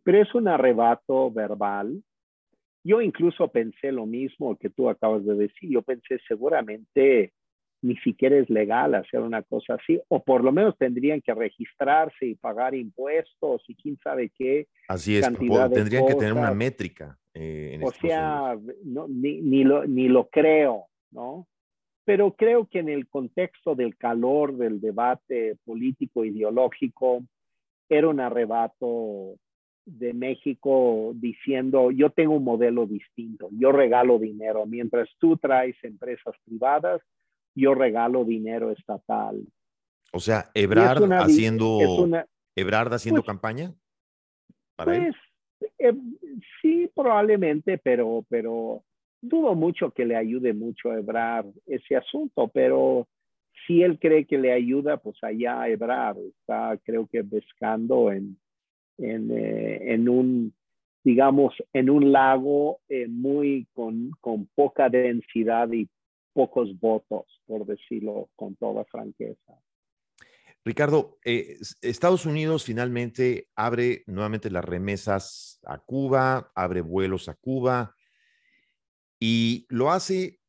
Pero 0.03 0.21
es 0.21 0.33
un 0.33 0.47
arrebato 0.47 1.31
verbal. 1.31 2.01
Yo 2.83 3.01
incluso 3.01 3.47
pensé 3.47 3.91
lo 3.91 4.05
mismo 4.05 4.57
que 4.57 4.69
tú 4.69 4.89
acabas 4.89 5.23
de 5.25 5.35
decir. 5.35 5.69
Yo 5.69 5.81
pensé 5.81 6.19
seguramente 6.27 7.33
ni 7.83 7.97
siquiera 7.97 8.37
es 8.37 8.49
legal 8.49 8.95
hacer 8.95 9.19
una 9.19 9.43
cosa 9.43 9.75
así, 9.75 9.99
o 10.07 10.23
por 10.23 10.43
lo 10.43 10.53
menos 10.53 10.77
tendrían 10.77 11.21
que 11.21 11.33
registrarse 11.33 12.25
y 12.25 12.35
pagar 12.35 12.73
impuestos 12.73 13.61
y 13.67 13.75
quién 13.75 13.97
sabe 14.01 14.31
qué. 14.35 14.67
Así 14.87 15.17
es, 15.17 15.27
tendrían 15.27 16.07
que 16.07 16.15
tener 16.15 16.33
una 16.33 16.53
métrica. 16.53 17.19
Eh, 17.33 17.79
o 17.83 17.91
sea, 17.91 18.57
ni, 18.83 19.41
ni, 19.41 19.63
lo, 19.63 19.85
ni 19.85 20.07
lo 20.07 20.29
creo, 20.29 20.85
¿no? 21.11 21.47
Pero 22.05 22.33
creo 22.33 22.67
que 22.67 22.79
en 22.79 22.89
el 22.89 23.07
contexto 23.07 23.75
del 23.75 23.95
calor 23.97 24.57
del 24.57 24.81
debate 24.81 25.57
político 25.63 26.25
ideológico, 26.25 27.23
era 27.89 28.09
un 28.09 28.19
arrebato 28.19 29.35
de 29.85 30.13
México 30.13 31.11
diciendo, 31.15 31.91
yo 31.91 32.09
tengo 32.09 32.35
un 32.35 32.43
modelo 32.43 32.85
distinto, 32.85 33.49
yo 33.51 33.71
regalo 33.71 34.17
dinero, 34.17 34.65
mientras 34.65 35.09
tú 35.19 35.37
traes 35.37 35.75
empresas 35.83 36.35
privadas, 36.45 37.01
yo 37.53 37.75
regalo 37.75 38.23
dinero 38.23 38.71
estatal. 38.71 39.45
O 40.13 40.19
sea, 40.19 40.49
Ebrard 40.53 41.11
haciendo, 41.13 41.79
Ebrard 42.55 42.93
haciendo 42.93 43.21
pues 43.21 43.27
campaña 43.27 43.73
para 44.75 44.91
pues, 44.91 45.15
eh, 45.79 45.93
sí, 46.61 46.89
probablemente, 46.95 47.77
pero, 47.77 48.25
pero 48.29 48.83
dudo 49.23 49.55
mucho 49.55 49.91
que 49.91 50.05
le 50.05 50.15
ayude 50.15 50.53
mucho 50.53 50.91
a 50.91 50.99
Ebrard 50.99 51.47
ese 51.65 51.95
asunto, 51.95 52.49
pero 52.53 53.07
si 53.65 53.81
él 53.81 53.97
cree 53.97 54.25
que 54.25 54.37
le 54.37 54.51
ayuda, 54.51 54.97
pues 54.97 55.15
allá 55.23 55.67
Ebrard 55.69 56.17
está, 56.19 56.77
creo 56.83 57.07
que 57.07 57.23
pescando 57.23 58.11
en, 58.11 58.37
en, 58.97 59.29
eh, 59.31 60.09
un, 60.09 60.53
digamos, 61.03 61.53
en 61.71 61.89
un 61.89 62.11
lago 62.11 62.81
eh, 62.89 63.07
muy 63.07 63.65
con, 63.73 64.11
con 64.19 64.47
poca 64.53 64.89
densidad 64.89 65.71
y 65.71 65.87
pocos 66.33 66.77
votos, 66.79 67.25
por 67.47 67.65
decirlo 67.65 68.29
con 68.35 68.55
toda 68.55 68.83
franqueza. 68.85 69.57
Ricardo, 70.65 71.17
eh, 71.23 71.57
Estados 71.81 72.25
Unidos 72.25 72.65
finalmente 72.65 73.47
abre 73.55 74.03
nuevamente 74.07 74.49
las 74.49 74.65
remesas 74.65 75.61
a 75.65 75.77
Cuba, 75.77 76.51
abre 76.55 76.81
vuelos 76.81 77.29
a 77.29 77.35
Cuba 77.35 77.95
y 79.25 79.65
lo 79.69 79.89
hace 79.89 80.41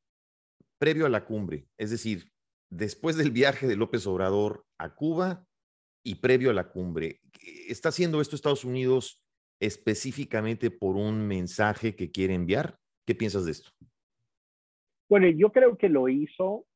previo 0.81 1.07
a 1.07 1.09
la 1.09 1.25
cumbre, 1.25 1.69
es 1.79 1.93
decir, 1.93 2.33
después 2.73 3.17
del 3.17 3.31
viaje 3.31 3.69
de 3.69 3.77
López 3.77 4.05
Obrador 4.09 4.67
a 4.81 4.97
Cuba 4.97 5.47
y 6.05 6.17
previo 6.17 6.51
a 6.51 6.55
la 6.55 6.71
cumbre. 6.71 7.21
¿Está 7.69 7.91
haciendo 7.91 8.21
esto 8.21 8.35
Estados 8.35 8.65
Unidos 8.65 9.23
específicamente 9.61 10.73
por 10.73 10.97
un 10.97 11.25
mensaje 11.25 11.95
que 11.95 12.11
quiere 12.11 12.35
enviar? 12.35 12.81
¿Qué 13.07 13.15
piensas 13.15 13.45
de 13.45 13.53
esto? 13.53 13.71
Bueno, 15.09 15.29
yo 15.29 15.53
creo 15.53 15.79
que 15.79 15.89
lo 15.89 16.09
hizo 16.09 16.67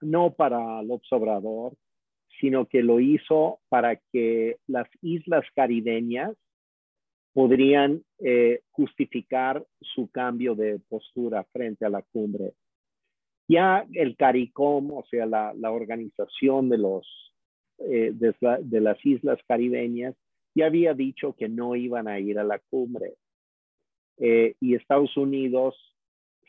no 0.00 0.34
para 0.34 0.80
el 0.80 0.90
observador, 0.90 1.76
sino 2.40 2.66
que 2.66 2.82
lo 2.82 2.98
hizo 2.98 3.60
para 3.68 3.94
que 4.12 4.56
las 4.66 4.88
islas 5.02 5.44
caribeñas 5.54 6.34
podrían 7.32 8.02
eh, 8.18 8.60
justificar 8.70 9.64
su 9.80 10.10
cambio 10.10 10.54
de 10.54 10.78
postura 10.88 11.44
frente 11.52 11.84
a 11.84 11.90
la 11.90 12.02
cumbre. 12.02 12.52
Ya 13.48 13.86
el 13.92 14.16
CARICOM, 14.16 14.92
o 14.92 15.04
sea, 15.10 15.26
la, 15.26 15.70
organización 15.70 16.68
de, 16.68 16.78
los, 16.78 17.32
eh, 17.78 18.12
de, 18.12 18.80
las 18.80 19.04
islas 19.04 19.38
caribeñas, 19.46 20.14
ya 20.54 20.66
había 20.66 20.94
dicho 20.94 21.34
que 21.34 21.48
no 21.48 21.74
iban 21.74 22.08
a 22.08 22.18
ir 22.20 22.38
a 22.38 22.44
la 22.44 22.58
cumbre. 22.70 23.14
Eh, 24.18 24.54
y 24.60 24.74
Estados 24.74 25.16
Unidos 25.16 25.74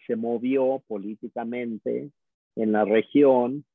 se 0.05 0.15
movió 0.15 0.84
políticamente 0.88 2.11
en 2.55 2.71
la 2.71 2.86
región 2.86 3.65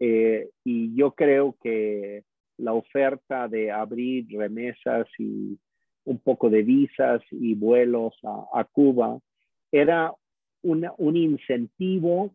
eh, 0.00 0.50
y 0.64 0.94
yo 0.94 1.12
creo 1.12 1.56
que 1.62 2.24
la 2.56 2.72
oferta 2.72 3.48
de 3.48 3.70
abrir 3.70 4.26
remesas 4.30 5.06
y 5.18 5.58
un 6.08 6.18
poco 6.18 6.48
de 6.48 6.62
visas 6.62 7.22
y 7.30 7.54
vuelos 7.54 8.14
a, 8.22 8.64
Cuba 8.64 9.18
era 9.70 10.12
un 10.62 11.16
incentivo 11.16 12.34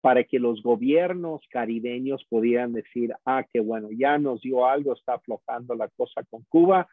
para 0.00 0.24
que 0.24 0.38
los 0.38 0.62
gobiernos 0.62 1.42
caribeños 1.50 2.24
pudieran 2.28 2.72
decir, 2.72 3.12
ah, 3.24 3.44
qué 3.52 3.60
bueno, 3.60 3.88
ya 3.90 4.18
nos 4.18 4.40
dio 4.40 4.66
algo, 4.66 4.94
está 4.94 5.14
aflojando 5.14 5.74
la 5.74 5.88
cosa 5.88 6.22
con 6.30 6.44
Cuba, 6.48 6.88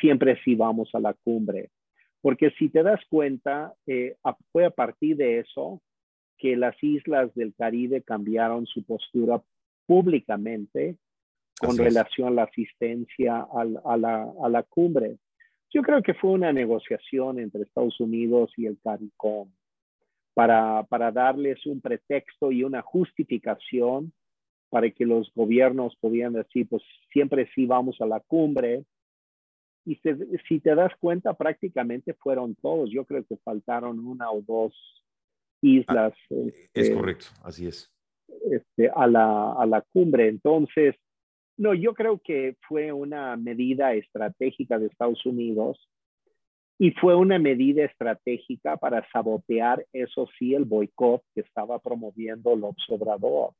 siempre 0.00 0.38
sí 0.44 0.54
vamos 0.54 0.90
a 0.94 1.00
la 1.00 1.14
cumbre. 1.14 1.70
Porque 2.20 2.50
si 2.58 2.68
te 2.68 2.82
das 2.82 3.00
cuenta, 3.08 3.72
eh, 3.86 4.16
fue 4.50 4.64
a 4.64 4.70
partir 4.70 5.16
de 5.16 5.38
eso 5.38 5.80
que 6.38 6.56
las 6.56 6.76
islas 6.82 7.34
del 7.34 7.54
Caribe 7.54 8.02
cambiaron 8.02 8.66
su 8.66 8.84
postura 8.84 9.40
públicamente 9.86 10.96
con 11.58 11.78
relación 11.78 12.28
a 12.28 12.32
la 12.32 12.42
asistencia 12.42 13.46
a, 13.50 13.96
la, 13.96 14.62
cumbre. 14.68 15.16
Yo 15.70 15.82
creo 15.82 16.02
que 16.02 16.14
fue 16.14 16.30
una 16.30 16.52
negociación 16.52 17.38
entre 17.38 17.62
Estados 17.62 18.00
Unidos 18.00 18.52
y 18.56 18.66
el 18.66 18.78
CARICOM 18.82 19.50
para, 20.34 20.84
para 20.84 21.10
darles 21.10 21.64
un 21.66 21.80
pretexto 21.80 22.52
y 22.52 22.62
una 22.62 22.82
justificación 22.82 24.12
para 24.68 24.90
que 24.90 25.06
los 25.06 25.32
gobiernos 25.34 25.96
pudieran 25.96 26.34
decir, 26.34 26.68
pues 26.68 26.82
siempre 27.12 27.48
sí 27.54 27.66
vamos 27.66 28.00
a 28.00 28.06
la 28.06 28.20
cumbre, 28.20 28.84
y 29.86 30.00
si 30.48 30.58
te 30.58 30.74
das 30.74 30.92
cuenta, 30.98 31.32
prácticamente 31.34 32.12
fueron 32.14 32.56
todos. 32.56 32.90
Yo 32.90 33.04
creo 33.04 33.24
que 33.24 33.36
faltaron 33.36 34.04
una 34.04 34.30
o 34.32 34.42
dos 34.42 34.74
islas. 35.62 36.12
Ah, 36.12 36.34
es 36.34 36.70
este, 36.74 36.94
correcto, 36.94 37.26
así 37.44 37.68
es. 37.68 37.92
Este, 38.50 38.90
a, 38.92 39.06
la, 39.06 39.52
a 39.52 39.64
la 39.64 39.82
cumbre. 39.82 40.26
Entonces, 40.26 40.96
no, 41.56 41.74
yo 41.74 41.94
creo 41.94 42.18
que 42.18 42.56
fue 42.68 42.92
una 42.92 43.36
medida 43.36 43.94
estratégica 43.94 44.78
de 44.78 44.86
Estados 44.86 45.24
Unidos 45.24 45.88
y 46.78 46.90
fue 46.90 47.14
una 47.14 47.38
medida 47.38 47.84
estratégica 47.84 48.76
para 48.76 49.06
sabotear, 49.10 49.86
eso 49.92 50.28
sí, 50.38 50.54
el 50.54 50.66
boicot 50.66 51.22
que 51.34 51.40
estaba 51.40 51.78
promoviendo 51.78 52.54
López 52.54 52.84
Obrador. 52.90 53.52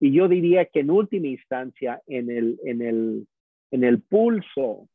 Y 0.00 0.12
yo 0.12 0.28
diría 0.28 0.64
que 0.64 0.80
en 0.80 0.90
última 0.90 1.26
instancia, 1.26 2.02
en 2.06 2.30
el, 2.30 2.58
en 2.64 2.80
el, 2.80 3.26
en 3.70 3.84
el 3.84 4.00
pulso 4.00 4.88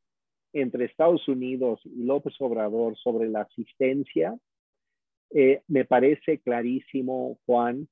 entre 0.53 0.85
Estados 0.85 1.27
Unidos 1.27 1.79
y 1.85 2.03
López 2.03 2.33
Obrador 2.39 2.97
sobre 2.97 3.29
la 3.29 3.41
asistencia, 3.41 4.35
eh, 5.31 5.61
me 5.67 5.85
parece 5.85 6.39
clarísimo, 6.39 7.37
Juan, 7.45 7.87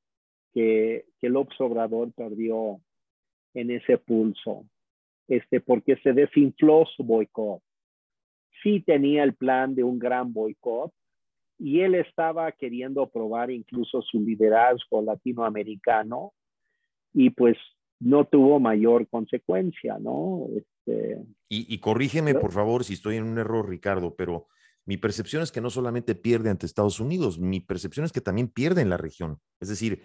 que, 0.54 1.06
que 1.20 1.30
López 1.30 1.62
Obrador 1.62 2.12
perdió 2.14 2.82
en 3.60 3.72
ese 3.72 3.98
pulso, 3.98 4.66
este, 5.28 5.60
porque 5.60 5.98
se 5.98 6.14
desinfló 6.14 6.86
su 6.96 7.04
boicot 7.04 7.62
sí 8.64 8.84
tenía 8.86 9.24
el 9.24 9.34
plan 9.34 9.76
de 9.76 9.84
un 9.84 10.00
gran 10.00 10.34
boicot 10.34 10.92
y 11.60 11.82
él 11.82 11.96
estaba 11.96 12.52
queriendo 12.52 13.10
probar 13.10 13.52
incluso 13.52 14.02
su 14.02 14.22
liderazgo 14.22 15.02
latinoamericano 15.02 16.34
y 17.14 17.32
pues 17.32 17.58
no 18.00 18.26
tuvo 18.26 18.60
mayor 18.60 19.08
consecuencia, 19.08 19.98
¿no? 20.00 20.48
Este, 20.56 21.20
y, 21.50 21.80
corrígeme, 21.80 22.36
por 22.36 22.52
favor, 22.52 22.84
si 22.84 22.94
estoy 22.94 23.16
en 23.16 23.24
un 23.24 23.40
error, 23.40 23.68
Ricardo, 23.68 24.16
pero 24.16 24.48
mi 24.86 24.98
percepción 24.98 25.42
es 25.42 25.52
que 25.52 25.62
no 25.62 25.72
solamente 25.72 26.14
pierde 26.14 26.52
ante 26.52 26.68
Estados 26.68 27.00
Unidos, 27.00 27.40
mi 27.40 27.60
percepción 27.60 28.06
es 28.06 28.12
que 28.12 28.22
también 28.22 28.50
pierde 28.50 28.82
en 28.82 28.92
la 28.92 28.98
región. 28.98 29.40
Es 29.60 29.70
decir, 29.70 30.04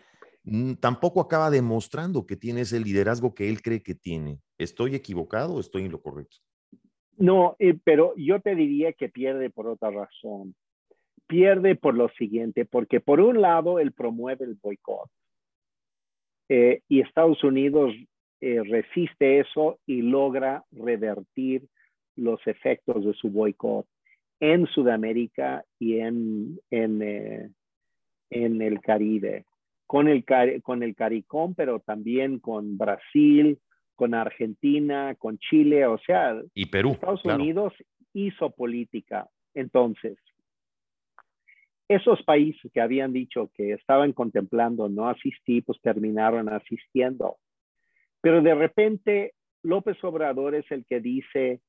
tampoco 0.81 1.21
acaba 1.21 1.51
demostrando 1.51 2.27
que 2.27 2.37
tiene 2.37 2.63
ese 2.63 2.81
liderazgo 2.81 3.35
que 3.35 3.49
él 3.49 3.63
cree 3.63 3.83
que 3.83 3.95
tiene. 3.95 4.41
¿Estoy 4.59 4.95
equivocado 4.95 5.55
o 5.55 5.61
estoy 5.61 5.85
en 5.85 5.93
lo 5.93 6.03
correcto? 6.03 6.39
No, 7.17 7.57
eh, 7.59 7.79
pero 7.85 8.15
yo 8.17 8.41
te 8.41 8.55
diría 8.55 8.93
que 8.93 9.09
pierde 9.09 9.51
por 9.51 9.67
otra 9.67 9.91
razón. 9.91 10.55
Pierde 11.27 11.77
por 11.77 11.95
lo 11.95 12.09
siguiente, 12.11 12.65
porque 12.65 13.01
por 13.01 13.21
un 13.21 13.41
lado 13.41 13.79
él 13.79 13.93
promueve 13.93 14.45
el 14.45 14.59
boicot 14.61 15.09
eh, 16.49 16.83
y 16.89 17.01
Estados 17.01 17.43
Unidos 17.45 17.95
eh, 18.41 18.61
resiste 18.65 19.39
eso 19.39 19.79
y 19.87 20.03
logra 20.03 20.65
revertir 20.73 21.69
los 22.17 22.45
efectos 22.47 23.05
de 23.05 23.15
su 23.15 23.31
boicot 23.31 23.87
en 24.41 24.67
Sudamérica 24.67 25.65
y 25.79 26.01
en, 26.01 26.59
en, 26.71 27.55
en 28.29 28.63
el 28.63 28.81
Caribe, 28.81 29.47
con 29.93 30.09
el, 30.09 30.25
con 30.63 30.83
el 30.83 30.95
CARICOM, 30.95 31.55
pero 31.55 31.81
también 31.81 32.39
con 32.39 32.79
Brasil, 32.79 33.59
con 33.95 34.15
Argentina, 34.15 35.15
con 35.17 35.37
Chile, 35.37 35.85
o 35.85 35.99
sea, 35.99 36.41
y 36.55 36.65
Perú, 36.65 36.93
Estados 36.93 37.23
Unidos 37.27 37.75
hizo 38.15 38.53
política. 38.53 39.29
Entonces, 39.53 40.17
esos 41.89 42.23
países 42.23 42.73
que 42.73 42.81
habían 42.81 43.13
dicho 43.13 43.51
que 43.55 43.75
estaban 43.75 44.15
contemplando 44.15 44.89
no 44.89 45.11
asistir, 45.11 45.63
pues 45.63 45.79
terminaron 45.83 46.49
asistiendo. 46.49 47.37
Pero 48.23 48.41
de 48.41 48.55
repente 48.55 49.35
López 49.63 50.03
Obrador 50.05 50.55
es 50.55 50.65
el 50.71 50.87
que 50.87 51.01
dice, 51.01 51.61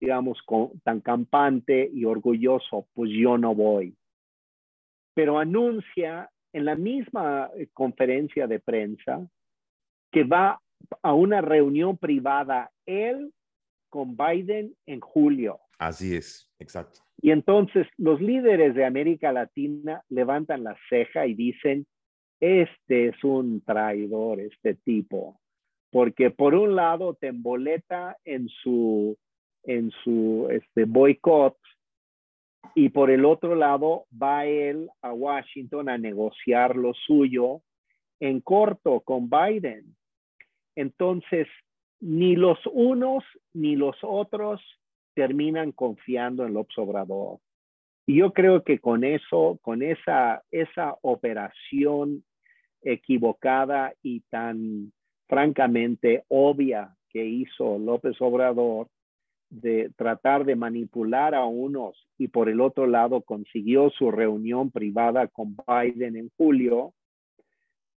digamos, 0.00 0.38
tan 0.82 1.02
campante 1.02 1.90
y 1.92 2.06
orgulloso, 2.06 2.86
pues 2.94 3.10
yo 3.10 3.36
no 3.36 3.54
voy. 3.54 3.94
Pero 5.12 5.38
anuncia 5.38 6.30
en 6.52 6.64
la 6.64 6.74
misma 6.74 7.50
eh, 7.56 7.68
conferencia 7.72 8.46
de 8.46 8.60
prensa 8.60 9.26
que 10.10 10.24
va 10.24 10.60
a 11.02 11.14
una 11.14 11.40
reunión 11.40 11.96
privada 11.96 12.70
él 12.86 13.32
con 13.88 14.16
Biden 14.16 14.74
en 14.86 15.00
julio. 15.00 15.60
Así 15.78 16.14
es, 16.14 16.50
exacto. 16.58 17.00
Y 17.20 17.30
entonces 17.30 17.86
los 17.98 18.20
líderes 18.20 18.74
de 18.74 18.84
América 18.84 19.32
Latina 19.32 20.02
levantan 20.08 20.64
la 20.64 20.76
ceja 20.88 21.26
y 21.26 21.34
dicen, 21.34 21.86
este 22.40 23.08
es 23.08 23.24
un 23.24 23.60
traidor, 23.60 24.40
este 24.40 24.74
tipo, 24.74 25.40
porque 25.90 26.30
por 26.30 26.54
un 26.54 26.74
lado 26.74 27.14
te 27.14 27.28
emboleta 27.28 28.16
en 28.24 28.48
su, 28.48 29.16
en 29.62 29.92
su 30.02 30.48
este, 30.50 30.84
boicot 30.84 31.56
y 32.74 32.88
por 32.88 33.10
el 33.10 33.24
otro 33.24 33.54
lado 33.54 34.06
va 34.20 34.46
él 34.46 34.88
a 35.02 35.12
Washington 35.12 35.88
a 35.88 35.98
negociar 35.98 36.76
lo 36.76 36.94
suyo 36.94 37.62
en 38.20 38.40
corto 38.40 39.00
con 39.00 39.28
Biden. 39.28 39.96
Entonces, 40.76 41.48
ni 42.00 42.36
los 42.36 42.58
unos 42.72 43.24
ni 43.52 43.76
los 43.76 43.96
otros 44.02 44.60
terminan 45.14 45.72
confiando 45.72 46.46
en 46.46 46.54
López 46.54 46.78
Obrador. 46.78 47.38
Y 48.06 48.16
yo 48.16 48.32
creo 48.32 48.64
que 48.64 48.78
con 48.78 49.04
eso, 49.04 49.58
con 49.62 49.82
esa, 49.82 50.42
esa 50.50 50.96
operación 51.02 52.24
equivocada 52.82 53.92
y 54.02 54.20
tan 54.30 54.92
francamente 55.28 56.24
obvia 56.28 56.96
que 57.10 57.24
hizo 57.24 57.78
López 57.78 58.20
Obrador 58.20 58.88
de 59.52 59.90
tratar 59.96 60.46
de 60.46 60.56
manipular 60.56 61.34
a 61.34 61.44
unos 61.44 62.08
y 62.16 62.28
por 62.28 62.48
el 62.48 62.58
otro 62.60 62.86
lado 62.86 63.20
consiguió 63.20 63.90
su 63.90 64.10
reunión 64.10 64.70
privada 64.70 65.28
con 65.28 65.54
Biden 65.66 66.16
en 66.16 66.30
julio, 66.38 66.94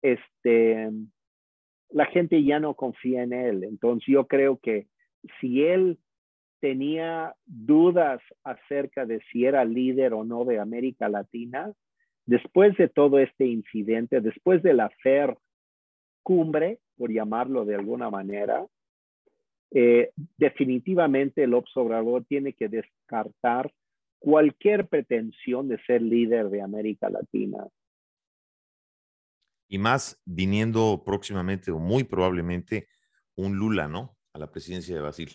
este, 0.01 0.89
la 1.91 2.05
gente 2.07 2.43
ya 2.43 2.59
no 2.59 2.73
confía 2.73 3.21
en 3.21 3.33
él. 3.33 3.63
Entonces 3.65 4.07
yo 4.07 4.25
creo 4.25 4.57
que 4.57 4.87
si 5.39 5.63
él 5.63 5.99
tenía 6.59 7.35
dudas 7.45 8.19
acerca 8.43 9.05
de 9.05 9.21
si 9.31 9.45
era 9.45 9.63
líder 9.63 10.13
o 10.13 10.23
no 10.23 10.45
de 10.45 10.59
América 10.59 11.07
Latina, 11.07 11.71
después 12.25 12.75
de 12.77 12.87
todo 12.87 13.19
este 13.19 13.45
incidente, 13.45 14.21
después 14.21 14.63
de 14.63 14.73
la 14.73 14.89
FER 15.03 15.37
cumbre, 16.23 16.79
por 16.97 17.11
llamarlo 17.11 17.63
de 17.63 17.75
alguna 17.75 18.09
manera, 18.09 18.65
eh, 19.73 20.11
definitivamente 20.37 21.43
el 21.43 21.53
observador 21.53 22.23
tiene 22.25 22.53
que 22.53 22.69
descartar 22.69 23.73
cualquier 24.19 24.87
pretensión 24.87 25.67
de 25.67 25.77
ser 25.85 26.01
líder 26.01 26.49
de 26.49 26.61
América 26.61 27.09
Latina 27.09 27.67
y 29.73 29.79
más 29.79 30.21
viniendo 30.23 31.01
próximamente 31.03 31.71
o 31.71 31.79
muy 31.79 32.03
probablemente 32.03 32.89
un 33.35 33.57
Lula, 33.57 33.87
¿no? 33.87 34.15
A 34.33 34.37
la 34.37 34.51
presidencia 34.51 34.93
de 34.93 35.01
Brasil. 35.01 35.29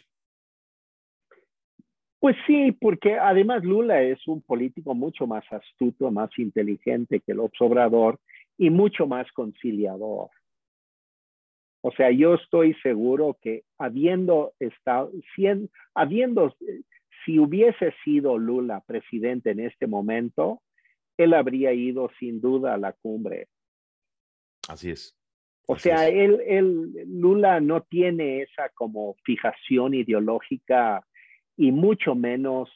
Pues 2.20 2.36
sí, 2.46 2.70
porque 2.70 3.18
además 3.18 3.64
Lula 3.64 4.00
es 4.00 4.26
un 4.28 4.40
político 4.42 4.94
mucho 4.94 5.26
más 5.26 5.44
astuto, 5.50 6.12
más 6.12 6.30
inteligente 6.38 7.18
que 7.18 7.32
el 7.32 7.40
Obrador 7.40 8.20
y 8.56 8.70
mucho 8.70 9.08
más 9.08 9.26
conciliador. 9.32 10.30
O 11.80 11.92
sea, 11.92 12.10
yo 12.10 12.34
estoy 12.34 12.74
seguro 12.82 13.36
que 13.40 13.62
habiendo 13.78 14.52
estado, 14.58 15.12
habiendo, 15.94 16.54
si 17.24 17.38
hubiese 17.38 17.94
sido 18.04 18.36
Lula 18.36 18.82
presidente 18.86 19.50
en 19.50 19.60
este 19.60 19.86
momento, 19.86 20.60
él 21.16 21.34
habría 21.34 21.72
ido 21.72 22.10
sin 22.18 22.40
duda 22.40 22.74
a 22.74 22.78
la 22.78 22.92
cumbre 22.92 23.48
Así 24.68 24.90
es. 24.90 25.16
O 25.66 25.78
sea, 25.78 26.08
Él, 26.08 26.40
él, 26.46 26.92
Lula 27.06 27.60
no 27.60 27.82
tiene 27.82 28.42
esa 28.42 28.70
como 28.70 29.16
fijación 29.24 29.94
ideológica 29.94 31.04
y 31.56 31.72
mucho 31.72 32.14
menos 32.14 32.70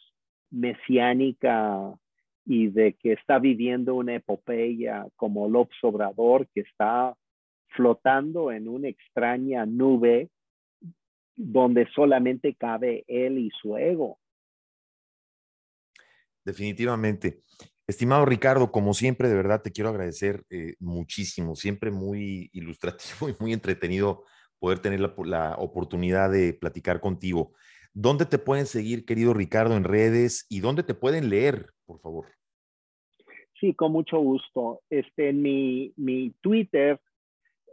mesiánica 0.50 1.94
y 2.44 2.68
de 2.68 2.94
que 2.94 3.12
está 3.12 3.38
viviendo 3.38 3.94
una 3.94 4.16
epopeya 4.16 5.07
como 5.16 5.48
López 5.48 5.78
Obrador 5.82 6.48
que 6.48 6.61
está 6.61 7.14
flotando 7.76 8.52
en 8.52 8.68
una 8.68 8.88
extraña 8.88 9.66
nube 9.66 10.30
donde 11.34 11.88
solamente 11.94 12.54
cabe 12.54 13.04
él 13.06 13.38
y 13.38 13.50
su 13.50 13.76
ego. 13.76 14.18
Definitivamente. 16.44 17.40
Estimado 17.86 18.24
Ricardo, 18.24 18.70
como 18.70 18.94
siempre, 18.94 19.28
de 19.28 19.34
verdad 19.34 19.62
te 19.62 19.72
quiero 19.72 19.90
agradecer 19.90 20.44
eh, 20.50 20.74
muchísimo. 20.78 21.56
Siempre 21.56 21.90
muy 21.90 22.50
ilustrativo 22.52 23.28
y 23.28 23.36
muy 23.40 23.52
entretenido 23.52 24.24
poder 24.58 24.78
tener 24.78 25.00
la, 25.00 25.56
oportunidad 25.58 26.30
de 26.30 26.54
platicar 26.54 27.00
contigo. 27.00 27.52
¿Dónde 27.94 28.26
te 28.26 28.38
pueden 28.38 28.66
seguir, 28.66 29.04
querido 29.04 29.34
Ricardo, 29.34 29.76
en 29.76 29.84
redes 29.84 30.46
y 30.48 30.60
dónde 30.60 30.84
te 30.84 30.94
pueden 30.94 31.28
leer, 31.28 31.70
por 31.84 32.00
favor? 32.00 32.26
Sí, 33.58 33.74
con 33.74 33.92
mucho 33.92 34.18
gusto. 34.18 34.80
Este, 34.88 35.30
en 35.30 35.42
mi, 35.42 35.92
mi 35.96 36.30
Twitter, 36.40 37.00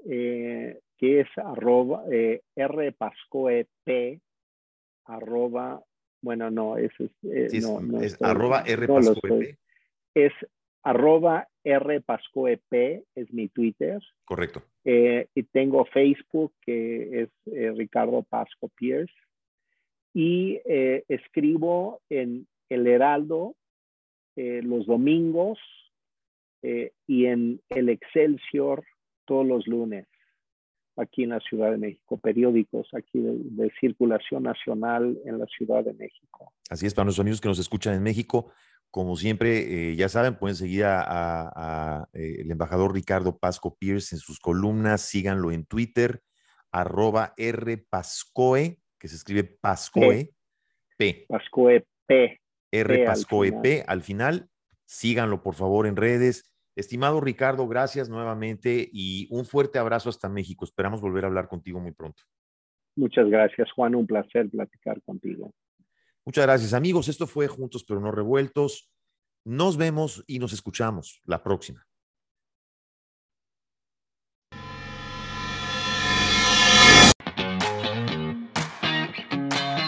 eh, 0.05 0.79
que 0.97 1.21
es 1.21 1.27
arroba 1.37 2.03
eh, 2.11 2.41
rpascoep, 2.55 3.67
arroba, 5.05 5.81
bueno, 6.21 6.51
no, 6.51 6.77
es, 6.77 6.91
es, 7.23 7.63
no, 7.63 8.01
es 8.01 8.21
arroba 8.21 8.63
rpascoep 8.63 9.55
es 10.13 10.33
arroba 10.83 11.47
rpascoep, 11.63 12.73
es 13.15 13.33
mi 13.33 13.49
Twitter. 13.49 14.01
Correcto. 14.25 14.63
Eh, 14.83 15.27
y 15.35 15.43
tengo 15.43 15.85
Facebook, 15.85 16.53
que 16.61 17.23
es 17.23 17.29
eh, 17.53 17.71
Ricardo 17.75 18.23
Pasco 18.23 18.69
Pierce. 18.69 19.13
Y 20.13 20.59
eh, 20.65 21.03
escribo 21.07 22.01
en 22.09 22.47
El 22.69 22.87
Heraldo 22.87 23.55
eh, 24.35 24.61
los 24.63 24.85
domingos 24.87 25.59
eh, 26.63 26.91
y 27.05 27.25
en 27.25 27.61
el 27.69 27.89
Excelsior 27.89 28.83
todos 29.29 29.45
los 29.45 29.67
lunes 29.67 30.07
aquí 30.97 31.23
en 31.23 31.29
la 31.29 31.39
Ciudad 31.39 31.71
de 31.71 31.77
México, 31.77 32.17
periódicos 32.17 32.87
aquí 32.93 33.21
de, 33.21 33.71
circulación 33.79 34.43
nacional 34.43 35.17
en 35.23 35.37
la 35.37 35.45
Ciudad 35.45 35.83
de 35.85 35.93
México. 35.93 36.51
Así 36.69 36.87
es, 36.87 36.95
para 36.95 37.05
nuestros 37.05 37.23
amigos 37.23 37.39
que 37.39 37.47
nos 37.47 37.59
escuchan 37.59 37.93
en 37.93 38.01
México, 38.01 38.51
como 38.89 39.15
siempre, 39.15 39.91
eh, 39.91 39.95
ya 39.95 40.09
saben, 40.09 40.35
pueden 40.35 40.55
seguir 40.55 40.83
a, 40.85 42.09
el 42.13 42.49
embajador 42.49 42.91
Ricardo 42.91 43.37
Pasco 43.37 43.77
Pierce 43.77 44.15
en 44.15 44.19
sus 44.19 44.39
columnas, 44.39 45.01
síganlo 45.01 45.51
en 45.51 45.65
Twitter, 45.65 46.21
arroba 46.71 47.35
rpascoe, 47.37 48.79
que 48.97 49.07
se 49.07 49.15
escribe 49.15 49.43
Pascoe, 49.43 50.33
P. 50.97 51.25
Pascoe 51.29 51.85
P. 52.07 52.41
R 52.71 53.05
Pascoe 53.05 53.51
P 53.61 53.83
al 53.87 54.01
final. 54.01 54.49
Síganlo, 54.85 55.43
por 55.43 55.53
favor, 55.53 55.85
en 55.85 55.95
redes. 55.95 56.48
Estimado 56.79 57.19
Ricardo, 57.19 57.67
gracias 57.67 58.07
nuevamente 58.07 58.89
y 58.93 59.27
un 59.31 59.45
fuerte 59.45 59.79
abrazo 59.79 60.07
hasta 60.07 60.29
México. 60.29 60.63
Esperamos 60.63 61.01
volver 61.01 61.25
a 61.25 61.27
hablar 61.27 61.49
contigo 61.49 61.79
muy 61.81 61.91
pronto. 61.91 62.23
Muchas 62.95 63.29
gracias, 63.29 63.69
Juan. 63.73 63.95
Un 63.95 64.07
placer 64.07 64.49
platicar 64.49 65.01
contigo. 65.01 65.53
Muchas 66.25 66.45
gracias, 66.45 66.73
amigos. 66.73 67.09
Esto 67.09 67.27
fue 67.27 67.47
Juntos 67.47 67.83
pero 67.83 67.99
no 67.99 68.11
revueltos. 68.11 68.89
Nos 69.43 69.75
vemos 69.75 70.23
y 70.25 70.39
nos 70.39 70.53
escuchamos 70.53 71.21
la 71.25 71.43
próxima. 71.43 71.85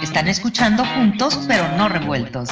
Están 0.04 0.28
escuchando 0.28 0.84
juntos 0.84 1.39
pero 1.48 1.64
no 1.78 1.88
revueltos. 1.88 2.50